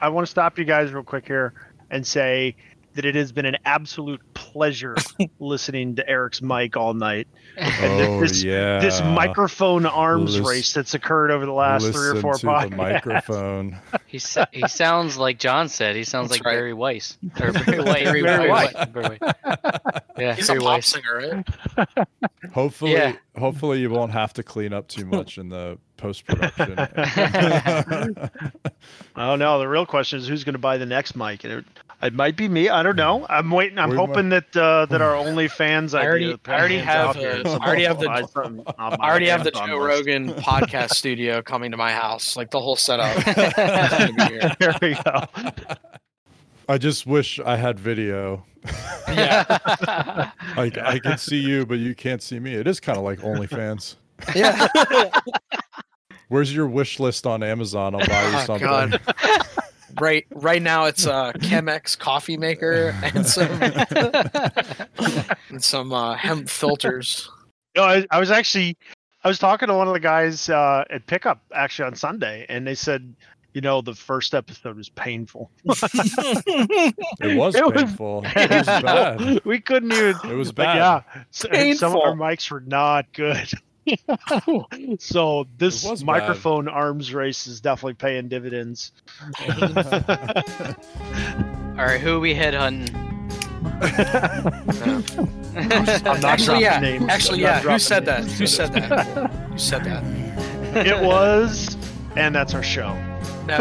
I 0.00 0.08
want 0.08 0.26
to 0.26 0.30
stop 0.30 0.58
you 0.58 0.64
guys 0.64 0.92
real 0.92 1.02
quick 1.02 1.26
here 1.26 1.52
and 1.90 2.06
say 2.06 2.54
that 2.94 3.04
it 3.04 3.14
has 3.14 3.32
been 3.32 3.46
an 3.46 3.56
absolute 3.64 4.20
pleasure 4.34 4.94
listening 5.38 5.96
to 5.96 6.08
Eric's 6.08 6.42
mic 6.42 6.76
all 6.76 6.94
night. 6.94 7.26
And 7.56 8.00
oh 8.08 8.20
this, 8.20 8.42
yeah. 8.42 8.78
this 8.80 9.00
microphone 9.02 9.86
arms 9.86 10.32
Listen- 10.36 10.44
race 10.44 10.72
that's 10.74 10.94
occurred 10.94 11.30
over 11.30 11.46
the 11.46 11.52
last 11.52 11.86
three 11.90 12.08
or 12.08 12.16
four 12.20 12.34
to 12.34 12.46
podcasts. 12.46 12.70
the 12.70 12.76
microphone. 12.76 13.78
He 14.06 14.18
sa- 14.18 14.44
he 14.52 14.68
sounds 14.68 15.16
like 15.16 15.38
John 15.38 15.70
said. 15.70 15.96
He 15.96 16.04
sounds 16.04 16.28
That's 16.28 16.40
like 16.40 16.46
right. 16.46 16.52
Barry 16.56 16.74
Weiss 16.74 17.16
or 17.40 17.50
Barry 17.52 17.78
White. 17.82 18.04
Barry 18.04 18.22
Barry 18.22 18.48
White. 18.50 18.74
White. 18.74 18.92
Barry 18.92 19.16
White. 19.16 20.02
Yeah, 20.18 20.34
he's 20.34 20.50
a 20.50 20.52
Barry 20.52 20.60
pop 20.60 20.68
Weiss. 20.68 20.86
singer, 20.86 21.44
right? 21.78 22.08
Hopefully, 22.52 22.92
Yeah. 22.92 23.16
hopefully 23.38 23.80
you 23.80 23.88
won't 23.88 24.12
have 24.12 24.34
to 24.34 24.42
clean 24.42 24.74
up 24.74 24.86
too 24.88 25.06
much 25.06 25.38
in 25.38 25.48
the 25.48 25.78
post 25.96 26.26
production. 26.26 26.76
Oh 29.16 29.36
no, 29.36 29.58
the 29.58 29.68
real 29.68 29.86
question 29.86 30.18
is 30.18 30.28
who's 30.28 30.44
going 30.44 30.54
to 30.54 30.58
buy 30.58 30.76
the 30.78 30.86
next 30.86 31.16
mic? 31.16 31.42
And 32.02 32.08
it, 32.08 32.14
it 32.14 32.16
might 32.16 32.36
be 32.36 32.48
me. 32.48 32.68
I 32.68 32.82
don't 32.82 32.96
know. 32.96 33.26
I'm 33.30 33.50
waiting. 33.50 33.78
I'm 33.78 33.90
We 33.90 33.96
hoping 33.96 34.28
that 34.30 34.56
uh, 34.56 34.86
that 34.86 35.00
our 35.00 35.14
OnlyFans 35.14 35.98
I 35.98 36.04
already- 36.04 36.24
idea. 36.26 36.38
I 36.46 36.58
already 36.58 36.78
have 36.78 37.16
out. 37.16 37.46
I 37.46 37.66
already 37.66 37.84
have 37.84 38.00
the- 38.00 38.06
Buy 38.06 38.22
something 38.22 38.64
on 38.78 38.90
my 38.90 38.96
I 39.00 39.10
already 39.10 39.28
have 39.28 39.44
the 39.44 39.50
Joe 39.50 39.64
list. 39.64 39.78
Rogan 40.06 40.34
podcast 40.34 40.90
studio 40.90 41.42
coming 41.42 41.70
to 41.70 41.76
my 41.76 41.92
house, 41.92 42.36
like 42.36 42.50
the 42.50 42.60
whole 42.60 42.76
setup. 42.76 43.16
is 43.26 43.34
gonna 43.34 44.12
be 44.12 44.24
here. 44.24 44.56
There 44.58 44.74
we 44.82 44.94
go. 44.94 45.26
I 46.68 46.78
just 46.78 47.06
wish 47.06 47.38
I 47.40 47.56
had 47.56 47.78
video. 47.78 48.44
Yeah, 49.08 50.30
Like 50.56 50.78
I 50.78 50.98
can 51.00 51.18
see 51.18 51.40
you, 51.40 51.66
but 51.66 51.78
you 51.80 51.94
can't 51.94 52.22
see 52.22 52.38
me. 52.38 52.54
It 52.54 52.66
is 52.68 52.78
kind 52.80 52.96
of 52.96 53.04
like 53.04 53.18
OnlyFans. 53.18 53.96
yeah. 54.34 54.68
Where's 56.28 56.54
your 56.54 56.66
wish 56.68 56.98
list 57.00 57.26
on 57.26 57.42
Amazon? 57.42 57.94
I'll 57.94 58.06
buy 58.06 58.28
you 58.30 58.36
Oh, 58.36 58.44
something. 58.46 59.00
God. 59.94 60.00
Right, 60.04 60.26
right 60.30 60.62
now 60.62 60.84
it's 60.86 61.06
a 61.06 61.32
Chemex 61.38 61.98
coffee 61.98 62.36
maker 62.36 62.94
and 63.02 63.26
some 63.26 63.48
and 65.50 65.62
some 65.62 65.92
uh, 65.92 66.14
hemp 66.14 66.48
filters. 66.48 67.30
No, 67.76 67.84
I, 67.84 68.06
I 68.10 68.20
was 68.20 68.30
actually 68.30 68.76
I 69.24 69.28
was 69.28 69.38
talking 69.38 69.68
to 69.68 69.74
one 69.74 69.86
of 69.88 69.94
the 69.94 70.00
guys 70.00 70.48
uh, 70.48 70.84
at 70.90 71.06
pickup 71.06 71.40
actually 71.54 71.86
on 71.86 71.94
Sunday, 71.94 72.44
and 72.48 72.66
they 72.66 72.74
said, 72.74 73.14
you 73.54 73.60
know, 73.60 73.80
the 73.82 73.94
first 73.94 74.34
episode 74.34 74.76
was 74.76 74.88
painful. 74.90 75.50
It 75.64 77.36
was 77.38 77.54
It 77.54 77.64
was 77.64 77.74
painful. 77.84 78.22
It 78.34 78.50
was 78.50 78.66
bad. 78.66 79.44
we 79.44 79.60
couldn't 79.60 79.92
even. 79.92 80.16
It 80.24 80.34
was 80.34 80.52
bad. 80.52 80.76
yeah, 80.76 81.22
so- 81.30 81.48
some 81.74 81.92
of 81.92 81.98
our 82.02 82.14
mics 82.14 82.50
were 82.50 82.60
not 82.60 83.12
good. 83.12 83.48
so 84.98 85.46
this 85.58 85.84
was 85.84 86.02
bad. 86.02 86.06
microphone 86.06 86.68
arms 86.68 87.12
race 87.12 87.46
is 87.46 87.60
definitely 87.60 87.94
paying 87.94 88.28
dividends. 88.28 88.92
All 89.48 89.56
right, 91.78 92.00
who 92.00 92.16
are 92.16 92.20
we 92.20 92.34
headhunting? 92.34 92.94
I'm 95.54 96.20
not 96.20 96.24
actually, 96.24 96.60
dropping 96.60 96.62
yeah. 96.62 96.80
names. 96.80 97.08
Actually, 97.08 97.38
I'm 97.38 97.42
not 97.42 97.48
yeah. 97.48 97.56
Who 97.56 97.62
dropping 97.62 97.78
said 97.80 98.04
that? 98.06 98.20
names. 98.24 98.38
Who 98.38 98.46
said 98.46 98.72
that? 98.72 99.06
Who 99.50 99.58
said 99.58 99.84
that? 99.84 100.86
It 100.86 101.04
was, 101.04 101.76
and 102.16 102.34
that's 102.34 102.54
our 102.54 102.62
show. 102.62 102.96
No. 103.46 103.58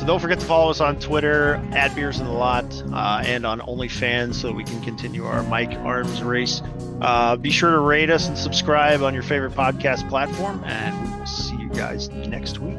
So 0.00 0.06
don't 0.06 0.18
forget 0.18 0.40
to 0.40 0.46
follow 0.46 0.70
us 0.70 0.80
on 0.80 0.98
Twitter 0.98 1.56
at 1.72 1.94
Beers 1.94 2.20
in 2.20 2.24
the 2.24 2.32
Lot 2.32 2.64
uh, 2.90 3.22
and 3.22 3.44
on 3.44 3.60
OnlyFans 3.60 4.36
so 4.36 4.46
that 4.46 4.54
we 4.54 4.64
can 4.64 4.80
continue 4.80 5.26
our 5.26 5.42
mic 5.42 5.76
Arms 5.80 6.22
race. 6.22 6.62
Uh, 7.02 7.36
be 7.36 7.50
sure 7.50 7.72
to 7.72 7.80
rate 7.80 8.08
us 8.08 8.26
and 8.26 8.38
subscribe 8.38 9.02
on 9.02 9.12
your 9.12 9.22
favorite 9.22 9.52
podcast 9.52 10.08
platform, 10.08 10.64
and 10.64 11.12
we 11.12 11.18
will 11.18 11.26
see 11.26 11.56
you 11.56 11.68
guys 11.68 12.08
next 12.08 12.60
week. 12.60 12.78